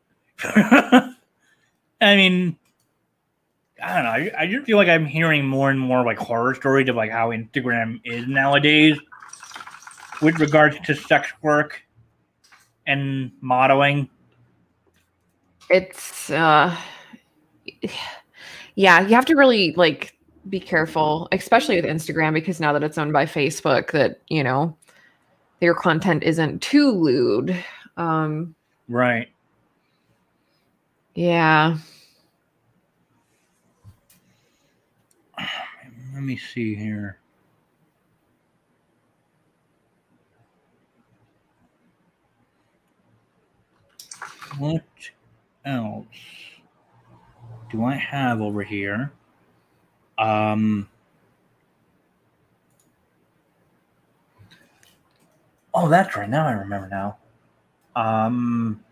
I 0.43 1.15
mean, 2.01 2.57
I 3.83 3.95
don't 3.95 4.03
know. 4.03 4.09
I, 4.09 4.43
I 4.43 4.47
just 4.47 4.65
feel 4.65 4.77
like 4.77 4.87
I'm 4.87 5.05
hearing 5.05 5.45
more 5.45 5.69
and 5.69 5.79
more 5.79 6.03
like 6.03 6.17
horror 6.17 6.55
stories 6.55 6.89
of 6.89 6.95
like 6.95 7.11
how 7.11 7.29
Instagram 7.29 8.01
is 8.03 8.27
nowadays 8.27 8.97
with 10.21 10.39
regards 10.39 10.79
to 10.81 10.95
sex 10.95 11.31
work 11.41 11.81
and 12.87 13.31
modeling. 13.41 14.09
it's 15.69 16.29
uh 16.31 16.75
yeah 18.75 18.99
you 19.01 19.15
have 19.15 19.25
to 19.25 19.35
really 19.35 19.71
like 19.77 20.17
be 20.49 20.59
careful 20.59 21.29
especially 21.31 21.77
with 21.77 21.85
instagram 21.85 22.33
because 22.33 22.59
now 22.59 22.73
that 22.73 22.83
it's 22.83 22.97
owned 22.97 23.13
by 23.13 23.25
facebook 23.25 23.91
that 23.91 24.19
you 24.27 24.43
know 24.43 24.75
your 25.61 25.73
content 25.73 26.23
isn't 26.23 26.61
too 26.61 26.91
lewd 26.91 27.55
um 27.95 28.53
Right. 28.89 29.29
yeah 31.15 31.77
let 36.13 36.23
me 36.23 36.35
see 36.35 36.75
here. 36.75 37.20
What 44.57 44.83
else 45.65 46.05
do 47.71 47.83
I 47.85 47.95
have 47.95 48.41
over 48.41 48.63
here? 48.63 49.11
Um. 50.17 50.87
Oh, 55.73 55.87
that's 55.87 56.15
right. 56.15 56.29
Now 56.29 56.47
I 56.47 56.51
remember 56.51 56.87
now. 56.89 57.17
Um. 57.95 58.83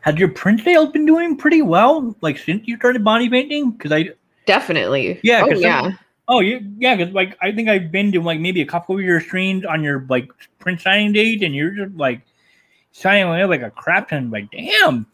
Had 0.00 0.18
your 0.18 0.28
print 0.28 0.62
sales 0.62 0.88
been 0.90 1.04
doing 1.04 1.36
pretty 1.36 1.60
well, 1.60 2.16
like 2.22 2.38
since 2.38 2.66
you 2.66 2.76
started 2.76 3.04
body 3.04 3.28
painting? 3.28 3.72
Because 3.72 3.92
I, 3.92 4.10
Definitely. 4.46 5.20
Yeah, 5.22 5.42
Oh 5.44 5.52
some- 5.52 5.60
yeah. 5.60 5.90
oh 6.26 6.40
yeah, 6.40 6.58
yeah, 6.78 6.96
because 6.96 7.12
like 7.12 7.36
I 7.42 7.52
think 7.52 7.68
I've 7.68 7.92
been 7.92 8.10
to 8.12 8.20
like 8.22 8.40
maybe 8.40 8.62
a 8.62 8.66
couple 8.66 8.94
of 8.96 9.02
your 9.02 9.20
streams 9.20 9.66
on 9.66 9.82
your 9.84 10.06
like 10.08 10.30
print 10.58 10.80
signing 10.80 11.12
date, 11.12 11.42
and 11.42 11.54
you're 11.54 11.70
just 11.72 11.94
like 11.96 12.22
signing 12.92 13.24
away 13.24 13.44
like 13.44 13.62
a 13.62 13.70
crap 13.70 14.08
ton. 14.10 14.30
Like, 14.30 14.50
damn, 14.50 15.06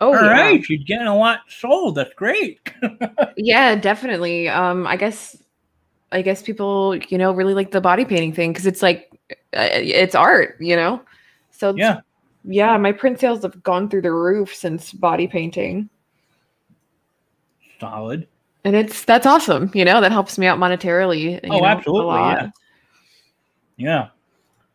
Oh 0.00 0.08
all 0.08 0.24
yeah. 0.24 0.30
right, 0.32 0.68
you're 0.68 0.78
getting 0.84 1.06
a 1.06 1.16
lot 1.16 1.40
sold. 1.48 1.94
That's 1.96 2.12
great. 2.14 2.60
Yeah, 3.36 3.74
definitely. 3.76 4.48
Um, 4.48 4.86
I 4.86 4.96
guess, 4.96 5.36
I 6.12 6.22
guess 6.22 6.42
people, 6.42 6.96
you 7.08 7.16
know, 7.18 7.32
really 7.32 7.54
like 7.54 7.70
the 7.70 7.80
body 7.80 8.04
painting 8.04 8.32
thing 8.32 8.52
because 8.52 8.66
it's 8.66 8.82
like, 8.82 9.10
uh, 9.56 9.68
it's 9.72 10.14
art, 10.14 10.56
you 10.60 10.76
know. 10.76 11.00
So 11.50 11.74
Yeah. 11.74 12.00
yeah, 12.44 12.76
my 12.76 12.92
print 12.92 13.18
sales 13.20 13.42
have 13.42 13.62
gone 13.62 13.88
through 13.88 14.02
the 14.02 14.12
roof 14.12 14.54
since 14.54 14.92
body 14.92 15.26
painting, 15.26 15.88
Solid. 17.80 18.28
and 18.64 18.76
it's 18.76 19.04
that's 19.04 19.26
awesome. 19.26 19.70
You 19.74 19.84
know, 19.84 20.00
that 20.00 20.12
helps 20.12 20.36
me 20.38 20.46
out 20.46 20.58
monetarily. 20.58 21.40
Oh, 21.44 21.58
know, 21.60 21.64
absolutely, 21.64 22.14
yeah. 22.18 22.50
Yeah. 23.76 24.08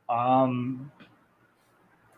Um, 0.10 0.92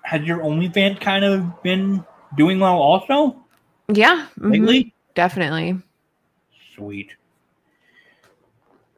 has 0.10 0.24
your 0.24 0.40
OnlyFans 0.40 1.00
kind 1.00 1.24
of 1.24 1.62
been 1.62 2.04
doing 2.36 2.60
well 2.60 2.78
also 2.80 3.46
Yeah, 3.94 4.26
mhm, 4.40 4.52
lately? 4.52 4.94
definitely. 5.14 5.78
Sweet. 6.76 7.12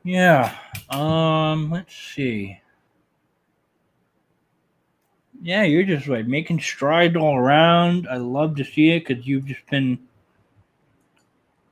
Yeah. 0.06 0.56
Um, 0.90 1.70
let's 1.70 1.94
see. 1.94 2.58
Yeah, 5.42 5.64
you're 5.64 5.84
just 5.84 6.08
like 6.08 6.28
making 6.28 6.62
strides 6.62 7.18
all 7.18 7.36
around. 7.36 8.08
I 8.08 8.16
love 8.16 8.56
to 8.56 8.64
see 8.64 8.92
it 8.92 9.06
because 9.06 9.28
you've 9.28 9.46
just 9.46 9.66
been 9.70 10.00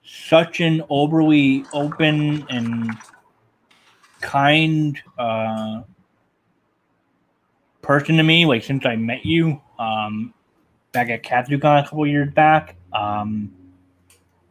such 0.04 0.60
an 0.60 0.84
overly 0.90 1.64
open 1.72 2.46
and 2.50 2.92
kind 4.20 5.02
uh, 5.18 5.84
person 7.90 8.18
to 8.18 8.24
me. 8.24 8.46
Like 8.46 8.64
since 8.64 8.86
I 8.86 8.96
met 8.96 9.26
you, 9.26 9.60
um, 9.80 10.32
back 10.92 11.10
at 11.10 11.24
Katsucon 11.24 11.80
a 11.80 11.84
couple 11.84 12.06
years 12.06 12.32
back, 12.32 12.76
um, 12.94 13.52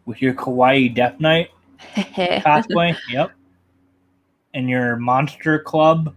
with 0.07 0.21
your 0.21 0.35
Kawaii 0.35 0.93
Death 0.93 1.21
Knight 1.21 1.51
cosplay. 1.95 2.97
yep. 3.09 3.31
And 4.55 4.69
your 4.69 4.97
Monster 4.97 5.61
Club, 5.61 6.17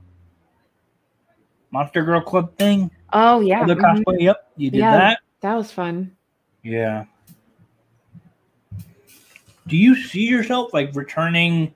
Monster 1.70 2.04
Girl 2.04 2.22
Club 2.22 2.58
thing. 2.58 2.90
oh 3.14 3.40
yeah, 3.42 3.66
The 3.66 3.76
mhm. 3.76 4.04
Yep. 4.20 4.52
You 4.58 4.72
did 4.72 4.80
Yeah. 4.80 4.98
that. 4.98 5.20
that 5.42 5.54
was 5.54 5.72
fun. 5.72 6.18
Yeah. 6.64 7.06
Do 9.68 9.78
you 9.78 9.96
see 9.96 10.24
yourself 10.24 10.74
like 10.74 10.96
returning? 10.96 11.76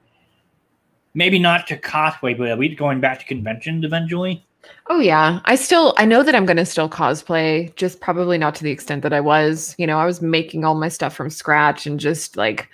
Maybe 1.13 1.37
not 1.37 1.67
to 1.67 1.77
cosplay, 1.77 2.35
but 2.35 2.47
at 2.47 2.57
least 2.57 2.79
going 2.79 2.99
back 2.99 3.19
to 3.19 3.25
conventions 3.25 3.85
eventually. 3.85 4.43
Oh 4.87 4.99
yeah. 4.99 5.39
I 5.45 5.55
still 5.55 5.93
I 5.97 6.05
know 6.05 6.23
that 6.23 6.35
I'm 6.35 6.45
going 6.45 6.57
to 6.57 6.65
still 6.65 6.89
cosplay, 6.89 7.75
just 7.75 7.99
probably 7.99 8.37
not 8.37 8.55
to 8.55 8.63
the 8.63 8.71
extent 8.71 9.03
that 9.03 9.13
I 9.13 9.21
was. 9.21 9.75
You 9.77 9.87
know, 9.87 9.97
I 9.97 10.05
was 10.05 10.21
making 10.21 10.63
all 10.63 10.75
my 10.75 10.89
stuff 10.89 11.15
from 11.15 11.29
scratch 11.29 11.87
and 11.87 11.99
just 11.99 12.37
like 12.37 12.69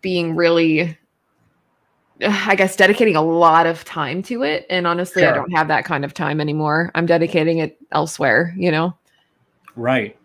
being 0.00 0.34
really 0.34 0.96
I 2.26 2.54
guess 2.54 2.76
dedicating 2.76 3.16
a 3.16 3.22
lot 3.22 3.66
of 3.66 3.84
time 3.84 4.22
to 4.24 4.42
it 4.42 4.66
and 4.68 4.86
honestly 4.86 5.24
I 5.24 5.32
don't 5.32 5.52
have 5.52 5.68
that 5.68 5.84
kind 5.84 6.04
of 6.04 6.12
time 6.12 6.40
anymore. 6.40 6.90
I'm 6.94 7.06
dedicating 7.06 7.58
it 7.58 7.78
elsewhere, 7.92 8.52
you 8.56 8.70
know. 8.70 8.96
Right. 9.76 10.16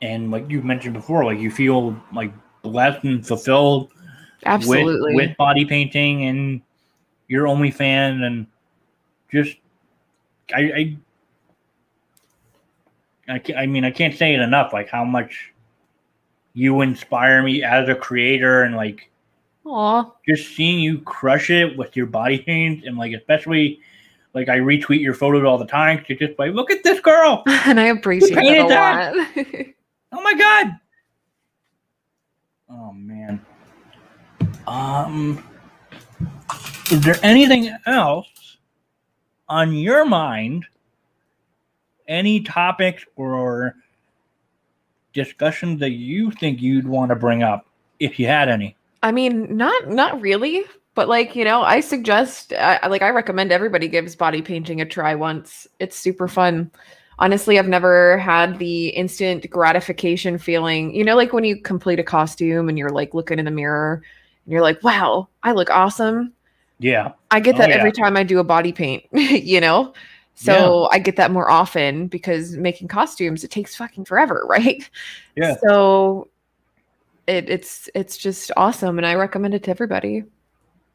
And 0.00 0.32
like 0.32 0.50
you 0.50 0.62
mentioned 0.62 0.94
before, 0.94 1.24
like 1.24 1.38
you 1.38 1.50
feel 1.50 1.96
like 2.12 2.32
blessed 2.62 3.04
and 3.04 3.24
fulfilled 3.24 3.92
Absolutely. 4.44 5.14
with, 5.14 5.28
with 5.28 5.36
body 5.36 5.64
painting 5.64 6.24
and 6.24 6.60
your 7.28 7.46
OnlyFans 7.46 8.22
and 8.22 8.46
just 9.32 9.56
I 10.54 10.60
I 10.60 10.96
I, 13.28 13.42
I 13.56 13.66
mean 13.66 13.84
I 13.84 13.90
can't 13.90 14.14
say 14.14 14.34
it 14.34 14.40
enough 14.40 14.72
like 14.72 14.88
how 14.88 15.04
much 15.04 15.52
you 16.54 16.82
inspire 16.82 17.42
me 17.42 17.62
as 17.62 17.88
a 17.88 17.94
creator 17.94 18.62
and 18.62 18.76
like 18.76 19.10
Aw. 19.64 20.10
just 20.28 20.54
seeing 20.54 20.80
you 20.80 21.00
crush 21.00 21.50
it 21.50 21.76
with 21.78 21.96
your 21.96 22.06
body 22.06 22.38
paint 22.46 22.84
and 22.84 22.98
like 22.98 23.12
especially 23.12 23.80
like 24.34 24.48
I 24.48 24.58
retweet 24.58 25.00
your 25.00 25.14
photos 25.14 25.44
all 25.44 25.58
the 25.58 25.66
time 25.66 26.04
to 26.06 26.14
just 26.14 26.38
like 26.38 26.52
look 26.52 26.70
at 26.70 26.84
this 26.84 27.00
girl 27.00 27.42
and 27.46 27.80
I 27.80 27.84
appreciate 27.86 28.38
it 28.38 28.58
a 28.64 28.68
that? 28.68 29.14
lot. 29.16 29.26
Oh 30.14 30.20
my 30.20 30.34
god. 30.34 30.78
Oh 32.68 32.92
man. 32.92 33.40
Um 34.66 35.42
is 36.90 37.00
there 37.00 37.16
anything 37.22 37.74
else 37.86 38.26
on 39.52 39.74
your 39.74 40.06
mind? 40.06 40.64
Any 42.08 42.40
topics 42.40 43.04
or 43.16 43.76
discussions 45.12 45.78
that 45.80 45.90
you 45.90 46.30
think 46.30 46.62
you'd 46.62 46.88
want 46.88 47.10
to 47.10 47.16
bring 47.16 47.42
up 47.42 47.66
if 48.00 48.18
you 48.18 48.26
had 48.26 48.48
any? 48.48 48.76
I 49.02 49.12
mean, 49.12 49.54
not 49.56 49.88
not 49.88 50.20
really, 50.20 50.64
but 50.94 51.06
like 51.06 51.36
you 51.36 51.44
know, 51.44 51.62
I 51.62 51.80
suggest, 51.80 52.54
I, 52.54 52.86
like, 52.86 53.02
I 53.02 53.10
recommend 53.10 53.52
everybody 53.52 53.88
gives 53.88 54.16
body 54.16 54.40
painting 54.40 54.80
a 54.80 54.86
try 54.86 55.14
once. 55.14 55.66
It's 55.78 55.96
super 55.96 56.28
fun. 56.28 56.70
Honestly, 57.18 57.58
I've 57.58 57.68
never 57.68 58.16
had 58.18 58.58
the 58.58 58.88
instant 58.88 59.48
gratification 59.50 60.38
feeling. 60.38 60.94
You 60.94 61.04
know, 61.04 61.14
like 61.14 61.34
when 61.34 61.44
you 61.44 61.60
complete 61.60 62.00
a 62.00 62.04
costume 62.04 62.70
and 62.70 62.78
you're 62.78 62.88
like 62.88 63.12
looking 63.12 63.38
in 63.38 63.44
the 63.44 63.50
mirror 63.50 64.02
and 64.44 64.52
you're 64.52 64.62
like, 64.62 64.82
"Wow, 64.82 65.28
I 65.42 65.52
look 65.52 65.68
awesome." 65.70 66.32
Yeah. 66.82 67.12
I 67.30 67.40
get 67.40 67.54
Oh, 67.54 67.58
that 67.58 67.70
yeah. 67.70 67.76
every 67.76 67.92
time 67.92 68.16
I 68.16 68.22
do 68.22 68.38
a 68.38 68.44
body 68.44 68.72
paint. 68.72 69.04
you 69.12 69.60
know. 69.60 69.94
So 70.34 70.88
I 70.90 70.98
get 70.98 71.16
that 71.16 71.30
more 71.30 71.50
often 71.50 72.08
because 72.08 72.56
making 72.56 72.88
costumes 72.88 73.44
it 73.44 73.50
takes 73.50 73.76
fucking 73.76 74.04
forever, 74.06 74.44
right? 74.48 74.88
Yeah. 75.36 75.56
So 75.62 76.28
it, 77.26 77.48
it's 77.48 77.88
it's 77.94 78.16
just 78.16 78.50
awesome, 78.56 78.98
and 78.98 79.06
I 79.06 79.14
recommend 79.14 79.54
it 79.54 79.62
to 79.64 79.70
everybody. 79.70 80.18
At 80.18 80.26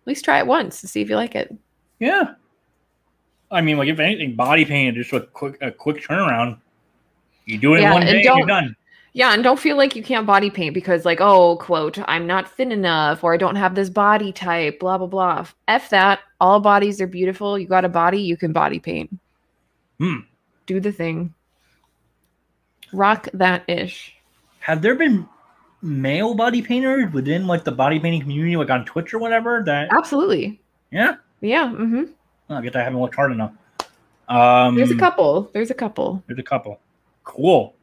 least 0.08 0.26
try 0.26 0.40
it 0.40 0.48
once 0.48 0.82
to 0.82 0.88
see 0.88 1.02
if 1.02 1.10
you 1.10 1.16
like 1.16 1.36
it. 1.36 1.56
Yeah. 2.00 2.34
I 3.50 3.62
mean, 3.62 3.78
like 3.78 3.88
if 3.88 4.00
anything, 4.00 4.36
body 4.36 4.66
paint 4.66 4.98
is 4.98 5.08
just 5.08 5.24
a 5.24 5.28
quick 5.28 5.58
a 5.62 5.72
quick 5.72 6.04
turnaround. 6.04 6.60
You 7.46 7.58
do 7.58 7.76
it 7.76 7.82
Yeah, 7.82 7.88
in 7.88 7.94
one 7.94 8.06
day, 8.06 8.22
you're 8.24 8.46
done. 8.46 8.76
Yeah, 9.18 9.34
and 9.34 9.44
don't 9.44 9.60
feel 9.60 9.78
like 9.78 9.96
you 9.96 10.04
can't 10.04 10.28
body 10.28 10.52
paint 10.52 10.76
because, 10.76 11.04
like, 11.04 11.20
oh, 11.20 11.58
quote, 11.58 11.98
I'm 12.08 12.28
not 12.28 12.52
thin 12.52 12.72
enough 12.72 13.24
or 13.24 13.34
I 13.34 13.38
don't 13.38 13.56
have 13.56 13.74
this 13.74 13.90
body 13.90 14.32
type, 14.32 14.80
blah 14.80 15.00
blah 15.00 15.08
blah. 15.08 15.48
F 15.68 15.90
that. 15.90 16.20
All 16.40 16.60
bodies 16.60 17.02
are 17.02 17.08
beautiful. 17.08 17.58
You 17.58 17.66
got 17.68 17.84
a 17.84 17.90
body, 17.90 18.22
you 18.22 18.38
can 18.38 18.54
body 18.54 18.78
paint. 18.78 19.10
Hmm. 19.98 20.18
Do 20.68 20.80
the 20.80 20.92
thing. 20.92 21.34
Rock 22.94 23.28
that 23.34 23.68
ish. 23.68 24.16
Have 24.60 24.84
there 24.84 24.94
been 24.94 25.28
male 25.82 26.36
body 26.36 26.62
painters 26.62 27.12
within 27.12 27.48
like 27.48 27.64
the 27.64 27.72
body 27.72 28.00
painting 28.00 28.22
community, 28.22 28.56
like 28.56 28.70
on 28.70 28.86
Twitch 28.86 29.16
or 29.16 29.18
whatever? 29.18 29.64
That 29.66 29.90
Absolutely. 29.92 30.62
yeah, 30.92 31.16
Yeah. 31.42 31.70
hmm 31.72 32.04
Oh, 32.52 32.56
I 32.58 32.62
guess 32.62 32.76
I 32.76 32.84
haven't 32.84 33.02
looked 33.02 33.16
hard 33.16 33.32
enough. 33.32 33.54
Um, 34.30 34.76
There's 34.76 34.92
a 34.92 34.96
couple. 34.96 35.50
There's 35.54 35.72
a 35.72 35.74
couple. 35.74 36.24
There's 36.28 36.38
a 36.38 36.44
couple. 36.44 36.80
Cool. 37.24 37.74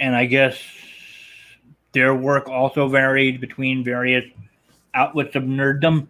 And 0.00 0.14
I 0.14 0.26
guess 0.26 0.58
their 1.92 2.14
work 2.14 2.48
also 2.48 2.88
varied 2.88 3.40
between 3.40 3.82
various 3.84 4.24
outlets 4.94 5.34
of 5.36 5.44
nerddom. 5.44 6.08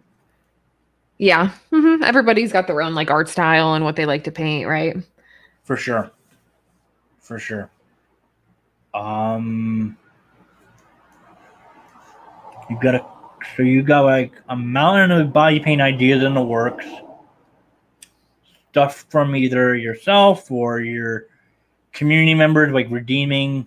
Yeah. 1.17 1.51
hmm 1.71 2.03
Everybody's 2.03 2.51
got 2.51 2.67
their 2.67 2.81
own 2.81 2.93
like 2.93 3.09
art 3.09 3.29
style 3.29 3.73
and 3.73 3.83
what 3.83 3.95
they 3.95 4.05
like 4.05 4.23
to 4.25 4.31
paint, 4.31 4.67
right? 4.67 4.97
For 5.63 5.77
sure. 5.77 6.11
For 7.19 7.39
sure. 7.39 7.69
Um 8.93 9.97
you 12.69 12.79
got 12.81 12.95
a 12.95 13.05
so 13.55 13.63
you 13.63 13.83
got 13.83 14.01
like 14.01 14.33
a 14.49 14.55
mountain 14.55 15.11
of 15.11 15.31
body 15.31 15.59
paint 15.59 15.81
ideas 15.81 16.23
in 16.23 16.33
the 16.33 16.41
works. 16.43 16.85
Stuff 18.71 19.05
from 19.09 19.35
either 19.35 19.75
yourself 19.75 20.51
or 20.51 20.81
your 20.81 21.27
community 21.93 22.33
members 22.33 22.73
like 22.73 22.87
redeeming 22.89 23.65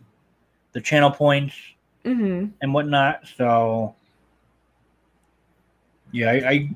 the 0.72 0.80
channel 0.80 1.10
points 1.10 1.54
hmm 2.04 2.46
and 2.62 2.74
whatnot. 2.74 3.22
So, 3.36 3.94
yeah, 6.12 6.30
I, 6.30 6.34
I 6.48 6.70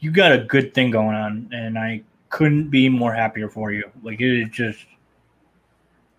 you 0.00 0.10
got 0.10 0.32
a 0.32 0.38
good 0.38 0.74
thing 0.74 0.90
going 0.90 1.14
on, 1.16 1.48
and 1.52 1.78
I 1.78 2.02
couldn't 2.28 2.68
be 2.68 2.88
more 2.88 3.12
happier 3.12 3.48
for 3.48 3.72
you. 3.72 3.90
Like 4.02 4.20
it 4.20 4.42
is 4.42 4.48
just 4.50 4.84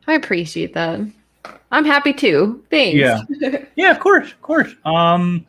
I 0.07 0.13
appreciate 0.13 0.73
that. 0.73 1.01
I'm 1.71 1.85
happy 1.85 2.13
too. 2.13 2.63
Thanks. 2.69 2.95
Yeah. 2.97 3.21
Yeah, 3.75 3.91
of 3.91 3.99
course, 3.99 4.31
of 4.31 4.41
course. 4.41 4.73
Um, 4.85 5.45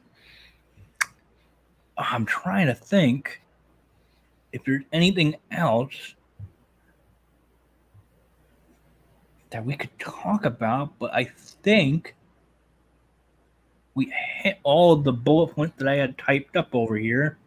I'm 1.96 2.26
trying 2.26 2.66
to 2.66 2.74
think 2.74 3.40
if 4.52 4.64
there's 4.64 4.82
anything 4.92 5.36
else 5.52 6.15
that 9.50 9.64
we 9.64 9.76
could 9.76 9.96
talk 9.98 10.44
about, 10.44 10.98
but 10.98 11.12
I 11.14 11.24
think 11.24 12.14
we 13.94 14.12
hit 14.42 14.58
all 14.62 14.96
the 14.96 15.12
bullet 15.12 15.54
points 15.54 15.76
that 15.78 15.88
I 15.88 15.96
had 15.96 16.18
typed 16.18 16.56
up 16.56 16.74
over 16.74 16.96
here. 16.96 17.38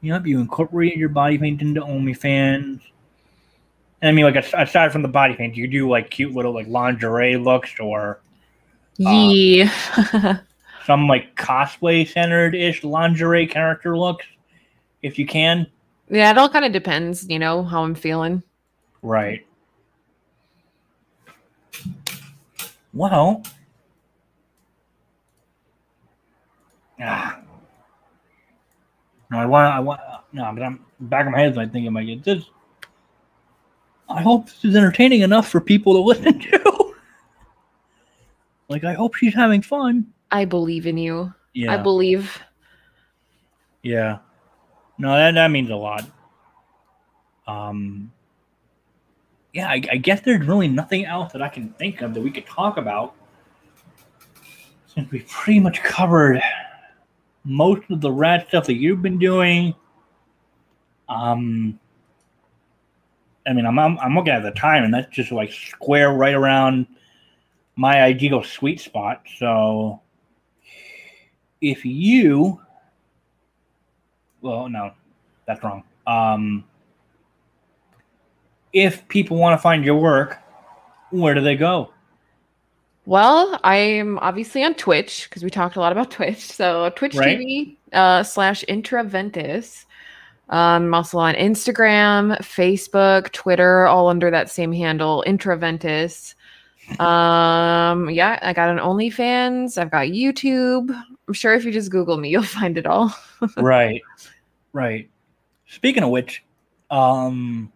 Yep, 0.00 0.26
you 0.26 0.40
incorporated 0.40 0.98
your 0.98 1.08
body 1.08 1.38
paint 1.38 1.62
into 1.62 1.80
OnlyFans. 1.80 2.80
And 4.00 4.08
I 4.08 4.12
mean, 4.12 4.24
like 4.24 4.36
as- 4.36 4.54
aside 4.54 4.92
from 4.92 5.02
the 5.02 5.08
body 5.08 5.34
paint, 5.34 5.56
you 5.56 5.66
do 5.66 5.88
like 5.88 6.10
cute 6.10 6.34
little 6.34 6.52
like 6.52 6.66
lingerie 6.66 7.36
looks 7.36 7.78
or 7.80 8.20
uh, 9.04 9.10
yeah. 9.10 10.38
some 10.86 11.08
like 11.08 11.34
cosplay 11.36 12.06
centered 12.06 12.54
ish 12.54 12.84
lingerie 12.84 13.46
character 13.46 13.96
looks, 13.96 14.26
if 15.02 15.18
you 15.18 15.26
can. 15.26 15.66
yeah, 16.08 16.30
it 16.30 16.38
all 16.38 16.48
kind 16.48 16.64
of 16.64 16.72
depends, 16.72 17.28
you 17.28 17.38
know, 17.38 17.62
how 17.62 17.82
I'm 17.82 17.94
feeling. 17.94 18.42
Right. 19.02 19.46
Well. 22.92 23.42
Ah. 27.00 27.40
No, 29.30 29.38
I 29.38 29.46
want. 29.46 29.74
I 29.74 29.80
want. 29.80 30.00
No, 30.32 30.50
but 30.54 30.62
I'm 30.62 30.84
back 31.00 31.26
of 31.26 31.32
my 31.32 31.40
head. 31.40 31.58
I 31.58 31.66
think 31.66 31.86
I 31.86 31.90
might 31.90 32.04
get 32.04 32.22
this. 32.22 32.44
I 34.08 34.22
hope 34.22 34.46
this 34.46 34.64
is 34.64 34.76
entertaining 34.76 35.22
enough 35.22 35.48
for 35.48 35.60
people 35.60 35.94
to 35.94 36.00
listen 36.00 36.38
to. 36.38 36.94
like, 38.68 38.84
I 38.84 38.92
hope 38.92 39.14
she's 39.14 39.34
having 39.34 39.62
fun. 39.62 40.06
I 40.30 40.44
believe 40.44 40.86
in 40.86 40.98
you. 40.98 41.32
Yeah. 41.52 41.74
I 41.74 41.76
believe. 41.78 42.38
Yeah. 43.82 44.18
No, 44.98 45.14
that 45.14 45.32
that 45.34 45.50
means 45.50 45.70
a 45.70 45.76
lot. 45.76 46.04
Um. 47.46 48.12
Yeah, 49.54 49.68
I, 49.68 49.80
I 49.90 49.96
guess 49.96 50.20
there's 50.20 50.46
really 50.46 50.68
nothing 50.68 51.06
else 51.06 51.32
that 51.32 51.40
I 51.40 51.48
can 51.48 51.70
think 51.74 52.02
of 52.02 52.12
that 52.12 52.20
we 52.20 52.30
could 52.30 52.44
talk 52.44 52.76
about, 52.76 53.14
since 54.86 55.10
we 55.10 55.20
pretty 55.20 55.60
much 55.60 55.80
covered 55.82 56.42
most 57.44 57.88
of 57.90 58.00
the 58.00 58.10
rad 58.10 58.44
stuff 58.48 58.66
that 58.66 58.74
you've 58.74 59.00
been 59.00 59.18
doing. 59.18 59.74
Um. 61.08 61.78
I 63.46 63.52
mean, 63.52 63.66
I'm 63.66 63.78
I'm, 63.78 63.98
I'm 64.00 64.14
looking 64.14 64.32
at 64.32 64.42
the 64.42 64.50
time, 64.50 64.84
and 64.84 64.92
that's 64.92 65.14
just 65.14 65.30
like 65.30 65.52
square 65.52 66.12
right 66.12 66.34
around 66.34 66.86
my 67.76 68.02
ideal 68.02 68.42
sweet 68.42 68.80
spot. 68.80 69.22
So, 69.38 70.00
if 71.60 71.84
you 71.84 72.60
well, 74.44 74.68
no, 74.68 74.92
that's 75.46 75.62
wrong. 75.64 75.84
Um, 76.06 76.64
if 78.74 79.06
people 79.08 79.38
want 79.38 79.56
to 79.56 79.62
find 79.62 79.84
your 79.84 79.96
work, 79.96 80.38
where 81.10 81.32
do 81.32 81.40
they 81.40 81.56
go? 81.56 81.90
Well, 83.06 83.58
I'm 83.62 84.18
obviously 84.18 84.64
on 84.64 84.74
Twitch 84.74 85.28
because 85.28 85.42
we 85.44 85.50
talked 85.50 85.76
a 85.76 85.80
lot 85.80 85.92
about 85.92 86.10
Twitch. 86.10 86.40
So 86.40 86.90
Twitch 86.90 87.14
Right. 87.14 87.38
TV 87.38 87.76
uh, 87.92 88.22
slash 88.22 88.64
Intraventus. 88.68 89.86
Um, 90.50 90.84
I'm 90.86 90.94
also 90.94 91.18
on 91.18 91.34
Instagram, 91.36 92.36
Facebook, 92.40 93.32
Twitter, 93.32 93.86
all 93.86 94.08
under 94.08 94.30
that 94.30 94.50
same 94.50 94.72
handle, 94.72 95.24
Intraventus. 95.26 96.34
Um, 97.00 98.10
yeah, 98.10 98.38
I 98.42 98.52
got 98.52 98.68
an 98.68 98.78
OnlyFans. 98.78 99.78
I've 99.78 99.90
got 99.90 100.08
YouTube. 100.08 100.90
I'm 101.26 101.34
sure 101.34 101.54
if 101.54 101.64
you 101.64 101.72
just 101.72 101.90
Google 101.90 102.18
me, 102.18 102.28
you'll 102.30 102.42
find 102.42 102.76
it 102.76 102.86
all. 102.86 103.16
right, 103.56 104.02
right. 104.74 105.08
Speaking 105.66 106.02
of 106.02 106.10
which, 106.10 106.44
um, 106.90 107.72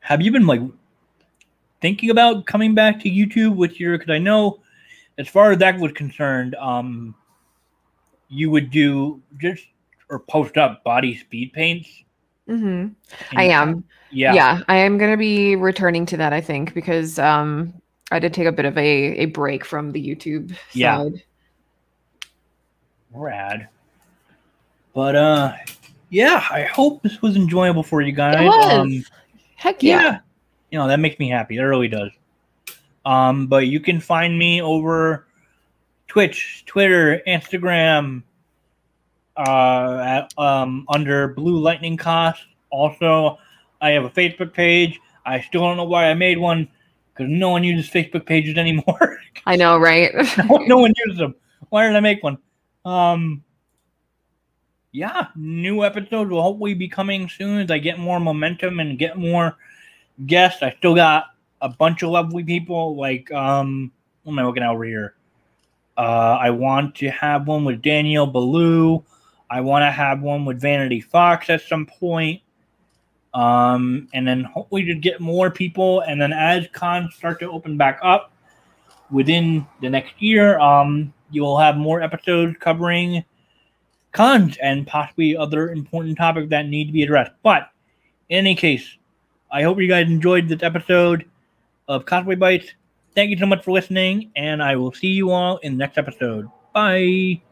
have 0.00 0.20
you 0.22 0.32
been 0.32 0.46
like 0.46 0.60
thinking 1.80 2.10
about 2.10 2.46
coming 2.46 2.74
back 2.74 3.00
to 3.00 3.08
YouTube 3.10 3.56
with 3.56 3.78
your? 3.80 3.96
Because 3.98 4.12
I 4.12 4.18
know, 4.18 4.60
as 5.18 5.28
far 5.28 5.52
as 5.52 5.58
that 5.58 5.78
was 5.78 5.92
concerned, 5.92 6.54
um, 6.56 7.14
you 8.28 8.50
would 8.50 8.70
do 8.70 9.20
just 9.38 9.64
or 10.08 10.18
post 10.18 10.56
up 10.56 10.82
body 10.84 11.16
speed 11.16 11.52
paints. 11.52 11.88
Mm-hmm. 12.48 12.88
I 13.38 13.44
am. 13.44 13.84
Yeah. 14.12 14.34
yeah 14.34 14.60
i 14.66 14.74
am 14.74 14.98
going 14.98 15.12
to 15.12 15.16
be 15.16 15.54
returning 15.54 16.04
to 16.06 16.16
that 16.16 16.32
i 16.32 16.40
think 16.40 16.74
because 16.74 17.16
um 17.20 17.72
i 18.10 18.18
did 18.18 18.34
take 18.34 18.48
a 18.48 18.50
bit 18.50 18.64
of 18.64 18.76
a 18.76 18.80
a 19.18 19.26
break 19.26 19.64
from 19.64 19.92
the 19.92 20.04
youtube 20.04 20.52
Yeah. 20.72 20.96
side 20.98 21.22
Rad. 23.12 23.68
But 24.94 25.14
uh 25.14 25.52
yeah, 26.08 26.44
I 26.50 26.64
hope 26.64 27.04
this 27.04 27.22
was 27.22 27.36
enjoyable 27.36 27.84
for 27.84 28.00
you 28.02 28.10
guys. 28.10 28.34
it 28.40 28.46
was 28.46 28.74
Um 28.80 29.04
heck 29.60 29.82
yeah. 29.82 30.02
yeah, 30.02 30.18
You 30.70 30.78
know, 30.78 30.88
that 30.88 31.00
makes 31.00 31.18
me 31.18 31.28
happy. 31.28 31.56
That 31.56 31.64
really 31.64 31.88
does. 31.88 32.10
Um, 33.04 33.46
but 33.46 33.66
you 33.66 33.80
can 33.80 34.00
find 34.00 34.38
me 34.38 34.60
over 34.62 35.26
Twitch, 36.08 36.64
Twitter, 36.66 37.22
Instagram, 37.26 38.22
uh 39.36 40.02
at, 40.04 40.38
um 40.38 40.84
under 40.88 41.28
Blue 41.28 41.58
Lightning 41.58 41.96
Cost. 41.96 42.42
Also, 42.70 43.38
I 43.80 43.90
have 43.90 44.04
a 44.04 44.10
Facebook 44.10 44.52
page. 44.52 45.00
I 45.24 45.40
still 45.40 45.60
don't 45.62 45.76
know 45.76 45.84
why 45.84 46.10
I 46.10 46.14
made 46.14 46.38
one 46.38 46.68
because 47.12 47.30
no 47.30 47.50
one 47.50 47.64
uses 47.64 47.90
Facebook 47.90 48.26
pages 48.26 48.56
anymore. 48.64 49.18
i 49.46 49.56
know 49.56 49.78
right 49.78 50.12
no, 50.38 50.56
no 50.66 50.78
one 50.78 50.92
uses 51.06 51.18
them. 51.18 51.34
Why 51.68 51.86
did 51.86 51.96
I 51.96 52.00
make 52.00 52.22
one? 52.22 52.38
Um, 52.84 53.44
yeah, 54.92 55.28
new 55.36 55.84
episodes 55.84 56.30
will 56.30 56.42
hopefully 56.42 56.74
be 56.74 56.88
coming 56.88 57.28
soon 57.28 57.60
as 57.60 57.70
I 57.70 57.78
get 57.78 57.98
more 57.98 58.18
momentum 58.18 58.80
and 58.80 58.98
get 58.98 59.16
more 59.16 59.56
guests. 60.26 60.62
I 60.62 60.74
still 60.78 60.94
got 60.94 61.26
a 61.60 61.68
bunch 61.68 62.02
of 62.02 62.10
lovely 62.10 62.42
people. 62.42 62.96
Like, 62.96 63.30
um, 63.32 63.92
what 64.24 64.32
am 64.32 64.38
I 64.38 64.44
looking 64.44 64.62
at 64.62 64.70
over 64.70 64.84
here? 64.84 65.14
Uh, 65.96 66.38
I 66.40 66.50
want 66.50 66.94
to 66.96 67.10
have 67.10 67.46
one 67.46 67.64
with 67.64 67.82
Danielle 67.82 68.26
Ballou. 68.26 69.04
I 69.48 69.60
want 69.60 69.82
to 69.82 69.90
have 69.90 70.22
one 70.22 70.44
with 70.44 70.60
Vanity 70.60 71.00
Fox 71.00 71.50
at 71.50 71.62
some 71.62 71.86
point. 71.86 72.40
Um, 73.32 74.08
and 74.12 74.26
then 74.26 74.42
hopefully 74.42 74.84
to 74.86 74.94
get 74.94 75.20
more 75.20 75.50
people. 75.50 76.00
And 76.00 76.20
then 76.20 76.32
as 76.32 76.66
cons 76.72 77.14
start 77.14 77.38
to 77.40 77.50
open 77.50 77.76
back 77.76 78.00
up, 78.02 78.32
within 79.10 79.66
the 79.80 79.90
next 79.90 80.20
year, 80.20 80.58
um, 80.58 81.12
you 81.30 81.42
will 81.42 81.58
have 81.58 81.76
more 81.76 82.00
episodes 82.00 82.56
covering 82.58 83.24
cons 84.12 84.56
and 84.62 84.86
possibly 84.86 85.36
other 85.36 85.70
important 85.70 86.16
topics 86.18 86.48
that 86.50 86.66
need 86.66 86.86
to 86.86 86.92
be 86.92 87.02
addressed. 87.02 87.32
But 87.42 87.70
in 88.28 88.38
any 88.38 88.54
case, 88.54 88.96
I 89.50 89.62
hope 89.62 89.78
you 89.80 89.88
guys 89.88 90.06
enjoyed 90.06 90.48
this 90.48 90.62
episode 90.62 91.28
of 91.88 92.04
Cosplay 92.04 92.38
Bites. 92.38 92.72
Thank 93.14 93.30
you 93.30 93.38
so 93.38 93.46
much 93.46 93.64
for 93.64 93.72
listening, 93.72 94.30
and 94.36 94.62
I 94.62 94.76
will 94.76 94.92
see 94.92 95.08
you 95.08 95.30
all 95.30 95.56
in 95.58 95.72
the 95.72 95.78
next 95.78 95.98
episode. 95.98 96.48
Bye. 96.72 97.42